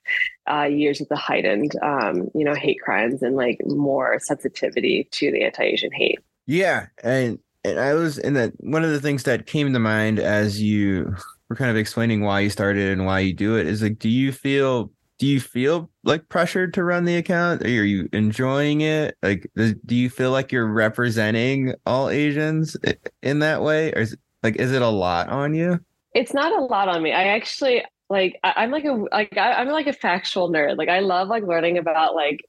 uh, 0.50 0.64
years 0.64 1.00
with 1.00 1.08
the 1.08 1.16
heightened 1.16 1.72
um, 1.82 2.28
you 2.34 2.44
know 2.44 2.54
hate 2.54 2.80
crimes 2.80 3.22
and 3.22 3.36
like 3.36 3.58
more 3.66 4.18
sensitivity 4.20 5.08
to 5.10 5.30
the 5.30 5.42
anti-asian 5.42 5.92
hate. 5.92 6.18
Yeah 6.46 6.86
and 7.02 7.38
and 7.64 7.78
i 7.78 7.94
was 7.94 8.18
in 8.18 8.34
that 8.34 8.52
one 8.60 8.84
of 8.84 8.90
the 8.90 9.00
things 9.00 9.22
that 9.24 9.46
came 9.46 9.72
to 9.72 9.78
mind 9.78 10.18
as 10.18 10.60
you 10.60 11.14
were 11.48 11.56
kind 11.56 11.70
of 11.70 11.76
explaining 11.76 12.22
why 12.22 12.40
you 12.40 12.50
started 12.50 12.92
and 12.92 13.06
why 13.06 13.20
you 13.20 13.32
do 13.32 13.56
it 13.56 13.66
is 13.66 13.82
like 13.82 13.98
do 13.98 14.08
you 14.08 14.32
feel 14.32 14.90
do 15.18 15.26
you 15.26 15.40
feel 15.40 15.90
like 16.02 16.28
pressured 16.28 16.74
to 16.74 16.84
run 16.84 17.04
the 17.04 17.16
account? 17.16 17.62
Are 17.62 17.68
you 17.68 18.08
enjoying 18.12 18.80
it? 18.80 19.16
Like, 19.22 19.50
do 19.54 19.94
you 19.94 20.10
feel 20.10 20.30
like 20.30 20.50
you're 20.50 20.66
representing 20.66 21.74
all 21.86 22.10
Asians 22.10 22.76
in 23.22 23.38
that 23.38 23.62
way, 23.62 23.92
or 23.92 24.00
is 24.00 24.16
like, 24.42 24.56
is 24.56 24.72
it 24.72 24.82
a 24.82 24.88
lot 24.88 25.28
on 25.28 25.54
you? 25.54 25.80
It's 26.14 26.34
not 26.34 26.52
a 26.52 26.64
lot 26.64 26.88
on 26.88 27.02
me. 27.02 27.12
I 27.12 27.24
actually 27.24 27.84
like. 28.10 28.38
I, 28.42 28.64
am 28.64 28.70
like 28.70 28.84
a 28.84 28.92
like. 29.12 29.36
I, 29.36 29.54
I'm 29.54 29.68
like 29.68 29.86
a 29.86 29.92
factual 29.92 30.50
nerd. 30.50 30.76
Like, 30.76 30.88
I 30.88 31.00
love 31.00 31.28
like 31.28 31.44
learning 31.44 31.78
about 31.78 32.14
like 32.14 32.44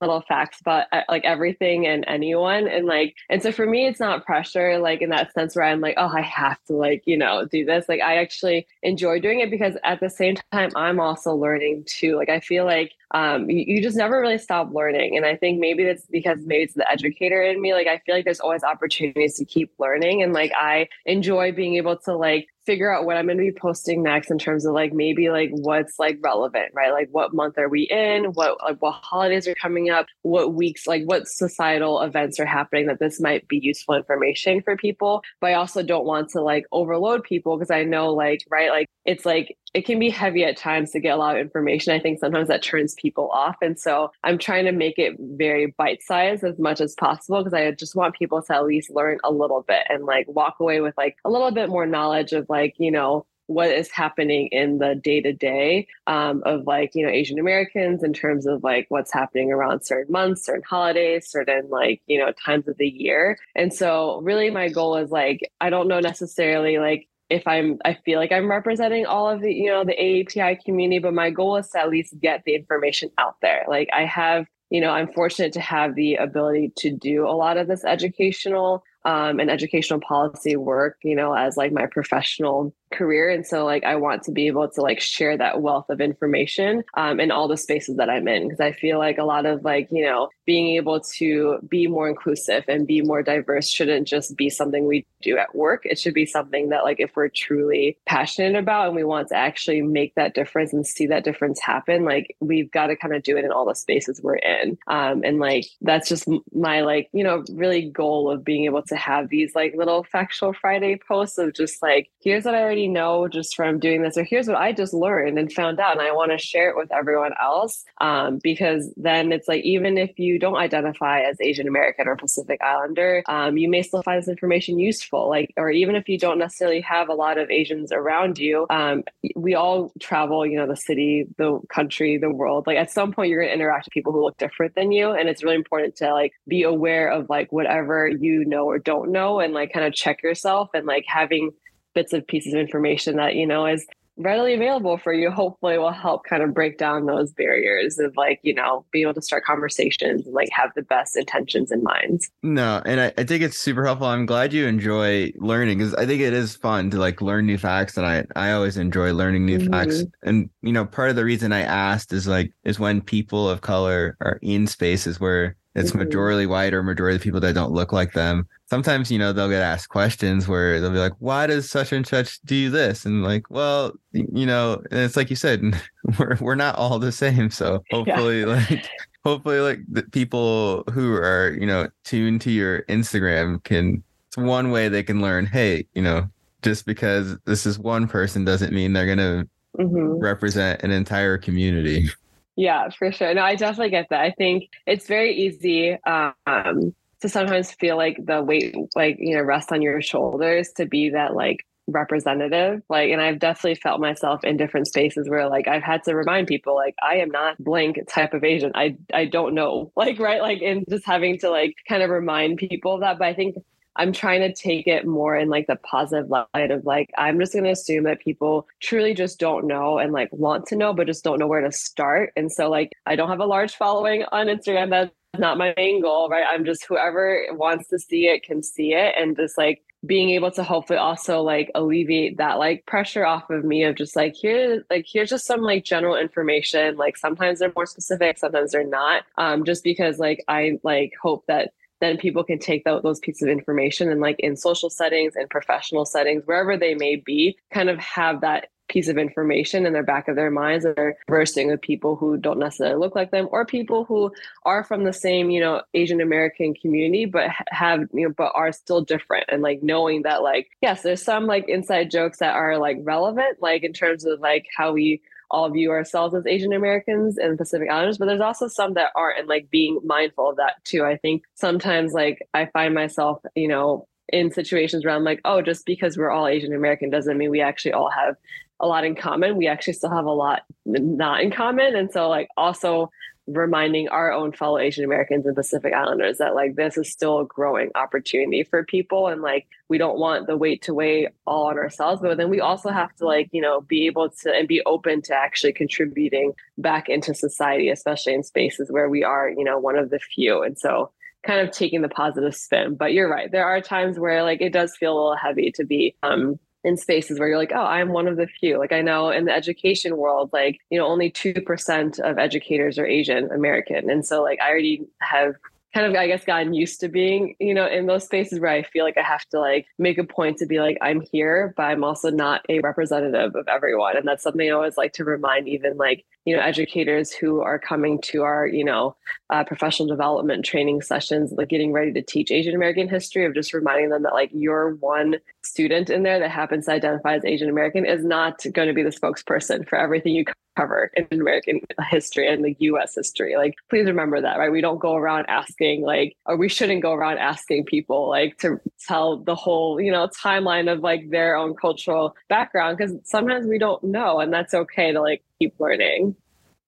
little 0.00 0.22
facts 0.28 0.60
about 0.60 0.86
uh, 0.92 1.02
like 1.08 1.24
everything 1.24 1.86
and 1.86 2.04
anyone 2.06 2.68
and 2.68 2.86
like 2.86 3.14
and 3.30 3.42
so 3.42 3.50
for 3.50 3.66
me 3.66 3.86
it's 3.86 4.00
not 4.00 4.24
pressure 4.26 4.78
like 4.78 5.00
in 5.00 5.08
that 5.08 5.32
sense 5.32 5.56
where 5.56 5.64
i'm 5.64 5.80
like 5.80 5.94
oh 5.96 6.12
i 6.14 6.20
have 6.20 6.62
to 6.66 6.74
like 6.74 7.02
you 7.06 7.16
know 7.16 7.46
do 7.50 7.64
this 7.64 7.86
like 7.88 8.00
i 8.02 8.16
actually 8.16 8.66
enjoy 8.82 9.18
doing 9.18 9.40
it 9.40 9.50
because 9.50 9.74
at 9.84 9.98
the 10.00 10.10
same 10.10 10.36
time 10.52 10.70
i'm 10.76 11.00
also 11.00 11.34
learning 11.34 11.82
too 11.86 12.14
like 12.16 12.28
i 12.28 12.38
feel 12.40 12.66
like 12.66 12.92
um 13.12 13.48
you, 13.48 13.76
you 13.76 13.82
just 13.82 13.96
never 13.96 14.20
really 14.20 14.38
stop 14.38 14.68
learning 14.72 15.16
and 15.16 15.24
i 15.24 15.34
think 15.34 15.58
maybe 15.58 15.84
that's 15.84 16.04
because 16.06 16.38
maybe 16.44 16.64
it's 16.64 16.74
the 16.74 16.90
educator 16.90 17.42
in 17.42 17.60
me 17.62 17.72
like 17.72 17.86
i 17.86 17.98
feel 18.04 18.14
like 18.14 18.24
there's 18.24 18.40
always 18.40 18.62
opportunities 18.62 19.34
to 19.34 19.46
keep 19.46 19.72
learning 19.78 20.22
and 20.22 20.34
like 20.34 20.52
i 20.56 20.86
enjoy 21.06 21.50
being 21.52 21.76
able 21.76 21.96
to 21.96 22.14
like 22.14 22.48
figure 22.66 22.92
out 22.92 23.06
what 23.06 23.16
I'm 23.16 23.26
going 23.26 23.38
to 23.38 23.44
be 23.44 23.52
posting 23.52 24.02
next 24.02 24.30
in 24.30 24.38
terms 24.38 24.66
of 24.66 24.74
like 24.74 24.92
maybe 24.92 25.30
like 25.30 25.50
what's 25.52 25.98
like 25.98 26.18
relevant, 26.20 26.72
right? 26.74 26.92
Like 26.92 27.08
what 27.12 27.32
month 27.32 27.56
are 27.58 27.68
we 27.68 27.82
in? 27.82 28.32
What 28.32 28.58
like 28.62 28.82
what 28.82 28.92
holidays 28.92 29.45
are 29.46 29.54
coming 29.54 29.90
up? 29.90 30.06
What 30.22 30.54
weeks 30.54 30.86
like 30.86 31.04
what 31.04 31.28
societal 31.28 32.00
events 32.00 32.38
are 32.40 32.46
happening 32.46 32.86
that 32.86 33.00
this 33.00 33.20
might 33.20 33.46
be 33.48 33.58
useful 33.62 33.94
information 33.94 34.62
for 34.62 34.76
people. 34.76 35.22
But 35.40 35.50
I 35.50 35.54
also 35.54 35.82
don't 35.82 36.06
want 36.06 36.30
to 36.30 36.40
like 36.40 36.66
overload 36.72 37.24
people 37.24 37.56
because 37.56 37.70
I 37.70 37.84
know 37.84 38.12
like 38.12 38.40
right 38.50 38.70
like 38.70 38.88
it's 39.04 39.24
like 39.24 39.56
it 39.74 39.84
can 39.84 39.98
be 39.98 40.08
heavy 40.08 40.42
at 40.44 40.56
times 40.56 40.90
to 40.92 41.00
get 41.00 41.14
a 41.14 41.16
lot 41.16 41.36
of 41.36 41.40
information. 41.40 41.92
I 41.92 42.00
think 42.00 42.18
sometimes 42.18 42.48
that 42.48 42.62
turns 42.62 42.94
people 42.94 43.30
off. 43.30 43.56
And 43.60 43.78
so 43.78 44.10
I'm 44.24 44.38
trying 44.38 44.64
to 44.64 44.72
make 44.72 44.98
it 44.98 45.16
very 45.18 45.74
bite 45.76 46.02
sized 46.02 46.44
as 46.44 46.58
much 46.58 46.80
as 46.80 46.94
possible 46.94 47.44
because 47.44 47.52
I 47.52 47.70
just 47.72 47.94
want 47.94 48.14
people 48.14 48.40
to 48.42 48.54
at 48.54 48.64
least 48.64 48.90
learn 48.90 49.18
a 49.22 49.30
little 49.30 49.64
bit 49.68 49.86
and 49.90 50.06
like 50.06 50.26
walk 50.28 50.56
away 50.60 50.80
with 50.80 50.94
like 50.96 51.16
a 51.24 51.30
little 51.30 51.50
bit 51.50 51.68
more 51.68 51.86
knowledge 51.86 52.32
of 52.32 52.46
like, 52.48 52.74
you 52.78 52.90
know, 52.90 53.26
what 53.46 53.70
is 53.70 53.90
happening 53.90 54.48
in 54.48 54.78
the 54.78 54.94
day 54.94 55.20
to 55.20 55.32
day 55.32 55.86
of 56.06 56.66
like 56.66 56.92
you 56.94 57.04
know 57.04 57.12
Asian 57.12 57.38
Americans 57.38 58.02
in 58.02 58.12
terms 58.12 58.46
of 58.46 58.62
like 58.62 58.86
what's 58.88 59.12
happening 59.12 59.52
around 59.52 59.82
certain 59.82 60.12
months, 60.12 60.44
certain 60.44 60.62
holidays, 60.68 61.28
certain 61.28 61.68
like 61.70 62.00
you 62.06 62.18
know 62.18 62.32
times 62.44 62.68
of 62.68 62.76
the 62.78 62.88
year. 62.88 63.38
And 63.54 63.72
so 63.72 64.20
really 64.22 64.50
my 64.50 64.68
goal 64.68 64.96
is 64.96 65.10
like 65.10 65.40
I 65.60 65.70
don't 65.70 65.88
know 65.88 66.00
necessarily 66.00 66.78
like 66.78 67.08
if 67.28 67.46
I'm 67.46 67.78
I 67.84 67.94
feel 68.04 68.18
like 68.18 68.32
I'm 68.32 68.50
representing 68.50 69.06
all 69.06 69.28
of 69.28 69.40
the 69.40 69.52
you 69.52 69.70
know 69.70 69.84
the 69.84 69.96
AAPI 69.96 70.64
community, 70.64 70.98
but 70.98 71.14
my 71.14 71.30
goal 71.30 71.56
is 71.56 71.68
to 71.70 71.80
at 71.80 71.90
least 71.90 72.18
get 72.20 72.42
the 72.44 72.54
information 72.54 73.10
out 73.18 73.36
there. 73.42 73.64
Like 73.68 73.88
I 73.92 74.04
have 74.04 74.46
you 74.70 74.80
know 74.80 74.90
I'm 74.90 75.12
fortunate 75.12 75.52
to 75.54 75.60
have 75.60 75.94
the 75.94 76.16
ability 76.16 76.72
to 76.78 76.90
do 76.90 77.26
a 77.26 77.34
lot 77.36 77.56
of 77.56 77.68
this 77.68 77.84
educational 77.84 78.84
um, 79.04 79.38
and 79.38 79.50
educational 79.50 80.00
policy 80.00 80.56
work 80.56 80.98
you 81.02 81.14
know 81.14 81.32
as 81.32 81.56
like 81.56 81.72
my 81.72 81.86
professional 81.86 82.74
career. 82.92 83.28
And 83.30 83.46
so 83.46 83.64
like 83.64 83.84
i 83.84 83.96
want 83.96 84.22
to 84.22 84.32
be 84.32 84.46
able 84.46 84.68
to 84.68 84.80
like 84.80 85.00
share 85.00 85.36
that 85.36 85.60
wealth 85.60 85.90
of 85.90 86.00
information 86.00 86.84
um, 86.94 87.20
in 87.20 87.30
all 87.30 87.48
the 87.48 87.56
spaces 87.56 87.96
that 87.96 88.08
i'm 88.08 88.28
in 88.28 88.44
because 88.44 88.60
i 88.60 88.72
feel 88.72 88.98
like 88.98 89.18
a 89.18 89.24
lot 89.24 89.44
of 89.46 89.64
like 89.64 89.88
you 89.90 90.04
know 90.04 90.28
being 90.46 90.76
able 90.76 91.00
to 91.00 91.58
be 91.68 91.86
more 91.88 92.08
inclusive 92.08 92.64
and 92.68 92.86
be 92.86 93.02
more 93.02 93.22
diverse 93.22 93.68
shouldn't 93.68 94.06
just 94.06 94.36
be 94.36 94.48
something 94.48 94.86
we 94.86 95.04
do 95.20 95.36
at 95.36 95.54
work. 95.54 95.84
It 95.84 95.98
should 95.98 96.14
be 96.14 96.24
something 96.24 96.68
that 96.68 96.84
like 96.84 97.00
if 97.00 97.16
we're 97.16 97.28
truly 97.28 97.98
passionate 98.06 98.56
about 98.56 98.86
and 98.86 98.96
we 98.96 99.02
want 99.02 99.28
to 99.28 99.36
actually 99.36 99.82
make 99.82 100.14
that 100.14 100.34
difference 100.34 100.72
and 100.72 100.86
see 100.86 101.06
that 101.08 101.24
difference 101.24 101.60
happen 101.60 102.04
like 102.04 102.36
we've 102.40 102.70
got 102.70 102.86
to 102.86 102.96
kind 102.96 103.14
of 103.14 103.24
do 103.24 103.36
it 103.36 103.44
in 103.44 103.50
all 103.50 103.66
the 103.66 103.74
spaces 103.74 104.20
we're 104.22 104.36
in. 104.36 104.78
Um, 104.86 105.22
and 105.24 105.40
like 105.40 105.66
that's 105.80 106.08
just 106.08 106.28
my 106.54 106.82
like 106.82 107.08
you 107.12 107.24
know 107.24 107.44
really 107.52 107.90
goal 107.90 108.30
of 108.30 108.44
being 108.44 108.66
able 108.66 108.82
to 108.82 108.96
have 108.96 109.28
these 109.28 109.54
like 109.56 109.74
little 109.76 110.04
factual 110.04 110.52
friday 110.52 110.96
posts 111.08 111.38
of 111.38 111.54
just 111.54 111.82
like 111.82 112.08
here's 112.20 112.44
what 112.44 112.54
i 112.54 112.62
already 112.76 112.88
know 112.88 113.26
just 113.26 113.56
from 113.56 113.78
doing 113.78 114.02
this, 114.02 114.18
or 114.18 114.24
here's 114.24 114.46
what 114.46 114.56
I 114.56 114.72
just 114.72 114.92
learned 114.92 115.38
and 115.38 115.50
found 115.50 115.80
out, 115.80 115.92
and 115.92 116.00
I 116.00 116.12
want 116.12 116.32
to 116.32 116.38
share 116.38 116.68
it 116.68 116.76
with 116.76 116.92
everyone 116.92 117.32
else. 117.40 117.84
Um, 118.00 118.38
because 118.42 118.92
then 118.96 119.32
it's 119.32 119.48
like, 119.48 119.64
even 119.64 119.96
if 119.96 120.18
you 120.18 120.38
don't 120.38 120.56
identify 120.56 121.22
as 121.22 121.40
Asian 121.40 121.68
American 121.68 122.06
or 122.06 122.16
Pacific 122.16 122.60
Islander, 122.62 123.22
um, 123.28 123.56
you 123.56 123.70
may 123.70 123.82
still 123.82 124.02
find 124.02 124.20
this 124.20 124.28
information 124.28 124.78
useful. 124.78 125.28
Like, 125.28 125.54
or 125.56 125.70
even 125.70 125.96
if 125.96 126.08
you 126.08 126.18
don't 126.18 126.38
necessarily 126.38 126.82
have 126.82 127.08
a 127.08 127.14
lot 127.14 127.38
of 127.38 127.50
Asians 127.50 127.92
around 127.92 128.38
you, 128.38 128.66
um, 128.68 129.04
we 129.34 129.54
all 129.54 129.92
travel, 129.98 130.46
you 130.46 130.58
know, 130.58 130.66
the 130.66 130.76
city, 130.76 131.26
the 131.38 131.58
country, 131.70 132.18
the 132.18 132.30
world. 132.30 132.66
Like, 132.66 132.76
at 132.76 132.90
some 132.90 133.12
point, 133.12 133.30
you're 133.30 133.40
going 133.40 133.50
to 133.50 133.54
interact 133.54 133.86
with 133.86 133.94
people 133.94 134.12
who 134.12 134.22
look 134.22 134.36
different 134.36 134.74
than 134.74 134.92
you. 134.92 135.12
And 135.12 135.28
it's 135.28 135.42
really 135.42 135.56
important 135.56 135.96
to 135.96 136.12
like 136.12 136.32
be 136.46 136.62
aware 136.62 137.10
of 137.10 137.30
like 137.30 137.50
whatever 137.52 138.06
you 138.08 138.44
know 138.44 138.66
or 138.66 138.78
don't 138.78 139.12
know 139.12 139.40
and 139.40 139.54
like 139.54 139.72
kind 139.72 139.86
of 139.86 139.94
check 139.94 140.22
yourself 140.22 140.68
and 140.74 140.86
like 140.86 141.04
having 141.08 141.52
bits 141.96 142.12
of 142.12 142.24
pieces 142.26 142.52
of 142.52 142.60
information 142.60 143.16
that 143.16 143.34
you 143.34 143.46
know 143.46 143.66
is 143.66 143.86
readily 144.18 144.54
available 144.54 144.96
for 144.96 145.12
you 145.12 145.30
hopefully 145.30 145.76
will 145.76 145.92
help 145.92 146.24
kind 146.24 146.42
of 146.42 146.54
break 146.54 146.78
down 146.78 147.06
those 147.06 147.32
barriers 147.32 147.98
of 147.98 148.16
like 148.16 148.38
you 148.42 148.54
know 148.54 148.84
be 148.90 149.02
able 149.02 149.14
to 149.14 149.22
start 149.22 149.44
conversations 149.44 150.24
and 150.26 150.34
like 150.34 150.48
have 150.50 150.70
the 150.74 150.82
best 150.82 151.16
intentions 151.16 151.72
in 151.72 151.82
mind. 151.82 152.22
No 152.42 152.82
and 152.84 153.00
I, 153.00 153.12
I 153.18 153.24
think 153.24 153.42
it's 153.42 153.58
super 153.58 153.84
helpful. 153.84 154.06
I'm 154.06 154.26
glad 154.26 154.52
you 154.52 154.66
enjoy 154.66 155.32
learning 155.36 155.78
because 155.78 155.94
i 155.94 156.04
think 156.06 156.20
it 156.20 156.32
is 156.32 156.56
fun 156.56 156.90
to 156.90 156.98
like 156.98 157.20
learn 157.20 157.46
new 157.46 157.58
facts 157.58 157.96
and 157.96 158.06
i 158.06 158.24
i 158.36 158.52
always 158.52 158.76
enjoy 158.76 159.12
learning 159.12 159.46
new 159.46 159.58
mm-hmm. 159.58 159.72
facts 159.72 160.04
and 160.22 160.50
you 160.62 160.72
know 160.72 160.84
part 160.84 161.10
of 161.10 161.16
the 161.16 161.24
reason 161.24 161.52
i 161.52 161.60
asked 161.60 162.12
is 162.12 162.26
like 162.26 162.52
is 162.64 162.78
when 162.78 163.00
people 163.00 163.48
of 163.48 163.60
color 163.62 164.16
are 164.20 164.38
in 164.42 164.66
spaces 164.66 165.18
where 165.18 165.56
it's 165.76 165.90
mm-hmm. 165.90 166.00
majority 166.00 166.46
white 166.46 166.74
or 166.74 166.82
majority 166.82 167.16
of 167.16 167.22
people 167.22 167.40
that 167.40 167.54
don't 167.54 167.72
look 167.72 167.92
like 167.92 168.12
them 168.12 168.48
sometimes 168.68 169.10
you 169.10 169.18
know 169.18 169.32
they'll 169.32 169.48
get 169.48 169.62
asked 169.62 169.88
questions 169.88 170.48
where 170.48 170.80
they'll 170.80 170.90
be 170.90 170.98
like 170.98 171.12
why 171.18 171.46
does 171.46 171.70
such 171.70 171.92
and 171.92 172.06
such 172.06 172.40
do 172.42 172.70
this 172.70 173.04
and 173.04 173.22
like 173.22 173.48
well 173.50 173.92
you 174.12 174.46
know 174.46 174.82
and 174.90 175.00
it's 175.00 175.16
like 175.16 175.30
you 175.30 175.36
said 175.36 175.62
we're 176.18 176.36
we're 176.40 176.54
not 176.54 176.74
all 176.76 176.98
the 176.98 177.12
same 177.12 177.50
so 177.50 177.82
hopefully 177.90 178.40
yeah. 178.40 178.46
like 178.46 178.88
hopefully 179.24 179.60
like 179.60 179.80
the 179.88 180.02
people 180.02 180.82
who 180.92 181.14
are 181.14 181.56
you 181.58 181.66
know 181.66 181.88
tuned 182.04 182.40
to 182.40 182.50
your 182.50 182.82
instagram 182.82 183.62
can 183.64 184.02
it's 184.28 184.36
one 184.36 184.70
way 184.70 184.88
they 184.88 185.02
can 185.02 185.20
learn 185.20 185.46
hey 185.46 185.86
you 185.94 186.02
know 186.02 186.28
just 186.62 186.86
because 186.86 187.38
this 187.44 187.66
is 187.66 187.78
one 187.78 188.08
person 188.08 188.44
doesn't 188.44 188.72
mean 188.72 188.92
they're 188.92 189.06
going 189.06 189.18
to 189.18 189.48
mm-hmm. 189.78 190.18
represent 190.18 190.82
an 190.82 190.90
entire 190.90 191.38
community 191.38 192.08
yeah 192.56 192.88
for 192.90 193.12
sure. 193.12 193.32
No 193.34 193.42
i 193.42 193.54
definitely 193.54 193.90
get 193.90 194.08
that. 194.10 194.20
I 194.20 194.30
think 194.32 194.70
it's 194.86 195.06
very 195.06 195.34
easy 195.34 195.96
um 196.04 196.94
to 197.20 197.28
sometimes 197.28 197.72
feel 197.72 197.96
like 197.96 198.18
the 198.24 198.42
weight 198.42 198.74
like 198.94 199.16
you 199.18 199.36
know 199.36 199.42
rests 199.42 199.72
on 199.72 199.82
your 199.82 200.00
shoulders 200.02 200.70
to 200.76 200.86
be 200.86 201.10
that 201.10 201.34
like 201.34 201.58
representative. 201.88 202.82
Like 202.88 203.10
and 203.10 203.20
i've 203.20 203.38
definitely 203.38 203.76
felt 203.76 204.00
myself 204.00 204.42
in 204.44 204.56
different 204.56 204.88
spaces 204.88 205.28
where 205.28 205.48
like 205.48 205.68
i've 205.68 205.82
had 205.82 206.02
to 206.04 206.14
remind 206.16 206.48
people 206.48 206.74
like 206.74 206.94
i 207.02 207.16
am 207.16 207.30
not 207.30 207.56
blank 207.62 207.98
type 208.08 208.34
of 208.34 208.42
asian. 208.44 208.72
I 208.74 208.96
i 209.14 209.24
don't 209.26 209.54
know. 209.54 209.92
Like 209.96 210.18
right? 210.18 210.40
Like 210.42 210.62
and 210.62 210.84
just 210.88 211.06
having 211.06 211.38
to 211.40 211.50
like 211.50 211.74
kind 211.88 212.02
of 212.02 212.10
remind 212.10 212.58
people 212.58 212.98
that. 213.00 213.18
But 213.18 213.28
i 213.28 213.34
think 213.34 213.56
I'm 213.96 214.12
trying 214.12 214.40
to 214.40 214.52
take 214.52 214.86
it 214.86 215.06
more 215.06 215.36
in 215.36 215.48
like 215.48 215.66
the 215.66 215.76
positive 215.76 216.30
light 216.30 216.70
of 216.70 216.84
like, 216.84 217.10
I'm 217.18 217.38
just 217.38 217.52
going 217.52 217.64
to 217.64 217.70
assume 217.70 218.04
that 218.04 218.20
people 218.20 218.68
truly 218.80 219.14
just 219.14 219.38
don't 219.38 219.66
know 219.66 219.98
and 219.98 220.12
like 220.12 220.32
want 220.32 220.66
to 220.66 220.76
know, 220.76 220.92
but 220.92 221.06
just 221.06 221.24
don't 221.24 221.38
know 221.38 221.46
where 221.46 221.62
to 221.62 221.72
start. 221.72 222.32
And 222.36 222.50
so, 222.50 222.70
like, 222.70 222.92
I 223.06 223.16
don't 223.16 223.28
have 223.28 223.40
a 223.40 223.46
large 223.46 223.74
following 223.74 224.24
on 224.32 224.46
Instagram. 224.46 224.90
That's 224.90 225.12
not 225.38 225.58
my 225.58 225.74
main 225.76 226.00
goal, 226.00 226.28
right? 226.28 226.46
I'm 226.48 226.64
just 226.64 226.84
whoever 226.86 227.46
wants 227.52 227.88
to 227.88 227.98
see 227.98 228.26
it 228.26 228.42
can 228.42 228.62
see 228.62 228.94
it. 228.94 229.14
And 229.18 229.36
just 229.36 229.58
like 229.58 229.82
being 230.04 230.30
able 230.30 230.50
to 230.52 230.62
hopefully 230.62 230.98
also 230.98 231.42
like 231.42 231.70
alleviate 231.74 232.36
that 232.36 232.58
like 232.58 232.86
pressure 232.86 233.24
off 233.24 233.48
of 233.50 233.64
me 233.64 233.82
of 233.84 233.96
just 233.96 234.14
like 234.14 234.34
here 234.34 234.84
like 234.90 235.06
here's 235.10 235.30
just 235.30 235.46
some 235.46 235.62
like 235.62 235.84
general 235.84 236.16
information 236.16 236.96
like 236.96 237.16
sometimes 237.16 237.58
they're 237.58 237.72
more 237.74 237.86
specific 237.86 238.38
sometimes 238.38 238.72
they're 238.72 238.86
not 238.86 239.24
um 239.38 239.64
just 239.64 239.82
because 239.82 240.18
like 240.18 240.44
i 240.48 240.78
like 240.84 241.12
hope 241.20 241.44
that 241.46 241.72
then 242.00 242.16
people 242.16 242.44
can 242.44 242.58
take 242.58 242.84
the, 242.84 243.00
those 243.00 243.20
pieces 243.20 243.42
of 243.42 243.48
information 243.48 244.10
and 244.10 244.20
like 244.20 244.38
in 244.40 244.56
social 244.56 244.90
settings 244.90 245.34
and 245.36 245.48
professional 245.50 246.04
settings 246.04 246.42
wherever 246.46 246.76
they 246.76 246.94
may 246.94 247.16
be 247.16 247.56
kind 247.72 247.88
of 247.88 247.98
have 247.98 248.40
that 248.40 248.68
piece 248.88 249.08
of 249.08 249.18
information 249.18 249.84
in 249.84 249.92
their 249.92 250.02
back 250.02 250.28
of 250.28 250.36
their 250.36 250.50
minds 250.50 250.84
and 250.84 250.94
they're 250.96 251.16
conversing 251.26 251.68
with 251.68 251.80
people 251.80 252.14
who 252.14 252.36
don't 252.36 252.58
necessarily 252.58 252.96
look 252.96 253.16
like 253.16 253.30
them 253.30 253.48
or 253.50 253.64
people 253.66 254.04
who 254.04 254.30
are 254.64 254.84
from 254.84 255.04
the 255.04 255.12
same 255.12 255.50
you 255.50 255.60
know 255.60 255.82
asian 255.94 256.20
american 256.20 256.72
community 256.74 257.24
but 257.24 257.50
have 257.68 258.00
you 258.12 258.26
know 258.26 258.34
but 258.36 258.52
are 258.54 258.70
still 258.70 259.00
different 259.00 259.44
and 259.48 259.62
like 259.62 259.82
knowing 259.82 260.22
that 260.22 260.42
like 260.42 260.68
yes 260.82 261.02
there's 261.02 261.22
some 261.22 261.46
like 261.46 261.68
inside 261.68 262.10
jokes 262.10 262.38
that 262.38 262.54
are 262.54 262.78
like 262.78 262.96
relevant 263.02 263.60
like 263.60 263.82
in 263.82 263.92
terms 263.92 264.24
of 264.24 264.38
like 264.40 264.66
how 264.76 264.92
we 264.92 265.20
all 265.50 265.70
view 265.70 265.90
ourselves 265.90 266.34
as 266.34 266.46
Asian 266.46 266.72
Americans 266.72 267.38
and 267.38 267.58
Pacific 267.58 267.90
Islanders, 267.90 268.18
but 268.18 268.26
there's 268.26 268.40
also 268.40 268.68
some 268.68 268.94
that 268.94 269.12
aren't, 269.14 269.38
and 269.38 269.48
like 269.48 269.70
being 269.70 270.00
mindful 270.04 270.50
of 270.50 270.56
that 270.56 270.82
too. 270.84 271.04
I 271.04 271.16
think 271.16 271.44
sometimes 271.54 272.12
like 272.12 272.46
I 272.54 272.66
find 272.66 272.94
myself, 272.94 273.40
you 273.54 273.68
know, 273.68 274.06
in 274.28 274.50
situations 274.50 275.04
where 275.04 275.14
I'm 275.14 275.24
like, 275.24 275.40
oh, 275.44 275.62
just 275.62 275.86
because 275.86 276.16
we're 276.16 276.30
all 276.30 276.48
Asian 276.48 276.74
American 276.74 277.10
doesn't 277.10 277.38
mean 277.38 277.50
we 277.50 277.60
actually 277.60 277.92
all 277.92 278.10
have 278.10 278.36
a 278.80 278.86
lot 278.86 279.04
in 279.04 279.14
common. 279.14 279.56
We 279.56 279.68
actually 279.68 279.94
still 279.94 280.10
have 280.10 280.26
a 280.26 280.30
lot 280.30 280.62
not 280.84 281.40
in 281.40 281.50
common. 281.50 281.96
And 281.96 282.10
so 282.10 282.28
like 282.28 282.48
also 282.56 283.10
reminding 283.46 284.08
our 284.08 284.32
own 284.32 284.52
fellow 284.52 284.78
Asian 284.78 285.04
Americans 285.04 285.46
and 285.46 285.54
Pacific 285.54 285.92
Islanders 285.92 286.38
that 286.38 286.54
like 286.54 286.74
this 286.74 286.96
is 286.96 287.10
still 287.10 287.40
a 287.40 287.46
growing 287.46 287.90
opportunity 287.94 288.64
for 288.64 288.84
people 288.84 289.28
and 289.28 289.40
like 289.40 289.66
we 289.88 289.98
don't 289.98 290.18
want 290.18 290.46
the 290.46 290.56
weight 290.56 290.82
to 290.82 290.94
weigh 290.94 291.28
all 291.46 291.68
on 291.68 291.78
ourselves 291.78 292.20
but 292.20 292.36
then 292.36 292.50
we 292.50 292.60
also 292.60 292.90
have 292.90 293.14
to 293.16 293.24
like 293.24 293.48
you 293.52 293.62
know 293.62 293.80
be 293.82 294.06
able 294.06 294.30
to 294.30 294.52
and 294.52 294.66
be 294.66 294.82
open 294.84 295.22
to 295.22 295.34
actually 295.34 295.72
contributing 295.72 296.52
back 296.78 297.08
into 297.08 297.34
society 297.34 297.88
especially 297.88 298.34
in 298.34 298.42
spaces 298.42 298.90
where 298.90 299.08
we 299.08 299.22
are 299.22 299.48
you 299.48 299.64
know 299.64 299.78
one 299.78 299.96
of 299.96 300.10
the 300.10 300.18
few. 300.18 300.62
And 300.62 300.78
so 300.78 301.12
kind 301.44 301.60
of 301.60 301.70
taking 301.70 302.02
the 302.02 302.08
positive 302.08 302.56
spin. 302.56 302.96
But 302.96 303.12
you're 303.12 303.30
right 303.30 303.50
there 303.50 303.66
are 303.66 303.80
times 303.80 304.18
where 304.18 304.42
like 304.42 304.60
it 304.60 304.72
does 304.72 304.96
feel 304.96 305.12
a 305.12 305.14
little 305.14 305.36
heavy 305.36 305.70
to 305.76 305.84
be 305.84 306.16
um 306.22 306.58
in 306.86 306.96
spaces 306.96 307.38
where 307.38 307.48
you're 307.48 307.58
like, 307.58 307.72
oh, 307.74 307.84
I'm 307.84 308.10
one 308.10 308.28
of 308.28 308.36
the 308.36 308.46
few. 308.46 308.78
Like 308.78 308.92
I 308.92 309.02
know 309.02 309.30
in 309.30 309.44
the 309.44 309.52
education 309.52 310.16
world, 310.16 310.50
like, 310.52 310.78
you 310.88 310.98
know, 310.98 311.06
only 311.06 311.32
2% 311.32 312.20
of 312.20 312.38
educators 312.38 312.96
are 312.96 313.04
Asian 313.04 313.50
American. 313.50 314.08
And 314.08 314.24
so 314.24 314.40
like 314.42 314.60
I 314.60 314.70
already 314.70 315.04
have 315.20 315.56
kind 315.94 316.04
of 316.04 316.14
i 316.14 316.26
guess 316.26 316.44
gotten 316.44 316.74
used 316.74 317.00
to 317.00 317.08
being 317.08 317.54
you 317.58 317.72
know 317.72 317.86
in 317.86 318.04
those 318.06 318.24
spaces 318.24 318.60
where 318.60 318.70
i 318.70 318.82
feel 318.82 319.02
like 319.02 319.16
i 319.16 319.22
have 319.22 319.46
to 319.46 319.58
like 319.58 319.86
make 319.98 320.18
a 320.18 320.24
point 320.24 320.58
to 320.58 320.66
be 320.66 320.78
like 320.78 320.98
i'm 321.00 321.22
here 321.32 321.72
but 321.74 321.84
i'm 321.84 322.04
also 322.04 322.28
not 322.28 322.60
a 322.68 322.80
representative 322.80 323.54
of 323.54 323.66
everyone 323.66 324.14
and 324.14 324.28
that's 324.28 324.42
something 324.42 324.68
i 324.68 324.72
always 324.72 324.98
like 324.98 325.14
to 325.14 325.24
remind 325.24 325.66
even 325.68 325.96
like 325.96 326.26
you 326.46 326.56
know 326.56 326.62
educators 326.62 327.32
who 327.32 327.60
are 327.60 327.78
coming 327.78 328.18
to 328.22 328.42
our 328.42 328.66
you 328.66 328.84
know 328.84 329.14
uh, 329.50 329.62
professional 329.64 330.08
development 330.08 330.64
training 330.64 331.02
sessions 331.02 331.52
like 331.52 331.68
getting 331.68 331.92
ready 331.92 332.12
to 332.12 332.22
teach 332.22 332.50
asian 332.50 332.74
american 332.74 333.08
history 333.08 333.44
of 333.44 333.52
just 333.52 333.74
reminding 333.74 334.08
them 334.08 334.22
that 334.22 334.32
like 334.32 334.50
your 334.54 334.94
one 334.94 335.36
student 335.62 336.08
in 336.08 336.22
there 336.22 336.38
that 336.38 336.50
happens 336.50 336.86
to 336.86 336.92
identify 336.92 337.34
as 337.34 337.44
asian 337.44 337.68
american 337.68 338.06
is 338.06 338.24
not 338.24 338.64
going 338.72 338.88
to 338.88 338.94
be 338.94 339.02
the 339.02 339.10
spokesperson 339.10 339.86
for 339.86 339.98
everything 339.98 340.34
you 340.34 340.44
cover 340.76 341.10
in 341.16 341.40
American 341.40 341.80
history 342.10 342.46
and 342.46 342.64
the 342.64 342.76
US 342.80 343.14
history. 343.14 343.56
Like, 343.56 343.74
please 343.88 344.04
remember 344.04 344.40
that, 344.40 344.58
right? 344.58 344.70
We 344.70 344.80
don't 344.80 344.98
go 344.98 345.16
around 345.16 345.46
asking, 345.48 346.02
like, 346.02 346.36
or 346.44 346.56
we 346.56 346.68
shouldn't 346.68 347.02
go 347.02 347.14
around 347.14 347.38
asking 347.38 347.86
people, 347.86 348.28
like, 348.28 348.58
to 348.58 348.78
tell 349.06 349.38
the 349.38 349.54
whole, 349.54 350.00
you 350.00 350.12
know, 350.12 350.28
timeline 350.28 350.92
of 350.92 351.00
like 351.00 351.30
their 351.30 351.56
own 351.56 351.74
cultural 351.74 352.36
background 352.48 352.98
because 352.98 353.14
sometimes 353.24 353.66
we 353.66 353.78
don't 353.78 354.02
know, 354.04 354.38
and 354.40 354.52
that's 354.52 354.74
okay 354.74 355.12
to 355.12 355.20
like 355.20 355.42
keep 355.58 355.74
learning. 355.78 356.36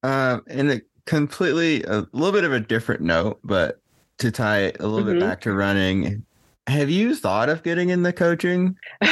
Um, 0.02 0.42
and 0.46 0.70
a 0.70 0.80
completely, 1.06 1.82
a 1.84 2.06
little 2.12 2.32
bit 2.32 2.44
of 2.44 2.52
a 2.52 2.60
different 2.60 3.00
note, 3.00 3.40
but 3.42 3.80
to 4.18 4.30
tie 4.30 4.60
it 4.60 4.76
a 4.80 4.86
little 4.86 5.08
mm-hmm. 5.08 5.18
bit 5.18 5.28
back 5.28 5.40
to 5.42 5.52
running, 5.52 6.24
have 6.66 6.90
you 6.90 7.14
thought 7.14 7.48
of 7.48 7.62
getting 7.62 7.90
in 7.90 8.02
the 8.02 8.12
coaching? 8.12 8.76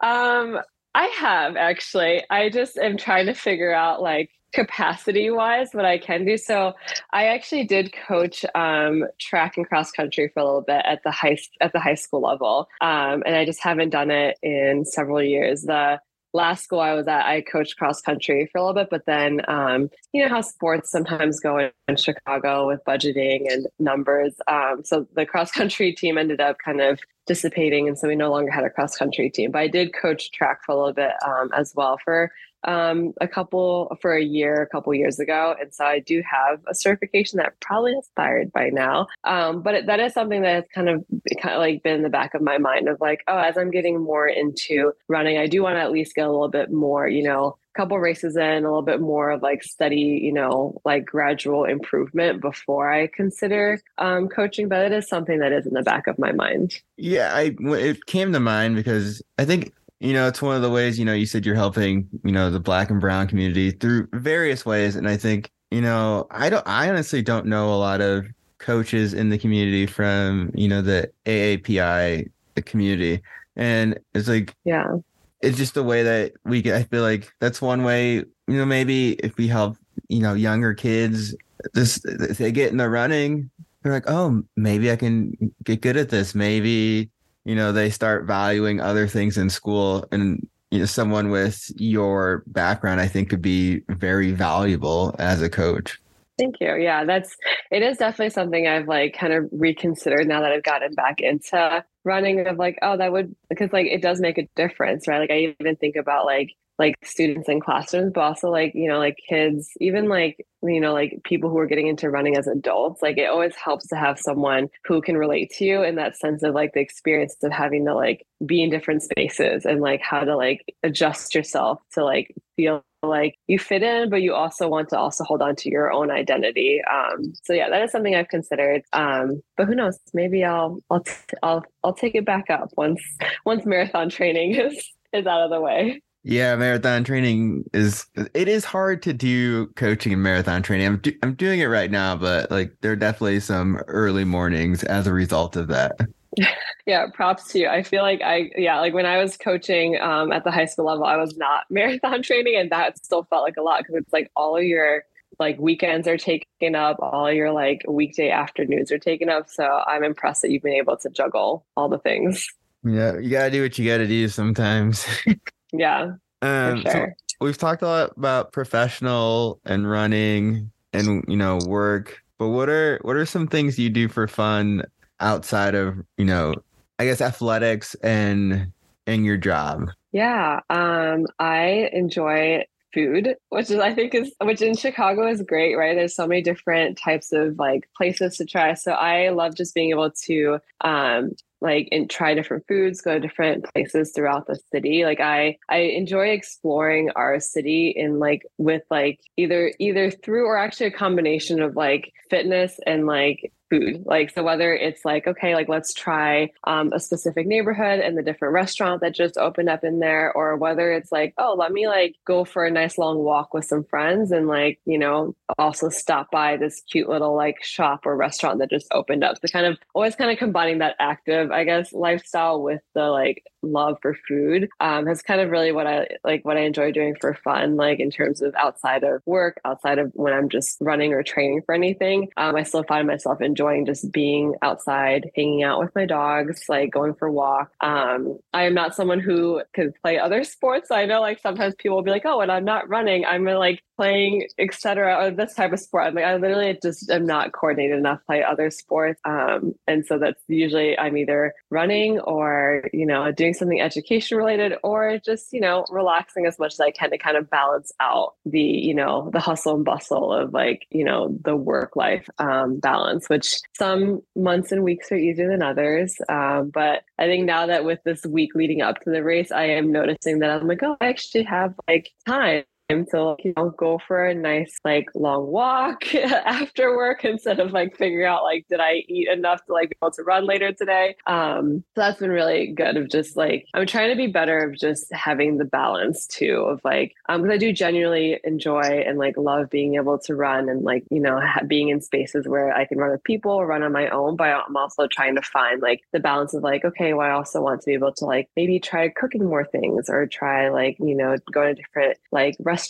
um, 0.00 0.58
I 0.94 1.06
have 1.18 1.56
actually. 1.56 2.22
I 2.30 2.50
just 2.50 2.78
am 2.78 2.96
trying 2.96 3.26
to 3.26 3.34
figure 3.34 3.72
out 3.72 4.00
like 4.00 4.30
capacity 4.52 5.30
wise 5.30 5.70
what 5.72 5.84
I 5.84 5.98
can 5.98 6.24
do. 6.24 6.36
So 6.38 6.74
I 7.12 7.26
actually 7.26 7.64
did 7.64 7.92
coach 7.92 8.44
um, 8.54 9.04
track 9.18 9.56
and 9.56 9.66
cross 9.66 9.90
country 9.90 10.30
for 10.32 10.40
a 10.40 10.44
little 10.44 10.62
bit 10.62 10.82
at 10.84 11.02
the 11.02 11.10
high 11.10 11.36
at 11.60 11.72
the 11.72 11.80
high 11.80 11.96
school 11.96 12.20
level, 12.20 12.68
um, 12.80 13.22
and 13.26 13.34
I 13.34 13.44
just 13.44 13.62
haven't 13.62 13.90
done 13.90 14.10
it 14.10 14.38
in 14.42 14.84
several 14.84 15.22
years. 15.22 15.62
The 15.62 16.00
last 16.34 16.64
school 16.64 16.80
I 16.80 16.92
was 16.92 17.06
at, 17.08 17.24
I 17.24 17.40
coached 17.40 17.78
cross 17.78 18.02
country 18.02 18.48
for 18.50 18.58
a 18.58 18.62
little 18.62 18.74
bit, 18.74 18.88
but 18.90 19.06
then 19.06 19.40
um, 19.48 19.88
you 20.12 20.22
know 20.22 20.28
how 20.28 20.40
sports 20.40 20.90
sometimes 20.90 21.40
go 21.40 21.58
in, 21.58 21.96
Chicago 21.96 22.66
with 22.66 22.80
budgeting 22.86 23.50
and 23.50 23.66
numbers. 23.78 24.34
Um, 24.48 24.82
so 24.84 25.06
the 25.14 25.24
cross 25.24 25.50
country 25.52 25.92
team 25.92 26.18
ended 26.18 26.40
up 26.40 26.56
kind 26.62 26.80
of 26.80 26.98
dissipating, 27.26 27.88
and 27.88 27.98
so 27.98 28.08
we 28.08 28.16
no 28.16 28.30
longer 28.30 28.50
had 28.50 28.64
a 28.64 28.70
cross 28.70 28.96
country 28.96 29.30
team. 29.30 29.52
But 29.52 29.60
I 29.60 29.68
did 29.68 29.94
coach 29.94 30.32
track 30.32 30.60
for 30.66 30.72
a 30.72 30.76
little 30.76 30.92
bit 30.92 31.12
um, 31.24 31.50
as 31.54 31.72
well 31.74 31.98
for 32.04 32.32
um, 32.64 33.12
a 33.20 33.28
couple 33.28 33.96
for 34.00 34.14
a 34.14 34.22
year, 34.22 34.62
a 34.62 34.66
couple 34.66 34.94
years 34.94 35.18
ago, 35.18 35.54
and 35.60 35.74
so 35.74 35.84
I 35.84 36.00
do 36.00 36.22
have 36.28 36.60
a 36.66 36.74
certification 36.74 37.38
that 37.38 37.58
probably 37.60 37.96
expired 37.98 38.52
by 38.52 38.70
now. 38.70 39.06
Um, 39.24 39.62
but 39.62 39.74
it, 39.74 39.86
that 39.86 40.00
is 40.00 40.12
something 40.12 40.42
that 40.42 40.54
has 40.54 40.64
kind 40.74 40.88
of 40.88 41.04
kind 41.40 41.54
of 41.54 41.60
like 41.60 41.82
been 41.82 41.96
in 41.96 42.02
the 42.02 42.08
back 42.08 42.34
of 42.34 42.42
my 42.42 42.58
mind 42.58 42.88
of 42.88 43.00
like, 43.00 43.22
oh, 43.28 43.38
as 43.38 43.56
I'm 43.56 43.70
getting 43.70 44.02
more 44.02 44.26
into 44.26 44.92
running, 45.08 45.38
I 45.38 45.46
do 45.46 45.62
want 45.62 45.76
to 45.76 45.80
at 45.80 45.92
least 45.92 46.14
get 46.14 46.26
a 46.26 46.30
little 46.30 46.48
bit 46.48 46.72
more, 46.72 47.08
you 47.08 47.22
know, 47.22 47.56
a 47.74 47.78
couple 47.78 47.98
races 47.98 48.36
in 48.36 48.42
a 48.42 48.60
little 48.60 48.82
bit 48.82 49.00
more 49.00 49.30
of 49.30 49.42
like 49.42 49.62
steady 49.62 50.20
you 50.22 50.32
know 50.32 50.80
like 50.84 51.04
gradual 51.04 51.64
improvement 51.64 52.40
before 52.40 52.92
i 52.92 53.08
consider 53.08 53.80
um, 53.98 54.28
coaching. 54.28 54.68
But 54.68 54.86
it 54.86 54.92
is 54.92 55.08
something 55.08 55.40
that 55.40 55.52
is 55.52 55.66
in 55.66 55.74
the 55.74 55.82
back 55.82 56.06
of 56.06 56.18
my 56.18 56.32
mind. 56.32 56.80
Yeah 56.96 57.32
i 57.34 57.54
it 57.58 58.06
came 58.06 58.32
to 58.32 58.40
mind 58.40 58.76
because 58.76 59.22
i 59.38 59.44
think 59.44 59.72
you 60.04 60.12
know, 60.12 60.28
it's 60.28 60.42
one 60.42 60.54
of 60.54 60.60
the 60.60 60.68
ways, 60.68 60.98
you 60.98 61.04
know, 61.06 61.14
you 61.14 61.24
said 61.24 61.46
you're 61.46 61.54
helping, 61.54 62.06
you 62.24 62.30
know, 62.30 62.50
the 62.50 62.60
black 62.60 62.90
and 62.90 63.00
brown 63.00 63.26
community 63.26 63.70
through 63.70 64.06
various 64.12 64.66
ways. 64.66 64.96
And 64.96 65.08
I 65.08 65.16
think, 65.16 65.50
you 65.70 65.80
know, 65.80 66.26
I 66.30 66.50
don't, 66.50 66.66
I 66.68 66.90
honestly 66.90 67.22
don't 67.22 67.46
know 67.46 67.72
a 67.72 67.76
lot 67.76 68.02
of 68.02 68.26
coaches 68.58 69.14
in 69.14 69.30
the 69.30 69.38
community 69.38 69.86
from, 69.86 70.50
you 70.54 70.68
know, 70.68 70.82
the 70.82 71.10
AAPI 71.24 72.30
community. 72.66 73.22
And 73.56 73.98
it's 74.14 74.28
like, 74.28 74.54
yeah, 74.64 74.96
it's 75.40 75.56
just 75.56 75.72
the 75.72 75.82
way 75.82 76.02
that 76.02 76.32
we 76.44 76.60
get. 76.60 76.76
I 76.76 76.82
feel 76.82 77.02
like 77.02 77.32
that's 77.40 77.62
one 77.62 77.82
way. 77.82 78.16
You 78.16 78.26
know, 78.48 78.66
maybe 78.66 79.12
if 79.14 79.38
we 79.38 79.48
help, 79.48 79.78
you 80.08 80.20
know, 80.20 80.34
younger 80.34 80.74
kids, 80.74 81.34
this, 81.72 82.04
if 82.04 82.36
they 82.36 82.52
get 82.52 82.70
in 82.70 82.76
the 82.76 82.90
running, 82.90 83.48
they're 83.82 83.92
like, 83.92 84.08
oh, 84.10 84.42
maybe 84.54 84.90
I 84.92 84.96
can 84.96 85.54
get 85.62 85.80
good 85.80 85.96
at 85.96 86.10
this. 86.10 86.34
Maybe 86.34 87.10
you 87.44 87.54
know 87.54 87.72
they 87.72 87.90
start 87.90 88.24
valuing 88.24 88.80
other 88.80 89.06
things 89.06 89.38
in 89.38 89.50
school, 89.50 90.06
and 90.10 90.46
you 90.70 90.80
know, 90.80 90.86
someone 90.86 91.30
with 91.30 91.70
your 91.76 92.42
background, 92.48 93.00
I 93.00 93.06
think, 93.06 93.30
could 93.30 93.42
be 93.42 93.82
very 93.88 94.32
valuable 94.32 95.14
as 95.18 95.40
a 95.40 95.48
coach. 95.48 96.00
Thank 96.36 96.56
you. 96.60 96.74
Yeah, 96.74 97.04
that's 97.04 97.36
it 97.70 97.82
is 97.82 97.98
definitely 97.98 98.30
something 98.30 98.66
I've 98.66 98.88
like 98.88 99.16
kind 99.16 99.32
of 99.32 99.48
reconsidered 99.52 100.26
now 100.26 100.40
that 100.40 100.50
I've 100.50 100.64
gotten 100.64 100.92
back 100.94 101.20
into 101.20 101.84
running 102.02 102.46
of 102.46 102.58
like, 102.58 102.76
oh, 102.82 102.96
that 102.96 103.12
would 103.12 103.36
because 103.48 103.72
like 103.72 103.86
it 103.86 104.02
does 104.02 104.20
make 104.20 104.36
a 104.36 104.48
difference, 104.56 105.06
right? 105.06 105.20
Like 105.20 105.30
I 105.30 105.54
even 105.60 105.76
think 105.76 105.94
about 105.94 106.26
like 106.26 106.50
like 106.78 106.96
students 107.04 107.48
in 107.48 107.60
classrooms, 107.60 108.12
but 108.14 108.22
also 108.22 108.50
like, 108.50 108.72
you 108.74 108.88
know, 108.88 108.98
like 108.98 109.16
kids, 109.28 109.70
even 109.80 110.08
like, 110.08 110.44
you 110.62 110.80
know, 110.80 110.92
like 110.92 111.20
people 111.24 111.48
who 111.50 111.58
are 111.58 111.66
getting 111.66 111.86
into 111.86 112.10
running 112.10 112.36
as 112.36 112.46
adults, 112.46 113.02
like 113.02 113.16
it 113.16 113.28
always 113.28 113.54
helps 113.54 113.86
to 113.88 113.96
have 113.96 114.18
someone 114.18 114.68
who 114.84 115.00
can 115.00 115.16
relate 115.16 115.50
to 115.50 115.64
you 115.64 115.82
in 115.82 115.94
that 115.96 116.16
sense 116.16 116.42
of 116.42 116.54
like 116.54 116.72
the 116.72 116.80
experience 116.80 117.36
of 117.42 117.52
having 117.52 117.84
to 117.86 117.94
like 117.94 118.26
be 118.44 118.62
in 118.62 118.70
different 118.70 119.02
spaces 119.02 119.64
and 119.64 119.80
like 119.80 120.00
how 120.00 120.20
to 120.20 120.36
like 120.36 120.64
adjust 120.82 121.34
yourself 121.34 121.80
to 121.92 122.04
like 122.04 122.34
feel 122.56 122.84
like 123.02 123.38
you 123.46 123.58
fit 123.58 123.82
in, 123.82 124.10
but 124.10 124.22
you 124.22 124.34
also 124.34 124.68
want 124.68 124.88
to 124.88 124.98
also 124.98 125.24
hold 125.24 125.42
on 125.42 125.54
to 125.56 125.70
your 125.70 125.92
own 125.92 126.10
identity. 126.10 126.80
Um, 126.90 127.34
so 127.44 127.52
yeah, 127.52 127.68
that 127.68 127.82
is 127.82 127.92
something 127.92 128.14
I've 128.14 128.28
considered. 128.28 128.82
Um, 128.92 129.42
but 129.56 129.66
who 129.66 129.74
knows? 129.74 129.98
Maybe 130.12 130.44
I'll 130.44 130.80
I'll 130.90 131.00
t- 131.00 131.12
I'll 131.42 131.64
I'll 131.82 131.94
take 131.94 132.14
it 132.14 132.24
back 132.24 132.50
up 132.50 132.70
once 132.76 133.02
once 133.44 133.64
marathon 133.66 134.08
training 134.08 134.54
is 134.56 134.90
is 135.12 135.26
out 135.26 135.42
of 135.42 135.50
the 135.50 135.60
way. 135.60 136.00
Yeah, 136.26 136.56
marathon 136.56 137.04
training 137.04 137.68
is 137.74 138.06
it 138.32 138.48
is 138.48 138.64
hard 138.64 139.02
to 139.02 139.12
do 139.12 139.66
coaching 139.76 140.14
and 140.14 140.22
marathon 140.22 140.62
training. 140.62 140.86
I'm 140.86 140.96
do, 140.96 141.12
I'm 141.22 141.34
doing 141.34 141.60
it 141.60 141.66
right 141.66 141.90
now, 141.90 142.16
but 142.16 142.50
like 142.50 142.74
there 142.80 142.92
are 142.92 142.96
definitely 142.96 143.40
some 143.40 143.76
early 143.88 144.24
mornings 144.24 144.82
as 144.84 145.06
a 145.06 145.12
result 145.12 145.54
of 145.54 145.68
that. 145.68 146.00
yeah, 146.86 147.06
props 147.12 147.52
to 147.52 147.58
you. 147.58 147.68
I 147.68 147.82
feel 147.82 148.00
like 148.00 148.22
I 148.22 148.50
yeah, 148.56 148.80
like 148.80 148.94
when 148.94 149.04
I 149.04 149.18
was 149.18 149.36
coaching 149.36 150.00
um, 150.00 150.32
at 150.32 150.44
the 150.44 150.50
high 150.50 150.64
school 150.64 150.86
level, 150.86 151.04
I 151.04 151.18
was 151.18 151.36
not 151.36 151.64
marathon 151.70 152.22
training, 152.22 152.56
and 152.56 152.70
that 152.72 153.04
still 153.04 153.24
felt 153.24 153.42
like 153.42 153.58
a 153.58 153.62
lot 153.62 153.80
because 153.80 153.96
it's 153.96 154.12
like 154.12 154.30
all 154.34 154.56
of 154.56 154.64
your 154.64 155.04
like 155.38 155.58
weekends 155.58 156.08
are 156.08 156.16
taken 156.16 156.74
up, 156.74 156.96
all 157.00 157.30
your 157.30 157.52
like 157.52 157.82
weekday 157.86 158.30
afternoons 158.30 158.90
are 158.90 158.98
taken 158.98 159.28
up. 159.28 159.50
So 159.50 159.82
I'm 159.86 160.02
impressed 160.02 160.40
that 160.40 160.50
you've 160.50 160.62
been 160.62 160.72
able 160.72 160.96
to 160.96 161.10
juggle 161.10 161.66
all 161.76 161.90
the 161.90 161.98
things. 161.98 162.48
Yeah, 162.82 163.18
you 163.18 163.28
gotta 163.28 163.50
do 163.50 163.62
what 163.62 163.78
you 163.78 163.86
gotta 163.86 164.06
do 164.06 164.26
sometimes. 164.28 165.06
yeah. 165.78 166.12
Um, 166.42 166.82
sure. 166.82 166.90
so 166.90 167.06
we've 167.40 167.58
talked 167.58 167.82
a 167.82 167.86
lot 167.86 168.16
about 168.16 168.52
professional 168.52 169.60
and 169.64 169.88
running 169.90 170.70
and 170.92 171.24
you 171.28 171.36
know 171.36 171.58
work, 171.66 172.22
but 172.38 172.48
what 172.48 172.68
are 172.68 172.98
what 173.02 173.16
are 173.16 173.26
some 173.26 173.46
things 173.46 173.78
you 173.78 173.90
do 173.90 174.08
for 174.08 174.28
fun 174.28 174.82
outside 175.20 175.74
of 175.74 175.96
you 176.18 176.24
know 176.24 176.54
I 176.98 177.04
guess 177.06 177.20
athletics 177.20 177.94
and 177.96 178.72
and 179.06 179.24
your 179.24 179.36
job? 179.36 179.90
Yeah, 180.12 180.60
um, 180.70 181.26
I 181.38 181.90
enjoy 181.92 182.64
food, 182.94 183.36
which 183.48 183.70
is 183.70 183.80
I 183.80 183.92
think 183.92 184.14
is 184.14 184.32
which 184.40 184.62
in 184.62 184.76
Chicago 184.76 185.26
is 185.26 185.42
great, 185.42 185.74
right? 185.74 185.96
There's 185.96 186.14
so 186.14 186.26
many 186.26 186.40
different 186.40 186.96
types 186.96 187.32
of 187.32 187.58
like 187.58 187.88
places 187.96 188.36
to 188.36 188.46
try. 188.46 188.74
So 188.74 188.92
I 188.92 189.30
love 189.30 189.56
just 189.56 189.74
being 189.74 189.90
able 189.90 190.12
to 190.26 190.58
um 190.82 191.32
like 191.64 191.88
and 191.90 192.08
try 192.08 192.34
different 192.34 192.64
foods, 192.68 193.00
go 193.00 193.14
to 193.14 193.20
different 193.20 193.64
places 193.72 194.12
throughout 194.14 194.46
the 194.46 194.58
city. 194.70 195.04
Like 195.04 195.20
I 195.20 195.56
I 195.68 195.78
enjoy 195.78 196.28
exploring 196.28 197.10
our 197.16 197.40
city 197.40 197.92
in 197.96 198.20
like 198.20 198.42
with 198.58 198.82
like 198.90 199.18
either 199.36 199.72
either 199.80 200.10
through 200.10 200.46
or 200.46 200.56
actually 200.56 200.86
a 200.86 200.92
combination 200.92 201.60
of 201.60 201.74
like 201.74 202.12
fitness 202.30 202.78
and 202.86 203.06
like 203.06 203.52
food. 203.70 204.02
Like, 204.04 204.30
so 204.30 204.42
whether 204.42 204.74
it's 204.74 205.04
like, 205.04 205.26
okay, 205.26 205.54
like 205.54 205.68
let's 205.68 205.92
try 205.92 206.50
um, 206.64 206.92
a 206.92 207.00
specific 207.00 207.46
neighborhood 207.46 208.00
and 208.00 208.16
the 208.16 208.22
different 208.22 208.54
restaurant 208.54 209.00
that 209.00 209.14
just 209.14 209.36
opened 209.36 209.68
up 209.68 209.84
in 209.84 210.00
there, 210.00 210.32
or 210.32 210.56
whether 210.56 210.92
it's 210.92 211.12
like, 211.12 211.34
oh, 211.38 211.54
let 211.58 211.72
me 211.72 211.86
like 211.88 212.16
go 212.26 212.44
for 212.44 212.64
a 212.64 212.70
nice 212.70 212.98
long 212.98 213.18
walk 213.18 213.54
with 213.54 213.64
some 213.64 213.84
friends 213.84 214.32
and 214.32 214.48
like, 214.48 214.80
you 214.84 214.98
know, 214.98 215.34
also 215.58 215.88
stop 215.88 216.30
by 216.30 216.56
this 216.56 216.82
cute 216.90 217.08
little 217.08 217.34
like 217.34 217.62
shop 217.62 218.00
or 218.04 218.16
restaurant 218.16 218.58
that 218.58 218.70
just 218.70 218.86
opened 218.92 219.24
up. 219.24 219.36
So 219.36 219.48
kind 219.52 219.66
of 219.66 219.78
always 219.94 220.16
kind 220.16 220.30
of 220.30 220.38
combining 220.38 220.78
that 220.78 220.96
active, 220.98 221.50
I 221.54 221.64
guess, 221.64 221.92
lifestyle 221.92 222.62
with 222.62 222.82
the 222.94 223.06
like 223.10 223.44
love 223.64 223.98
for 224.02 224.16
food 224.26 224.68
um, 224.80 225.06
has 225.06 225.22
kind 225.22 225.40
of 225.40 225.50
really 225.50 225.72
what 225.72 225.86
I 225.86 226.06
like 226.24 226.44
what 226.44 226.56
I 226.56 226.60
enjoy 226.60 226.92
doing 226.92 227.14
for 227.20 227.34
fun, 227.34 227.76
like 227.76 228.00
in 228.00 228.10
terms 228.10 228.42
of 228.42 228.54
outside 228.54 229.04
of 229.04 229.22
work, 229.26 229.60
outside 229.64 229.98
of 229.98 230.10
when 230.14 230.32
I'm 230.32 230.48
just 230.48 230.78
running 230.80 231.12
or 231.12 231.22
training 231.22 231.62
for 231.66 231.74
anything. 231.74 232.28
Um, 232.36 232.56
I 232.56 232.62
still 232.62 232.84
find 232.84 233.06
myself 233.06 233.40
enjoying 233.40 233.86
just 233.86 234.10
being 234.12 234.54
outside, 234.62 235.30
hanging 235.36 235.62
out 235.62 235.80
with 235.80 235.94
my 235.94 236.06
dogs, 236.06 236.62
like 236.68 236.90
going 236.90 237.14
for 237.14 237.28
a 237.28 237.32
walk. 237.32 237.70
Um, 237.80 238.38
I 238.52 238.64
am 238.64 238.74
not 238.74 238.94
someone 238.94 239.20
who 239.20 239.62
can 239.72 239.92
play 240.02 240.18
other 240.18 240.44
sports. 240.44 240.90
I 240.90 241.06
know 241.06 241.20
like 241.20 241.40
sometimes 241.40 241.74
people 241.76 241.96
will 241.96 242.04
be 242.04 242.10
like, 242.10 242.24
oh, 242.24 242.38
when 242.38 242.50
I'm 242.50 242.64
not 242.64 242.88
running, 242.88 243.24
I'm 243.24 243.44
like 243.44 243.82
playing 243.96 244.48
etc 244.58 245.16
or 245.16 245.30
this 245.30 245.54
type 245.54 245.72
of 245.72 245.78
sport 245.78 246.06
i'm 246.06 246.14
like 246.14 246.24
i 246.24 246.36
literally 246.36 246.76
just 246.82 247.10
am 247.10 247.26
not 247.26 247.52
coordinated 247.52 247.98
enough 247.98 248.18
to 248.20 248.24
play 248.26 248.42
other 248.42 248.70
sports 248.70 249.20
um, 249.24 249.74
and 249.86 250.04
so 250.04 250.18
that's 250.18 250.42
usually 250.48 250.98
i'm 250.98 251.16
either 251.16 251.52
running 251.70 252.18
or 252.20 252.88
you 252.92 253.06
know 253.06 253.30
doing 253.32 253.53
something 253.54 253.80
education 253.80 254.36
related 254.36 254.74
or 254.82 255.18
just 255.24 255.52
you 255.52 255.60
know 255.60 255.84
relaxing 255.90 256.46
as 256.46 256.58
much 256.58 256.74
as 256.74 256.80
i 256.80 256.90
can 256.90 257.10
to 257.10 257.18
kind 257.18 257.36
of 257.36 257.48
balance 257.48 257.92
out 258.00 258.34
the 258.44 258.60
you 258.60 258.94
know 258.94 259.30
the 259.32 259.40
hustle 259.40 259.74
and 259.74 259.84
bustle 259.84 260.32
of 260.32 260.52
like 260.52 260.86
you 260.90 261.04
know 261.04 261.36
the 261.44 261.56
work 261.56 261.96
life 261.96 262.28
um, 262.38 262.78
balance 262.78 263.28
which 263.28 263.60
some 263.76 264.20
months 264.36 264.72
and 264.72 264.82
weeks 264.82 265.10
are 265.10 265.16
easier 265.16 265.48
than 265.48 265.62
others. 265.62 266.16
Um, 266.28 266.70
but 266.70 267.02
i 267.18 267.26
think 267.26 267.44
now 267.44 267.66
that 267.66 267.84
with 267.84 268.00
this 268.04 268.24
week 268.26 268.54
leading 268.54 268.82
up 268.82 269.00
to 269.00 269.10
the 269.10 269.22
race 269.22 269.50
i 269.50 269.64
am 269.64 269.92
noticing 269.92 270.40
that 270.40 270.50
i'm 270.50 270.66
like 270.66 270.82
oh 270.82 270.96
i 271.00 271.06
actually 271.08 271.44
have 271.44 271.74
like 271.88 272.10
time 272.26 272.64
to 273.02 273.22
like, 273.22 273.44
you 273.44 273.52
know 273.56 273.70
go 273.70 273.98
for 274.06 274.24
a 274.24 274.34
nice 274.34 274.78
like 274.84 275.08
long 275.14 275.46
walk 275.46 276.14
after 276.14 276.96
work 276.96 277.24
instead 277.24 277.58
of 277.58 277.72
like 277.72 277.96
figuring 277.96 278.26
out 278.26 278.42
like 278.42 278.66
did 278.68 278.80
I 278.80 279.04
eat 279.08 279.28
enough 279.28 279.64
to 279.66 279.72
like 279.72 279.90
be 279.90 279.96
able 280.02 280.12
to 280.12 280.22
run 280.22 280.46
later 280.46 280.72
today. 280.72 281.16
Um, 281.26 281.84
so 281.94 282.02
that's 282.02 282.20
been 282.20 282.30
really 282.30 282.68
good 282.68 282.96
of 282.96 283.08
just 283.10 283.36
like 283.36 283.66
I'm 283.74 283.86
trying 283.86 284.10
to 284.10 284.16
be 284.16 284.26
better 284.26 284.58
of 284.58 284.76
just 284.78 285.12
having 285.12 285.58
the 285.58 285.64
balance 285.64 286.26
too 286.26 286.66
of 286.68 286.80
like 286.84 287.14
um 287.28 287.42
because 287.42 287.54
I 287.54 287.58
do 287.58 287.72
genuinely 287.72 288.38
enjoy 288.44 289.04
and 289.06 289.18
like 289.18 289.36
love 289.36 289.70
being 289.70 289.96
able 289.96 290.18
to 290.20 290.34
run 290.34 290.68
and 290.68 290.82
like 290.82 291.04
you 291.10 291.20
know 291.20 291.40
ha- 291.40 291.64
being 291.66 291.88
in 291.88 292.00
spaces 292.00 292.46
where 292.46 292.72
I 292.72 292.84
can 292.84 292.98
run 292.98 293.10
with 293.10 293.24
people 293.24 293.52
or 293.52 293.66
run 293.66 293.82
on 293.82 293.92
my 293.92 294.08
own. 294.08 294.36
But 294.36 294.50
I'm 294.66 294.76
also 294.76 295.06
trying 295.06 295.34
to 295.36 295.42
find 295.42 295.82
like 295.82 296.02
the 296.12 296.20
balance 296.20 296.54
of 296.54 296.62
like 296.62 296.84
okay, 296.84 297.14
well 297.14 297.26
I 297.26 297.32
also 297.32 297.60
want 297.60 297.80
to 297.80 297.86
be 297.86 297.94
able 297.94 298.12
to 298.14 298.24
like 298.24 298.48
maybe 298.56 298.78
try 298.78 299.08
cooking 299.08 299.44
more 299.44 299.64
things 299.64 300.08
or 300.08 300.26
try 300.26 300.68
like 300.68 300.96
you 300.98 301.14
know 301.14 301.36
going 301.50 301.74
to 301.74 301.82
different 301.82 302.18
like 302.30 302.56
restaurants 302.60 302.83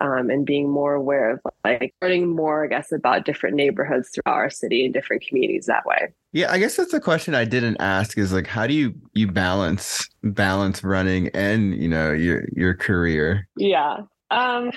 um, 0.00 0.30
and 0.30 0.44
being 0.44 0.68
more 0.70 0.94
aware 0.94 1.30
of 1.30 1.40
like 1.64 1.94
learning 2.02 2.34
more, 2.34 2.64
I 2.64 2.68
guess, 2.68 2.92
about 2.92 3.24
different 3.24 3.56
neighborhoods 3.56 4.10
throughout 4.10 4.36
our 4.36 4.50
city 4.50 4.84
and 4.84 4.94
different 4.94 5.24
communities 5.26 5.66
that 5.66 5.84
way. 5.86 6.12
Yeah, 6.32 6.52
I 6.52 6.58
guess 6.58 6.76
that's 6.76 6.92
a 6.92 7.00
question 7.00 7.34
I 7.34 7.44
didn't 7.44 7.76
ask 7.80 8.18
is 8.18 8.32
like 8.32 8.46
how 8.46 8.66
do 8.66 8.74
you 8.74 8.94
you 9.14 9.26
balance 9.26 10.08
balance 10.22 10.84
running 10.84 11.28
and 11.34 11.74
you 11.74 11.88
know 11.88 12.12
your 12.12 12.46
your 12.52 12.74
career? 12.74 13.48
Yeah. 13.56 13.98
Um 14.30 14.70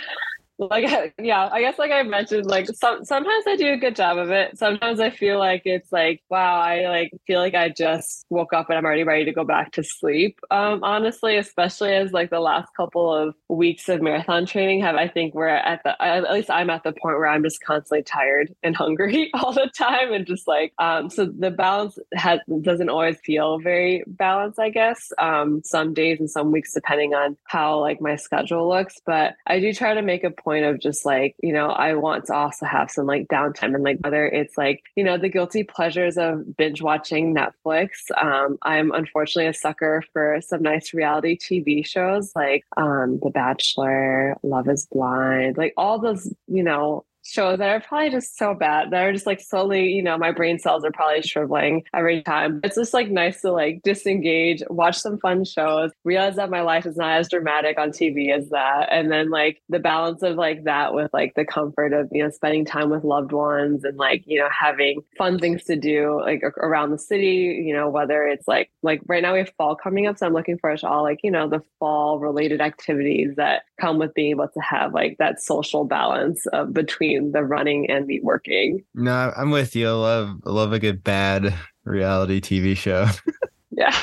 like 0.70 1.14
yeah 1.22 1.50
i 1.52 1.62
guess 1.62 1.80
like 1.80 1.92
i 1.92 2.04
mentioned 2.04 2.46
like 2.46 2.68
some 2.68 3.04
sometimes 3.04 3.44
i 3.48 3.56
do 3.56 3.74
a 3.74 3.78
good 3.78 3.96
job 3.96 4.18
of 4.18 4.30
it. 4.30 4.58
Sometimes 4.58 5.00
i 5.00 5.10
feel 5.10 5.40
like 5.40 5.64
it's 5.66 5.92
like 5.92 6.22
wow 6.30 6.60
i 6.60 6.88
like 6.88 7.12
feel 7.26 7.40
like 7.40 7.56
i 7.56 7.70
just 7.70 8.26
woke 8.30 8.54
up 8.54 8.70
and 8.70 8.78
i'm 8.78 8.86
already 8.86 9.04
ready 9.04 9.26
to 9.26 9.32
go 9.32 9.44
back 9.44 9.72
to 9.74 9.84
sleep. 9.84 10.40
Um 10.52 10.84
honestly 10.84 11.38
especially 11.38 11.94
as 11.94 12.12
like 12.12 12.30
the 12.30 12.40
last 12.40 12.70
couple 12.76 13.14
of 13.14 13.36
weeks 13.50 13.90
of 13.90 14.02
marathon 14.02 14.46
training 14.46 14.82
have 14.82 14.96
i 14.96 15.08
think 15.08 15.34
we're 15.34 15.48
at 15.48 15.82
the 15.84 16.02
at 16.02 16.32
least 16.32 16.50
i'm 16.50 16.70
at 16.70 16.84
the 16.84 16.92
point 16.92 17.18
where 17.18 17.28
i'm 17.28 17.44
just 17.44 17.62
constantly 17.64 18.04
tired 18.04 18.54
and 18.64 18.76
hungry 18.82 19.30
all 19.34 19.52
the 19.52 19.70
time 19.78 20.14
and 20.14 20.26
just 20.26 20.48
like 20.48 20.74
um 20.80 21.10
so 21.10 21.26
the 21.26 21.52
balance 21.52 21.98
has 22.14 22.40
doesn't 22.62 22.90
always 22.90 23.18
feel 23.24 23.60
very 23.60 24.04
balanced 24.08 24.60
i 24.60 24.70
guess 24.70 25.12
um 25.18 25.62
some 25.64 25.94
days 25.94 26.20
and 26.20 26.30
some 26.30 26.52
weeks 26.52 26.74
depending 26.74 27.14
on 27.14 27.38
how 27.46 27.80
like 27.80 28.02
my 28.02 28.16
schedule 28.16 28.68
looks. 28.68 29.00
But 29.06 29.36
i 29.48 29.60
do 29.60 29.74
try 29.74 29.94
to 29.94 30.02
make 30.02 30.24
a 30.24 30.32
point 30.32 30.51
point 30.52 30.66
of 30.66 30.82
just 30.82 31.06
like, 31.06 31.36
you 31.42 31.54
know, 31.54 31.70
I 31.70 31.94
want 31.94 32.26
to 32.26 32.34
also 32.34 32.66
have 32.66 32.92
some 32.92 33.06
like 33.06 33.28
downtime 33.28 33.74
and 33.74 33.84
like 33.84 34.00
whether 34.02 34.28
it's 34.28 34.58
like, 34.58 34.84
you 34.98 35.04
know, 35.04 35.18
the 35.18 35.30
guilty 35.30 35.64
pleasures 35.64 36.18
of 36.18 36.58
binge 36.58 36.82
watching 36.82 37.34
Netflix. 37.34 37.90
Um, 38.22 38.58
I'm 38.64 38.92
unfortunately 38.92 39.48
a 39.48 39.54
sucker 39.54 40.04
for 40.12 40.42
some 40.42 40.62
nice 40.62 40.94
reality 40.94 41.38
TV 41.38 41.86
shows 41.86 42.34
like 42.36 42.66
um, 42.76 43.20
The 43.24 43.30
Bachelor, 43.30 44.36
Love 44.44 44.68
is 44.68 44.88
Blind, 44.92 45.56
like 45.58 45.74
all 45.78 46.00
those, 46.00 46.34
you 46.48 46.64
know, 46.64 47.06
shows 47.24 47.60
that 47.60 47.70
are 47.70 47.80
probably 47.82 48.10
just 48.10 48.38
so 48.38 48.54
bad 48.54 48.92
that 48.92 49.04
are 49.04 49.14
just 49.14 49.26
like 49.26 49.40
slowly, 49.40 49.92
you 49.92 50.04
know, 50.04 50.18
my 50.18 50.32
brain 50.32 50.60
cells 50.60 50.84
are 50.84 50.92
probably 50.92 51.22
shriveling 51.22 51.84
every 51.94 52.22
time. 52.24 52.60
It's 52.64 52.76
just 52.76 52.94
like 52.94 53.10
nice 53.10 53.42
to 53.42 53.52
like 53.52 53.82
disengage, 53.84 54.64
watch 54.70 54.98
some 54.98 55.20
fun 55.20 55.46
shows, 55.46 55.92
realize 56.04 56.36
that 56.36 56.50
my 56.50 56.62
life 56.62 56.86
is 56.86 56.98
not 56.98 57.20
as 57.20 57.30
dramatic 57.30 57.78
on 57.78 57.90
TV 57.90 58.36
as 58.36 58.50
that. 58.50 58.88
And 58.92 59.12
then 59.12 59.30
like 59.30 59.62
the 59.70 59.80
balance 59.80 60.24
of 60.24 60.36
like 60.36 60.64
that 60.64 60.94
with 60.94 61.12
like 61.14 61.34
the 61.36 61.46
comfort 61.46 61.94
of, 61.94 62.10
you 62.12 62.24
know, 62.24 62.30
spending 62.30 62.66
time 62.66 62.90
with 62.90 63.04
loved 63.04 63.32
ones 63.32 63.84
and 63.84 63.98
like, 63.98 64.24
you 64.26 64.40
know, 64.40 64.50
having 64.52 65.02
fun 65.18 65.38
things 65.38 65.64
to 65.66 65.76
do 65.76 66.20
like 66.22 66.44
around 66.58 66.92
the 66.92 66.98
city, 66.98 67.64
you 67.66 67.74
know, 67.74 67.90
whether 67.90 68.24
it's 68.24 68.48
like 68.48 68.72
like 68.84 69.02
right 69.08 69.22
now 69.22 69.34
we 69.34 69.40
have 69.40 69.52
fall 69.58 69.76
coming 69.76 70.08
up. 70.08 70.18
So 70.18 70.26
I'm 70.26 70.34
looking 70.34 70.58
forward 70.58 70.80
to 70.80 70.88
all 70.88 71.04
like, 71.04 71.20
you 71.24 71.32
know, 71.32 71.48
the 71.48 71.62
fall 71.80 72.20
related 72.20 72.62
activities 72.62 73.36
that 73.38 73.64
come 73.80 74.00
with 74.00 74.14
being 74.14 74.32
able 74.32 74.48
to 74.48 74.60
have 74.60 74.94
like 74.94 75.18
that 75.20 75.42
social 75.42 75.86
balance 75.86 76.46
uh, 76.54 76.66
between 76.66 77.11
the 77.20 77.44
running 77.44 77.90
and 77.90 78.08
the 78.08 78.20
working. 78.22 78.84
No, 78.94 79.34
I'm 79.36 79.52
with 79.52 79.76
you. 79.76 79.88
I 79.88 79.92
love 79.92 80.42
I 80.46 80.50
love 80.50 80.74
a 80.74 80.80
good 80.80 81.04
bad 81.04 81.54
reality 81.84 82.42
TV 82.42 82.76
show. 82.76 83.08
yeah. 83.72 83.96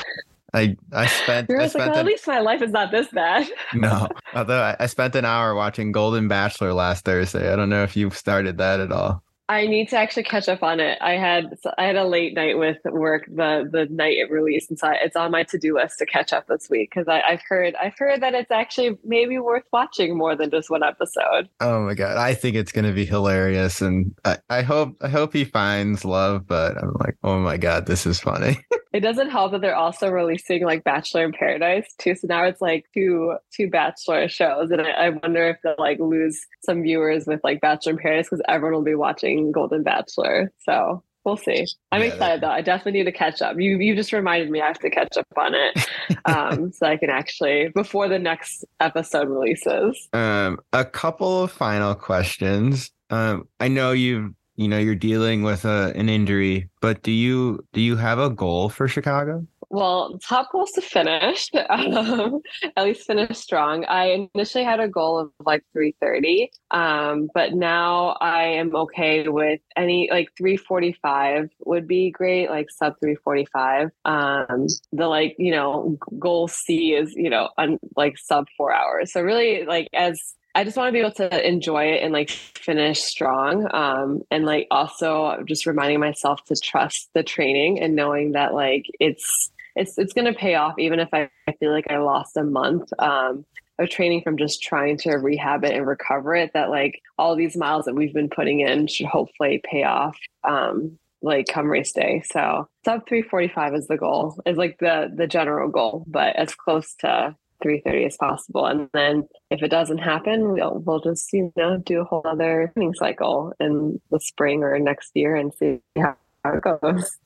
I 0.53 0.75
I 0.91 1.05
spent. 1.05 1.51
I 1.51 1.57
like, 1.57 1.75
well, 1.75 1.93
an, 1.93 1.99
at 1.99 2.05
least 2.05 2.25
my 2.25 2.39
life 2.39 2.61
is 2.61 2.71
not 2.71 2.91
this 2.91 3.07
bad. 3.09 3.47
no, 3.73 4.07
although 4.33 4.61
I, 4.61 4.75
I 4.79 4.85
spent 4.87 5.15
an 5.15 5.25
hour 5.25 5.53
watching 5.53 5.91
Golden 5.91 6.27
Bachelor 6.27 6.73
last 6.73 7.05
Thursday. 7.05 7.53
I 7.53 7.55
don't 7.55 7.69
know 7.69 7.83
if 7.83 7.95
you've 7.95 8.17
started 8.17 8.57
that 8.57 8.79
at 8.79 8.91
all. 8.91 9.23
I 9.49 9.65
need 9.65 9.89
to 9.89 9.97
actually 9.97 10.23
catch 10.23 10.47
up 10.47 10.61
on 10.61 10.79
it. 10.79 10.99
I 11.01 11.13
had 11.13 11.57
I 11.79 11.85
had 11.85 11.95
a 11.95 12.05
late 12.05 12.35
night 12.35 12.59
with 12.59 12.77
work 12.85 13.25
the 13.25 13.67
the 13.69 13.87
night 13.89 14.17
it 14.17 14.29
released, 14.29 14.69
and 14.69 14.77
so 14.77 14.91
it's 14.91 15.15
on 15.15 15.31
my 15.31 15.41
to 15.45 15.57
do 15.57 15.73
list 15.73 15.97
to 15.97 16.05
catch 16.05 16.31
up 16.31 16.45
this 16.45 16.69
week 16.69 16.91
because 16.91 17.07
I've 17.07 17.41
heard 17.49 17.73
I've 17.81 17.97
heard 17.97 18.21
that 18.21 18.35
it's 18.35 18.51
actually 18.51 18.99
maybe 19.03 19.39
worth 19.39 19.63
watching 19.73 20.15
more 20.15 20.35
than 20.35 20.51
just 20.51 20.69
one 20.69 20.83
episode. 20.83 21.49
Oh 21.61 21.81
my 21.81 21.95
god, 21.95 22.17
I 22.17 22.35
think 22.35 22.55
it's 22.55 22.71
gonna 22.71 22.93
be 22.93 23.05
hilarious, 23.05 23.81
and 23.81 24.15
I, 24.23 24.37
I 24.51 24.61
hope 24.61 24.95
I 25.01 25.09
hope 25.09 25.33
he 25.33 25.45
finds 25.45 26.05
love. 26.05 26.45
But 26.45 26.77
I'm 26.77 26.93
like, 26.99 27.17
oh 27.23 27.39
my 27.39 27.57
god, 27.57 27.87
this 27.87 28.05
is 28.05 28.19
funny. 28.19 28.63
it 28.93 28.99
doesn't 28.99 29.31
help 29.31 29.51
that 29.51 29.61
they're 29.61 29.75
also 29.75 30.09
releasing 30.09 30.63
like 30.63 30.83
Bachelor 30.83 31.23
in 31.23 31.31
Paradise 31.31 31.91
too. 31.97 32.13
So 32.13 32.27
now 32.27 32.43
it's 32.43 32.61
like 32.61 32.85
two 32.93 33.35
two 33.51 33.67
Bachelor 33.67 34.27
shows, 34.29 34.69
and 34.69 34.81
I, 34.81 34.89
I 34.91 35.09
wonder 35.09 35.49
if 35.49 35.57
they'll 35.63 35.73
like 35.79 35.99
lose 35.99 36.39
some 36.61 36.83
viewers 36.83 37.25
with 37.25 37.39
like 37.43 37.61
Bachelor 37.61 37.93
in 37.93 37.97
Paradise 37.97 38.27
because 38.29 38.43
everyone 38.47 38.75
will 38.75 38.83
be 38.83 38.93
watching 38.93 39.38
Golden 39.51 39.83
Bachelor. 39.83 40.51
So 40.59 41.03
we'll 41.25 41.37
see. 41.37 41.65
I'm 41.91 42.01
yeah, 42.01 42.07
excited 42.07 42.41
though. 42.41 42.49
I 42.49 42.61
definitely 42.61 42.99
need 42.99 43.05
to 43.05 43.11
catch 43.11 43.41
up. 43.41 43.59
You 43.59 43.77
you 43.79 43.95
just 43.95 44.13
reminded 44.13 44.49
me 44.49 44.61
I 44.61 44.67
have 44.67 44.79
to 44.79 44.89
catch 44.89 45.17
up 45.17 45.27
on 45.37 45.53
it, 45.55 45.89
um, 46.25 46.71
so 46.71 46.85
I 46.85 46.97
can 46.97 47.09
actually 47.09 47.69
before 47.73 48.07
the 48.07 48.19
next 48.19 48.65
episode 48.79 49.29
releases. 49.29 50.09
Um, 50.13 50.59
a 50.73 50.85
couple 50.85 51.43
of 51.43 51.51
final 51.51 51.95
questions. 51.95 52.91
Um, 53.09 53.47
I 53.59 53.67
know 53.67 53.91
you've 53.91 54.33
you 54.55 54.67
know 54.67 54.77
you're 54.77 54.95
dealing 54.95 55.43
with 55.43 55.65
a, 55.65 55.69
uh, 55.69 55.91
an 55.95 56.09
injury, 56.09 56.69
but 56.81 57.01
do 57.03 57.11
you 57.11 57.65
do 57.73 57.81
you 57.81 57.95
have 57.95 58.19
a 58.19 58.29
goal 58.29 58.69
for 58.69 58.87
Chicago? 58.87 59.45
Well, 59.71 60.17
top 60.27 60.51
goal 60.51 60.63
is 60.63 60.71
to 60.71 60.81
finish, 60.81 61.49
um, 61.69 62.41
at 62.75 62.83
least 62.83 63.05
finish 63.05 63.37
strong. 63.37 63.85
I 63.85 64.27
initially 64.33 64.63
had 64.63 64.79
a 64.79 64.87
goal 64.87 65.19
of 65.19 65.31
like 65.45 65.63
330, 65.73 66.51
um, 66.71 67.29
but 67.35 67.53
now 67.53 68.17
I 68.19 68.45
am 68.45 68.75
okay 68.75 69.27
with 69.27 69.61
any 69.77 70.09
like 70.11 70.29
345 70.37 71.49
would 71.65 71.87
be 71.87 72.09
great, 72.09 72.49
like 72.49 72.71
sub 72.71 72.95
345. 72.99 73.91
Um, 74.05 74.65
the 74.91 75.07
like, 75.07 75.35
you 75.37 75.51
know, 75.51 75.97
goal 76.17 76.47
C 76.47 76.93
is, 76.93 77.13
you 77.15 77.29
know, 77.29 77.49
un, 77.59 77.77
like 77.95 78.17
sub 78.17 78.47
four 78.57 78.73
hours. 78.73 79.13
So 79.13 79.21
really 79.21 79.65
like 79.65 79.87
as 79.93 80.33
I 80.55 80.63
just 80.63 80.77
want 80.77 80.87
to 80.87 80.91
be 80.93 80.99
able 80.99 81.11
to 81.11 81.47
enjoy 81.47 81.85
it 81.85 82.03
and 82.03 82.11
like 82.11 82.31
finish 82.31 83.01
strong. 83.01 83.67
Um, 83.71 84.23
and 84.31 84.45
like 84.45 84.67
also 84.71 85.43
just 85.47 85.67
reminding 85.67 85.99
myself 85.99 86.43
to 86.45 86.55
trust 86.55 87.11
the 87.13 87.21
training 87.21 87.79
and 87.79 87.95
knowing 87.95 88.31
that 88.31 88.55
like 88.55 88.85
it's 88.99 89.51
it's 89.79 89.97
it's 89.97 90.13
going 90.13 90.31
to 90.31 90.37
pay 90.37 90.55
off 90.55 90.75
even 90.77 90.99
if 90.99 91.09
I, 91.13 91.29
I 91.47 91.53
feel 91.53 91.71
like 91.71 91.89
I 91.89 91.97
lost 91.97 92.37
a 92.37 92.43
month 92.43 92.91
um, 92.99 93.45
of 93.79 93.89
training 93.89 94.21
from 94.21 94.37
just 94.37 94.61
trying 94.61 94.97
to 94.99 95.13
rehab 95.13 95.63
it 95.63 95.73
and 95.73 95.87
recover 95.87 96.35
it. 96.35 96.51
That 96.53 96.69
like 96.69 97.01
all 97.17 97.35
these 97.35 97.57
miles 97.57 97.85
that 97.85 97.95
we've 97.95 98.13
been 98.13 98.29
putting 98.29 98.59
in 98.59 98.87
should 98.87 99.07
hopefully 99.07 99.61
pay 99.63 99.83
off. 99.83 100.17
Um, 100.43 100.99
like 101.21 101.47
come 101.47 101.67
race 101.67 101.91
day. 101.91 102.23
So 102.31 102.67
sub 102.85 103.05
345 103.07 103.75
is 103.75 103.87
the 103.87 103.97
goal, 103.97 104.39
is 104.45 104.57
like 104.57 104.77
the 104.79 105.11
the 105.13 105.27
general 105.27 105.69
goal, 105.69 106.05
but 106.07 106.35
as 106.35 106.55
close 106.55 106.93
to 106.99 107.35
330 107.61 108.05
as 108.05 108.17
possible. 108.17 108.65
And 108.65 108.89
then 108.93 109.27
if 109.49 109.61
it 109.61 109.69
doesn't 109.69 109.97
happen, 109.97 110.53
we'll 110.53 110.81
we'll 110.85 111.01
just, 111.01 111.31
you 111.33 111.51
know, 111.55 111.77
do 111.77 112.01
a 112.01 112.05
whole 112.05 112.21
other 112.25 112.71
training 112.73 112.93
cycle 112.93 113.53
in 113.59 113.99
the 114.11 114.19
spring 114.19 114.63
or 114.63 114.77
next 114.79 115.11
year 115.13 115.35
and 115.35 115.53
see 115.53 115.79
how, 115.97 116.15
how 116.43 116.53
it 116.53 116.61
goes. 116.61 117.17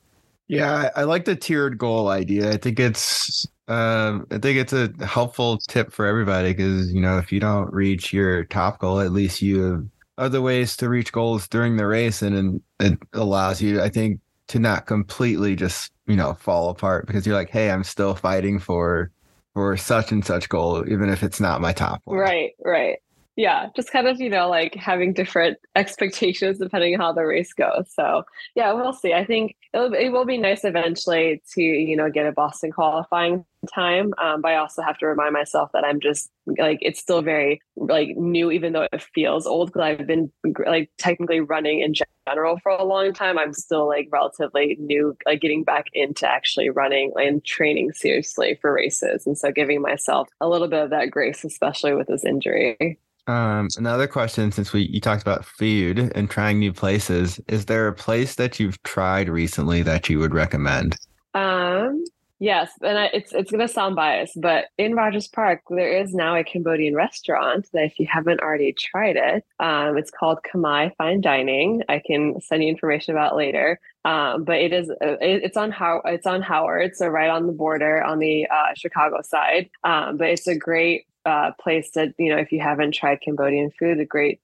Yeah, 0.48 0.90
I, 0.94 1.04
like 1.04 1.24
the 1.24 1.36
tiered 1.36 1.78
goal 1.78 2.08
idea. 2.08 2.52
I 2.52 2.56
think 2.58 2.78
it's 2.78 3.46
um, 3.68 4.26
I 4.30 4.38
think 4.38 4.58
it's 4.58 4.72
a 4.74 4.92
helpful 5.04 5.58
tip 5.58 5.92
for 5.92 6.06
everybody 6.06 6.52
because 6.52 6.92
you 6.92 7.00
know 7.00 7.18
if 7.18 7.32
you 7.32 7.40
don't 7.40 7.72
reach 7.72 8.12
your 8.12 8.44
top 8.44 8.78
goal, 8.78 9.00
at 9.00 9.12
least 9.12 9.40
you 9.40 9.62
have 9.62 9.86
other 10.18 10.42
ways 10.42 10.76
to 10.76 10.88
reach 10.88 11.12
goals 11.12 11.48
during 11.48 11.76
the 11.76 11.86
race, 11.86 12.22
and, 12.22 12.36
and 12.36 12.62
it 12.78 12.98
allows 13.14 13.62
you, 13.62 13.80
I 13.80 13.88
think, 13.88 14.20
to 14.48 14.58
not 14.58 14.86
completely 14.86 15.56
just 15.56 15.92
you 16.06 16.16
know 16.16 16.34
fall 16.34 16.68
apart 16.68 17.06
because 17.06 17.26
you're 17.26 17.36
like, 17.36 17.50
hey, 17.50 17.70
I'm 17.70 17.84
still 17.84 18.14
fighting 18.14 18.58
for 18.58 19.10
for 19.54 19.76
such 19.76 20.12
and 20.12 20.24
such 20.24 20.48
goal, 20.48 20.84
even 20.90 21.08
if 21.08 21.22
it's 21.22 21.40
not 21.40 21.62
my 21.62 21.72
top 21.72 22.02
one. 22.04 22.18
Right, 22.18 22.50
right 22.62 22.98
yeah 23.36 23.68
just 23.74 23.90
kind 23.90 24.06
of 24.06 24.20
you 24.20 24.30
know 24.30 24.48
like 24.48 24.74
having 24.74 25.12
different 25.12 25.58
expectations 25.76 26.58
depending 26.58 26.94
on 26.94 27.00
how 27.00 27.12
the 27.12 27.24
race 27.24 27.52
goes. 27.52 27.86
So 27.92 28.24
yeah 28.54 28.72
we'll 28.72 28.92
see. 28.92 29.12
I 29.12 29.24
think 29.24 29.56
it'll, 29.74 29.92
it 29.92 30.10
will 30.10 30.24
be 30.24 30.38
nice 30.38 30.64
eventually 30.64 31.42
to 31.52 31.62
you 31.62 31.96
know 31.96 32.10
get 32.10 32.26
a 32.26 32.32
boston 32.32 32.70
qualifying 32.72 33.44
time 33.74 34.12
um, 34.22 34.40
but 34.40 34.52
i 34.52 34.56
also 34.56 34.82
have 34.82 34.96
to 34.98 35.06
remind 35.06 35.32
myself 35.32 35.70
that 35.72 35.84
i'm 35.84 36.00
just 36.00 36.30
like 36.58 36.78
it's 36.80 37.00
still 37.00 37.22
very 37.22 37.60
like 37.76 38.16
new 38.16 38.50
even 38.50 38.72
though 38.72 38.86
it 38.92 39.02
feels 39.14 39.46
old 39.46 39.68
because 39.68 39.82
i've 39.82 40.06
been 40.06 40.30
like 40.66 40.90
technically 40.98 41.40
running 41.40 41.80
in 41.80 41.94
general 42.26 42.58
for 42.62 42.72
a 42.72 42.84
long 42.84 43.12
time 43.12 43.38
i'm 43.38 43.52
still 43.52 43.88
like 43.88 44.08
relatively 44.12 44.76
new 44.80 45.16
like 45.26 45.40
getting 45.40 45.64
back 45.64 45.86
into 45.92 46.28
actually 46.28 46.70
running 46.70 47.12
and 47.16 47.44
training 47.44 47.92
seriously 47.92 48.58
for 48.60 48.72
races. 48.72 49.26
And 49.26 49.36
so 49.36 49.50
giving 49.50 49.82
myself 49.82 50.28
a 50.40 50.48
little 50.48 50.68
bit 50.68 50.82
of 50.82 50.90
that 50.90 51.10
grace 51.10 51.44
especially 51.44 51.94
with 51.94 52.06
this 52.06 52.24
injury 52.24 52.98
um, 53.26 53.68
another 53.76 54.06
question 54.06 54.52
since 54.52 54.72
we 54.72 54.82
you 54.82 55.00
talked 55.00 55.22
about 55.22 55.44
food 55.44 56.12
and 56.14 56.30
trying 56.30 56.58
new 56.58 56.72
places, 56.72 57.40
is 57.48 57.66
there 57.66 57.88
a 57.88 57.94
place 57.94 58.34
that 58.34 58.60
you've 58.60 58.82
tried 58.82 59.28
recently 59.28 59.82
that 59.82 60.08
you 60.08 60.18
would 60.18 60.34
recommend? 60.34 60.96
Um, 61.32 62.04
yes, 62.38 62.70
and 62.82 62.98
I, 62.98 63.10
it's 63.14 63.32
it's 63.32 63.50
gonna 63.50 63.68
sound 63.68 63.96
biased, 63.96 64.40
but 64.40 64.66
in 64.76 64.94
Rogers 64.94 65.26
Park 65.26 65.62
there 65.70 66.02
is 66.02 66.14
now 66.14 66.36
a 66.36 66.44
Cambodian 66.44 66.94
restaurant 66.94 67.66
that 67.72 67.84
if 67.84 67.98
you 67.98 68.06
haven't 68.10 68.40
already 68.40 68.72
tried 68.72 69.16
it, 69.16 69.44
um, 69.58 69.96
it's 69.96 70.10
called 70.10 70.38
Khmai 70.52 70.94
Fine 70.96 71.22
Dining. 71.22 71.82
I 71.88 72.02
can 72.04 72.40
send 72.40 72.62
you 72.62 72.68
information 72.68 73.14
about 73.14 73.36
later. 73.36 73.80
Um, 74.04 74.44
but 74.44 74.56
it 74.56 74.74
is 74.74 74.90
uh, 74.90 75.16
it's 75.20 75.56
on 75.56 75.70
how 75.70 76.02
it's 76.04 76.26
on 76.26 76.42
Howard, 76.42 76.94
so 76.94 77.08
right 77.08 77.30
on 77.30 77.46
the 77.46 77.54
border 77.54 78.02
on 78.02 78.18
the 78.18 78.46
uh, 78.48 78.74
Chicago 78.76 79.22
side. 79.22 79.70
Um, 79.82 80.18
but 80.18 80.28
it's 80.28 80.46
a 80.46 80.54
great 80.54 81.06
uh, 81.26 81.52
place 81.60 81.90
to 81.92 82.14
you 82.18 82.34
know 82.34 82.38
if 82.40 82.52
you 82.52 82.60
haven't 82.60 82.94
tried 82.94 83.20
Cambodian 83.20 83.70
food, 83.78 84.00
a 84.00 84.04
great 84.04 84.40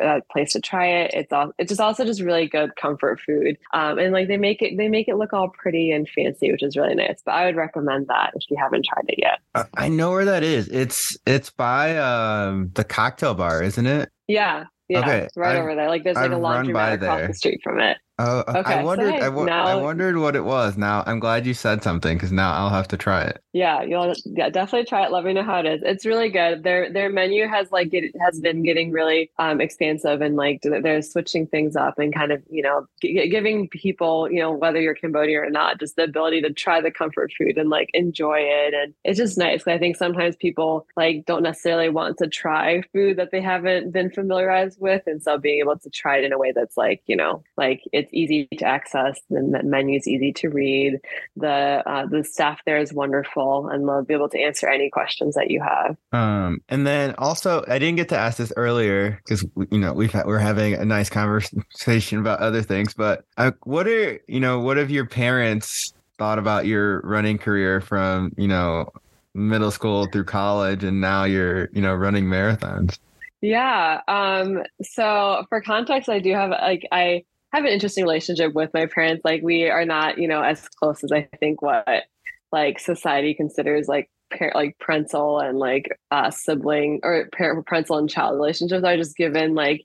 uh, 0.00 0.20
place 0.30 0.52
to 0.52 0.60
try 0.60 0.86
it. 0.86 1.12
It's 1.14 1.32
all 1.32 1.52
it's 1.58 1.68
just 1.68 1.80
also 1.80 2.04
just 2.04 2.20
really 2.20 2.46
good 2.46 2.76
comfort 2.76 3.20
food, 3.20 3.56
um, 3.72 3.98
and 3.98 4.12
like 4.12 4.28
they 4.28 4.36
make 4.36 4.62
it 4.62 4.76
they 4.76 4.88
make 4.88 5.08
it 5.08 5.16
look 5.16 5.32
all 5.32 5.48
pretty 5.48 5.90
and 5.90 6.08
fancy, 6.08 6.50
which 6.52 6.62
is 6.62 6.76
really 6.76 6.94
nice. 6.94 7.22
But 7.24 7.32
I 7.32 7.46
would 7.46 7.56
recommend 7.56 8.08
that 8.08 8.32
if 8.34 8.44
you 8.50 8.56
haven't 8.56 8.84
tried 8.84 9.04
it 9.08 9.18
yet. 9.18 9.68
I 9.76 9.88
know 9.88 10.10
where 10.10 10.24
that 10.24 10.42
is. 10.42 10.68
It's 10.68 11.16
it's 11.26 11.50
by 11.50 11.96
um, 11.98 12.70
the 12.74 12.84
cocktail 12.84 13.34
bar, 13.34 13.62
isn't 13.62 13.86
it? 13.86 14.10
Yeah, 14.28 14.64
yeah, 14.88 15.00
okay. 15.00 15.28
right 15.36 15.56
I've, 15.56 15.62
over 15.62 15.74
there. 15.74 15.88
Like 15.88 16.04
there's 16.04 16.16
like 16.16 16.26
I've 16.30 16.32
a 16.32 16.40
laundromat 16.40 16.94
across 16.94 17.28
the 17.28 17.34
street 17.34 17.60
from 17.62 17.80
it. 17.80 17.98
Oh, 18.24 18.44
okay. 18.48 18.74
I 18.74 18.76
wondered. 18.76 19.18
So 19.18 19.20
I, 19.20 19.26
w- 19.26 19.48
now, 19.48 19.64
I 19.64 19.74
wondered 19.74 20.16
what 20.18 20.36
it 20.36 20.44
was. 20.44 20.76
Now 20.76 21.02
I'm 21.06 21.18
glad 21.18 21.46
you 21.46 21.54
said 21.54 21.82
something 21.82 22.16
because 22.16 22.32
now 22.32 22.52
I'll 22.52 22.70
have 22.70 22.88
to 22.88 22.96
try 22.96 23.24
it. 23.24 23.42
Yeah, 23.54 23.82
you'll 23.82 24.14
yeah 24.24 24.48
definitely 24.48 24.86
try 24.86 25.04
it. 25.04 25.12
Let 25.12 25.24
me 25.24 25.34
know 25.34 25.42
how 25.42 25.58
it 25.60 25.66
is. 25.66 25.82
It's 25.84 26.06
really 26.06 26.30
good. 26.30 26.62
Their 26.62 26.90
their 26.90 27.10
menu 27.10 27.46
has 27.46 27.70
like 27.70 27.92
it 27.92 28.14
has 28.24 28.40
been 28.40 28.62
getting 28.62 28.90
really 28.92 29.30
um 29.38 29.60
expansive 29.60 30.22
and 30.22 30.36
like 30.36 30.60
they're 30.62 31.02
switching 31.02 31.46
things 31.46 31.76
up 31.76 31.98
and 31.98 32.14
kind 32.14 32.32
of 32.32 32.42
you 32.48 32.62
know 32.62 32.86
g- 33.02 33.28
giving 33.28 33.68
people 33.68 34.30
you 34.30 34.40
know 34.40 34.52
whether 34.52 34.80
you're 34.80 34.94
Cambodian 34.94 35.38
or 35.44 35.50
not 35.50 35.80
just 35.80 35.96
the 35.96 36.04
ability 36.04 36.40
to 36.42 36.52
try 36.52 36.80
the 36.80 36.90
comfort 36.90 37.30
food 37.36 37.58
and 37.58 37.68
like 37.68 37.90
enjoy 37.92 38.38
it 38.38 38.72
and 38.72 38.94
it's 39.04 39.18
just 39.18 39.36
nice. 39.36 39.66
I 39.66 39.78
think 39.78 39.96
sometimes 39.96 40.36
people 40.36 40.86
like 40.96 41.26
don't 41.26 41.42
necessarily 41.42 41.90
want 41.90 42.16
to 42.18 42.28
try 42.28 42.80
food 42.94 43.18
that 43.18 43.32
they 43.32 43.42
haven't 43.42 43.92
been 43.92 44.10
familiarized 44.10 44.80
with 44.80 45.02
and 45.06 45.22
so 45.22 45.36
being 45.36 45.60
able 45.60 45.78
to 45.78 45.90
try 45.90 46.16
it 46.16 46.24
in 46.24 46.32
a 46.32 46.38
way 46.38 46.52
that's 46.52 46.78
like 46.78 47.02
you 47.06 47.16
know 47.16 47.42
like 47.58 47.82
it's 47.92 48.11
it's 48.12 48.30
easy 48.30 48.48
to 48.58 48.64
access. 48.64 49.20
The 49.30 49.60
menu 49.64 49.98
is 49.98 50.06
easy 50.06 50.32
to 50.34 50.48
read. 50.48 51.00
The 51.36 51.82
uh, 51.86 52.06
the 52.06 52.24
staff 52.24 52.60
there 52.66 52.78
is 52.78 52.92
wonderful, 52.92 53.68
and 53.68 53.88
they'll 53.88 54.04
be 54.04 54.14
able 54.14 54.28
to 54.30 54.40
answer 54.40 54.68
any 54.68 54.90
questions 54.90 55.34
that 55.34 55.50
you 55.50 55.60
have. 55.60 55.96
Um, 56.12 56.60
and 56.68 56.86
then 56.86 57.14
also, 57.18 57.64
I 57.68 57.78
didn't 57.78 57.96
get 57.96 58.08
to 58.10 58.18
ask 58.18 58.38
this 58.38 58.52
earlier 58.56 59.20
because 59.24 59.44
you 59.70 59.78
know 59.78 59.92
we've 59.92 60.12
had, 60.12 60.26
we're 60.26 60.38
having 60.38 60.74
a 60.74 60.84
nice 60.84 61.08
conversation 61.10 62.18
about 62.18 62.40
other 62.40 62.62
things. 62.62 62.94
But 62.94 63.24
uh, 63.36 63.52
what 63.64 63.86
are 63.86 64.20
you 64.26 64.40
know 64.40 64.60
what 64.60 64.76
have 64.76 64.90
your 64.90 65.06
parents 65.06 65.92
thought 66.18 66.38
about 66.38 66.66
your 66.66 67.00
running 67.00 67.38
career 67.38 67.80
from 67.80 68.32
you 68.36 68.48
know 68.48 68.90
middle 69.34 69.70
school 69.70 70.06
through 70.12 70.24
college, 70.24 70.84
and 70.84 71.00
now 71.00 71.24
you're 71.24 71.68
you 71.72 71.82
know 71.82 71.94
running 71.94 72.26
marathons? 72.26 72.98
Yeah. 73.42 74.00
Um, 74.06 74.62
so 74.82 75.44
for 75.48 75.60
context, 75.60 76.08
I 76.08 76.20
do 76.20 76.32
have 76.32 76.50
like 76.50 76.86
I 76.92 77.24
have 77.52 77.64
an 77.64 77.72
interesting 77.72 78.04
relationship 78.04 78.54
with 78.54 78.70
my 78.72 78.86
parents. 78.86 79.22
Like 79.24 79.42
we 79.42 79.68
are 79.68 79.84
not, 79.84 80.18
you 80.18 80.28
know, 80.28 80.42
as 80.42 80.68
close 80.68 81.04
as 81.04 81.12
I 81.12 81.28
think 81.38 81.62
what 81.62 82.04
like 82.50 82.78
society 82.78 83.34
considers 83.34 83.88
like 83.88 84.10
parent 84.30 84.54
like 84.54 84.78
parental 84.78 85.40
and 85.40 85.58
like 85.58 85.88
uh 86.10 86.30
sibling 86.30 87.00
or 87.02 87.28
parent 87.32 87.66
parental 87.66 87.98
and 87.98 88.08
child 88.08 88.36
relationships 88.36 88.84
are 88.84 88.96
just 88.96 89.16
given 89.16 89.54
like 89.54 89.84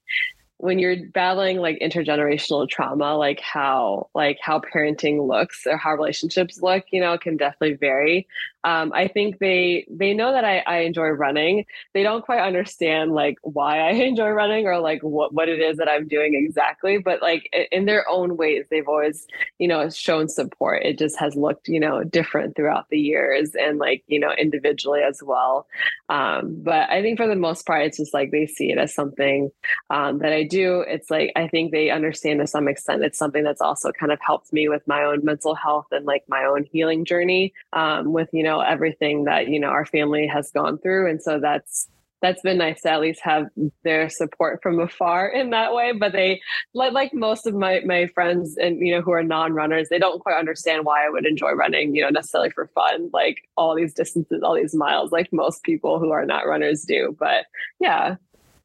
when 0.59 0.79
you're 0.79 0.95
battling 1.13 1.57
like 1.57 1.77
intergenerational 1.79 2.67
trauma 2.67 3.15
like 3.15 3.39
how 3.39 4.09
like 4.15 4.37
how 4.41 4.59
parenting 4.59 5.27
looks 5.27 5.67
or 5.67 5.77
how 5.77 5.93
relationships 5.93 6.61
look 6.61 6.83
you 6.91 6.99
know 6.99 7.17
can 7.17 7.37
definitely 7.37 7.75
vary 7.75 8.27
um, 8.67 8.91
I 8.93 9.07
think 9.07 9.39
they 9.39 9.87
they 9.89 10.13
know 10.13 10.33
that 10.33 10.43
I, 10.43 10.57
I 10.67 10.79
enjoy 10.79 11.07
running. 11.07 11.65
They 11.93 12.03
don't 12.03 12.25
quite 12.25 12.41
understand 12.41 13.13
like 13.13 13.37
why 13.41 13.79
I 13.79 13.91
enjoy 14.09 14.27
running 14.29 14.65
or 14.65 14.79
like 14.79 15.01
what 15.01 15.33
what 15.33 15.47
it 15.47 15.61
is 15.61 15.77
that 15.77 15.87
I'm 15.87 16.05
doing 16.09 16.33
exactly. 16.35 16.97
But 16.97 17.21
like 17.21 17.49
in 17.71 17.85
their 17.85 18.07
own 18.09 18.35
ways, 18.35 18.65
they've 18.69 18.87
always 18.87 19.25
you 19.57 19.69
know 19.69 19.89
shown 19.89 20.27
support. 20.27 20.83
It 20.83 20.99
just 20.99 21.17
has 21.17 21.33
looked 21.35 21.69
you 21.69 21.79
know 21.79 22.03
different 22.03 22.57
throughout 22.57 22.89
the 22.89 22.99
years 22.99 23.51
and 23.55 23.77
like 23.77 24.03
you 24.07 24.19
know 24.19 24.33
individually 24.37 24.99
as 24.99 25.23
well. 25.23 25.65
Um, 26.09 26.57
but 26.61 26.89
I 26.89 27.01
think 27.01 27.17
for 27.17 27.27
the 27.27 27.35
most 27.37 27.65
part, 27.65 27.85
it's 27.85 27.97
just 27.97 28.13
like 28.13 28.31
they 28.31 28.47
see 28.47 28.71
it 28.71 28.77
as 28.77 28.93
something 28.93 29.49
um, 29.89 30.19
that 30.19 30.33
I 30.33 30.43
do. 30.47 30.81
It's 30.81 31.11
like 31.11 31.31
I 31.35 31.47
think 31.47 31.71
they 31.71 31.89
understand 31.89 32.39
to 32.39 32.47
some 32.47 32.67
extent. 32.67 33.03
It's 33.03 33.17
something 33.17 33.43
that's 33.43 33.61
also 33.61 33.91
kind 33.91 34.11
of 34.11 34.19
helped 34.21 34.51
me 34.53 34.69
with 34.69 34.87
my 34.87 35.03
own 35.03 35.23
mental 35.23 35.55
health 35.55 35.87
and 35.91 36.05
like 36.05 36.23
my 36.27 36.45
own 36.45 36.65
healing 36.71 37.05
journey 37.05 37.53
um, 37.73 38.13
with 38.13 38.29
you 38.33 38.43
know 38.43 38.61
everything 38.61 39.25
that 39.25 39.47
you 39.47 39.59
know 39.59 39.67
our 39.67 39.85
family 39.85 40.27
has 40.27 40.51
gone 40.51 40.77
through 40.77 41.09
and 41.09 41.21
so 41.21 41.39
that's 41.39 41.87
that's 42.21 42.41
been 42.41 42.57
nice 42.57 42.81
to 42.81 42.91
at 42.91 43.01
least 43.01 43.21
have 43.21 43.47
their 43.83 44.09
support 44.09 44.61
from 44.63 44.79
afar 44.79 45.27
in 45.33 45.51
that 45.51 45.73
way 45.73 45.91
but 45.91 46.11
they 46.11 46.41
like, 46.73 46.93
like 46.93 47.13
most 47.13 47.45
of 47.45 47.53
my 47.53 47.81
my 47.85 48.07
friends 48.07 48.57
and 48.57 48.79
you 48.79 48.93
know 48.93 49.01
who 49.01 49.11
are 49.11 49.23
non-runners 49.23 49.89
they 49.89 49.99
don't 49.99 50.19
quite 50.19 50.37
understand 50.37 50.85
why 50.85 51.05
i 51.05 51.09
would 51.09 51.25
enjoy 51.25 51.51
running 51.51 51.95
you 51.95 52.01
know 52.01 52.09
necessarily 52.09 52.49
for 52.49 52.67
fun 52.67 53.09
like 53.13 53.37
all 53.55 53.75
these 53.75 53.93
distances 53.93 54.41
all 54.43 54.55
these 54.55 54.75
miles 54.75 55.11
like 55.11 55.31
most 55.31 55.63
people 55.63 55.99
who 55.99 56.11
are 56.11 56.25
not 56.25 56.47
runners 56.47 56.83
do 56.83 57.15
but 57.19 57.45
yeah 57.79 58.15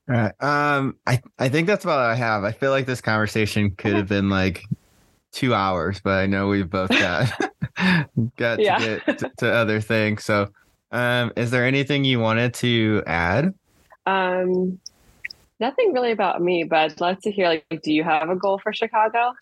all 0.09 0.17
right 0.17 0.33
um 0.41 0.97
i 1.07 1.21
i 1.39 1.49
think 1.49 1.67
that's 1.67 1.85
about 1.85 1.99
all 1.99 2.07
i 2.07 2.15
have 2.15 2.45
i 2.45 2.53
feel 2.53 2.71
like 2.71 2.87
this 2.87 3.01
conversation 3.01 3.71
could 3.73 3.95
have 3.95 4.09
been 4.09 4.29
like 4.29 4.65
two 5.31 5.55
hours 5.55 6.01
but 6.01 6.19
i 6.19 6.27
know 6.27 6.49
we've 6.49 6.69
both 6.69 6.91
got 6.91 7.33
got 8.37 8.61
yeah. 8.61 8.79
to 8.79 9.03
get 9.07 9.19
to, 9.19 9.31
to, 9.39 9.53
other 9.53 9.81
things. 9.81 10.25
So, 10.25 10.49
um, 10.91 11.33
is 11.37 11.51
there 11.51 11.67
anything 11.67 12.05
you 12.05 12.21
wanted 12.21 12.55
to 12.55 13.03
add? 13.07 13.55
Um, 14.07 14.79
nothing 15.61 15.93
really 15.93 16.13
about 16.13 16.43
me, 16.43 16.65
but 16.65 16.79
I'd 16.79 17.01
love 17.01 17.21
to 17.23 17.31
hear. 17.31 17.49
Like, 17.49 17.83
do 17.83 17.93
you 17.93 18.05
have 18.05 18.31
a 18.31 18.37
goal 18.37 18.59
for 18.63 18.73
Chicago? 18.73 19.33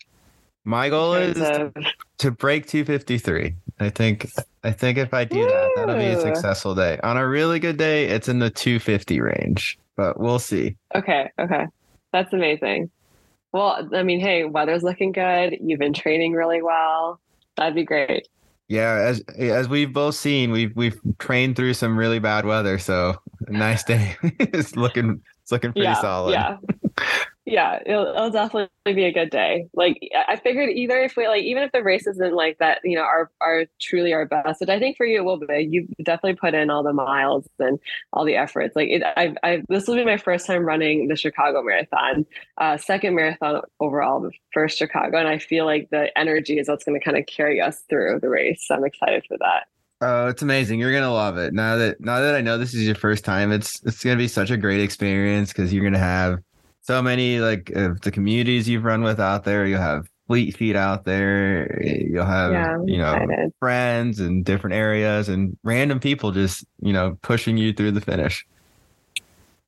My 0.63 0.89
goal 0.89 1.13
is 1.15 1.39
of... 1.39 1.73
to 2.19 2.31
break 2.31 2.67
253. 2.67 3.55
I 3.79 3.89
think 3.89 4.29
I 4.63 4.71
think 4.71 4.97
if 4.97 5.13
I 5.13 5.25
do 5.25 5.39
Woo! 5.39 5.47
that, 5.47 5.71
that'll 5.75 5.95
be 5.95 6.05
a 6.05 6.21
successful 6.21 6.75
day. 6.75 6.99
On 7.03 7.17
a 7.17 7.27
really 7.27 7.59
good 7.59 7.77
day, 7.77 8.05
it's 8.05 8.29
in 8.29 8.39
the 8.39 8.49
250 8.49 9.19
range, 9.21 9.79
but 9.95 10.19
we'll 10.19 10.39
see. 10.39 10.75
Okay, 10.93 11.31
okay. 11.39 11.65
That's 12.13 12.31
amazing. 12.31 12.91
Well, 13.53 13.89
I 13.93 14.03
mean, 14.03 14.19
hey, 14.19 14.45
weather's 14.45 14.83
looking 14.83 15.11
good. 15.11 15.57
You've 15.61 15.79
been 15.79 15.93
training 15.93 16.33
really 16.33 16.61
well. 16.61 17.19
That'd 17.57 17.75
be 17.75 17.83
great. 17.83 18.27
Yeah, 18.67 18.93
as 18.93 19.21
as 19.37 19.67
we've 19.67 19.91
both 19.91 20.15
seen, 20.15 20.51
we've 20.51 20.73
we've 20.75 20.97
trained 21.19 21.57
through 21.57 21.73
some 21.73 21.97
really 21.97 22.19
bad 22.19 22.45
weather, 22.45 22.79
so 22.79 23.15
a 23.47 23.51
nice 23.51 23.83
day 23.83 24.15
is 24.39 24.77
looking 24.77 25.21
it's 25.41 25.51
looking 25.51 25.73
pretty 25.73 25.87
yeah, 25.87 26.01
solid. 26.01 26.31
Yeah. 26.31 26.57
yeah, 27.45 27.79
it'll, 27.85 28.07
it'll, 28.07 28.29
definitely 28.29 28.69
be 28.85 29.05
a 29.05 29.11
good 29.11 29.31
day. 29.31 29.65
Like 29.73 29.99
I 30.27 30.35
figured, 30.35 30.69
either 30.69 31.01
if 31.01 31.15
we 31.17 31.27
like, 31.27 31.41
even 31.41 31.63
if 31.63 31.71
the 31.71 31.81
race 31.81 32.05
isn't 32.05 32.35
like 32.35 32.59
that, 32.59 32.79
you 32.83 32.95
know, 32.95 33.01
are 33.01 33.31
are 33.41 33.65
truly 33.79 34.13
our 34.13 34.27
best. 34.27 34.61
which 34.61 34.69
I 34.69 34.77
think 34.77 34.95
for 34.95 35.07
you 35.07 35.21
it 35.21 35.25
will 35.25 35.39
be. 35.39 35.67
You 35.69 35.87
definitely 36.03 36.35
put 36.35 36.53
in 36.53 36.69
all 36.69 36.83
the 36.83 36.93
miles 36.93 37.47
and 37.57 37.79
all 38.13 38.25
the 38.25 38.35
efforts. 38.35 38.75
Like 38.75 38.89
it, 38.89 39.03
I, 39.03 39.33
I 39.41 39.63
this 39.69 39.87
will 39.87 39.95
be 39.95 40.05
my 40.05 40.17
first 40.17 40.45
time 40.45 40.63
running 40.63 41.07
the 41.07 41.15
Chicago 41.15 41.63
Marathon, 41.63 42.27
uh, 42.59 42.77
second 42.77 43.15
marathon 43.15 43.61
overall, 43.79 44.29
first 44.53 44.77
Chicago, 44.77 45.17
and 45.17 45.27
I 45.27 45.39
feel 45.39 45.65
like 45.65 45.89
the 45.89 46.15
energy 46.15 46.59
is 46.59 46.69
what's 46.69 46.83
going 46.83 46.99
to 46.99 47.03
kind 47.03 47.17
of 47.17 47.25
carry 47.25 47.59
us 47.59 47.81
through 47.89 48.19
the 48.21 48.29
race. 48.29 48.63
So 48.67 48.75
I'm 48.75 48.85
excited 48.85 49.25
for 49.27 49.37
that. 49.39 49.63
Oh, 50.03 50.27
it's 50.27 50.41
amazing. 50.41 50.79
You're 50.79 50.93
gonna 50.93 51.13
love 51.13 51.37
it. 51.37 51.53
Now 51.53 51.75
that 51.75 52.01
now 52.01 52.19
that 52.19 52.33
I 52.33 52.41
know 52.41 52.57
this 52.57 52.73
is 52.73 52.85
your 52.85 52.95
first 52.95 53.23
time, 53.23 53.51
it's 53.51 53.81
it's 53.83 54.03
gonna 54.03 54.17
be 54.17 54.27
such 54.27 54.51
a 54.51 54.57
great 54.57 54.81
experience 54.81 55.53
because 55.53 55.71
you're 55.71 55.83
gonna 55.83 55.99
have 55.99 56.39
so 56.81 57.01
many 57.01 57.39
like 57.39 57.69
of 57.71 58.01
the 58.01 58.11
communities 58.11 58.67
you've 58.67 58.83
run 58.83 59.03
with 59.03 59.19
out 59.19 59.43
there. 59.43 59.65
You'll 59.65 59.79
have 59.79 60.07
fleet 60.27 60.55
feet 60.55 60.75
out 60.75 61.05
there. 61.05 61.81
You'll 61.83 62.25
have 62.25 62.51
yeah, 62.51 62.77
you 62.85 62.97
know 62.97 63.13
excited. 63.13 63.53
friends 63.59 64.19
in 64.19 64.43
different 64.43 64.75
areas 64.75 65.29
and 65.29 65.57
random 65.63 65.99
people 65.99 66.31
just 66.31 66.65
you 66.79 66.93
know 66.93 67.17
pushing 67.21 67.57
you 67.57 67.73
through 67.73 67.91
the 67.91 68.01
finish. 68.01 68.45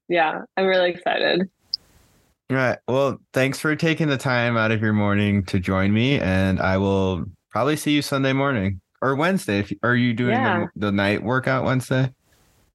Yeah, 0.08 0.42
I'm 0.58 0.66
really 0.66 0.92
excited. 0.92 1.50
All 2.50 2.58
right. 2.58 2.78
Well, 2.88 3.20
thanks 3.34 3.60
for 3.60 3.76
taking 3.76 4.08
the 4.08 4.18
time 4.18 4.58
out 4.58 4.72
of 4.72 4.82
your 4.82 4.94
morning 4.94 5.44
to 5.46 5.60
join 5.60 5.94
me, 5.94 6.20
and 6.20 6.60
I 6.60 6.78
will 6.78 7.26
probably 7.50 7.76
see 7.76 7.92
you 7.92 8.02
Sunday 8.02 8.34
morning 8.34 8.82
or 9.02 9.16
Wednesday. 9.16 9.60
If 9.60 9.74
are 9.82 9.96
you 9.96 10.14
doing 10.14 10.34
yeah. 10.34 10.66
the, 10.76 10.88
the 10.88 10.92
night 10.92 11.24
workout 11.24 11.64
Wednesday? 11.64 12.14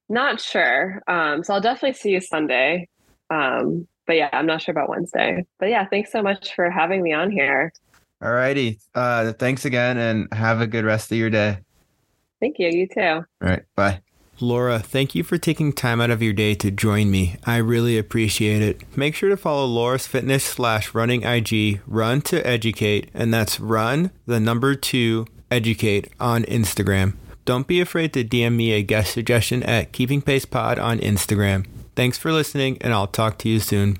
Not 0.08 0.40
sure. 0.40 1.02
Um, 1.06 1.44
so 1.44 1.54
I'll 1.54 1.60
definitely 1.60 1.92
see 1.94 2.10
you 2.10 2.20
Sunday. 2.20 2.88
Um, 3.30 3.86
but 4.08 4.16
yeah, 4.16 4.30
I'm 4.32 4.46
not 4.46 4.62
sure 4.62 4.72
about 4.72 4.88
Wednesday. 4.88 5.46
But 5.60 5.68
yeah, 5.68 5.86
thanks 5.86 6.10
so 6.10 6.22
much 6.22 6.54
for 6.54 6.70
having 6.70 7.02
me 7.02 7.12
on 7.12 7.30
here. 7.30 7.72
All 8.20 8.32
righty. 8.32 8.80
Uh, 8.94 9.32
thanks 9.34 9.64
again 9.64 9.98
and 9.98 10.32
have 10.32 10.60
a 10.60 10.66
good 10.66 10.84
rest 10.84 11.12
of 11.12 11.18
your 11.18 11.30
day. 11.30 11.58
Thank 12.40 12.58
you. 12.58 12.68
You 12.68 12.88
too. 12.88 13.00
All 13.00 13.24
right. 13.40 13.62
Bye. 13.76 14.00
Laura, 14.40 14.78
thank 14.78 15.14
you 15.14 15.24
for 15.24 15.36
taking 15.36 15.72
time 15.72 16.00
out 16.00 16.10
of 16.10 16.22
your 16.22 16.32
day 16.32 16.54
to 16.54 16.70
join 16.70 17.10
me. 17.10 17.36
I 17.44 17.56
really 17.56 17.98
appreciate 17.98 18.62
it. 18.62 18.96
Make 18.96 19.14
sure 19.14 19.28
to 19.28 19.36
follow 19.36 19.66
Laura's 19.66 20.06
fitness 20.06 20.44
slash 20.44 20.94
running 20.94 21.24
IG, 21.24 21.80
run 21.86 22.22
to 22.22 22.44
educate, 22.46 23.10
and 23.12 23.34
that's 23.34 23.60
run 23.60 24.10
the 24.26 24.40
number 24.40 24.74
two 24.74 25.26
educate 25.50 26.08
on 26.18 26.44
Instagram. 26.44 27.14
Don't 27.44 27.66
be 27.66 27.80
afraid 27.80 28.12
to 28.12 28.24
DM 28.24 28.56
me 28.56 28.72
a 28.72 28.82
guest 28.82 29.12
suggestion 29.12 29.62
at 29.64 29.92
Keeping 29.92 30.22
Pace 30.22 30.44
Pod 30.44 30.78
on 30.78 30.98
Instagram. 31.00 31.66
Thanks 31.98 32.16
for 32.16 32.30
listening, 32.30 32.78
and 32.80 32.94
I'll 32.94 33.08
talk 33.08 33.38
to 33.38 33.48
you 33.48 33.58
soon. 33.58 33.98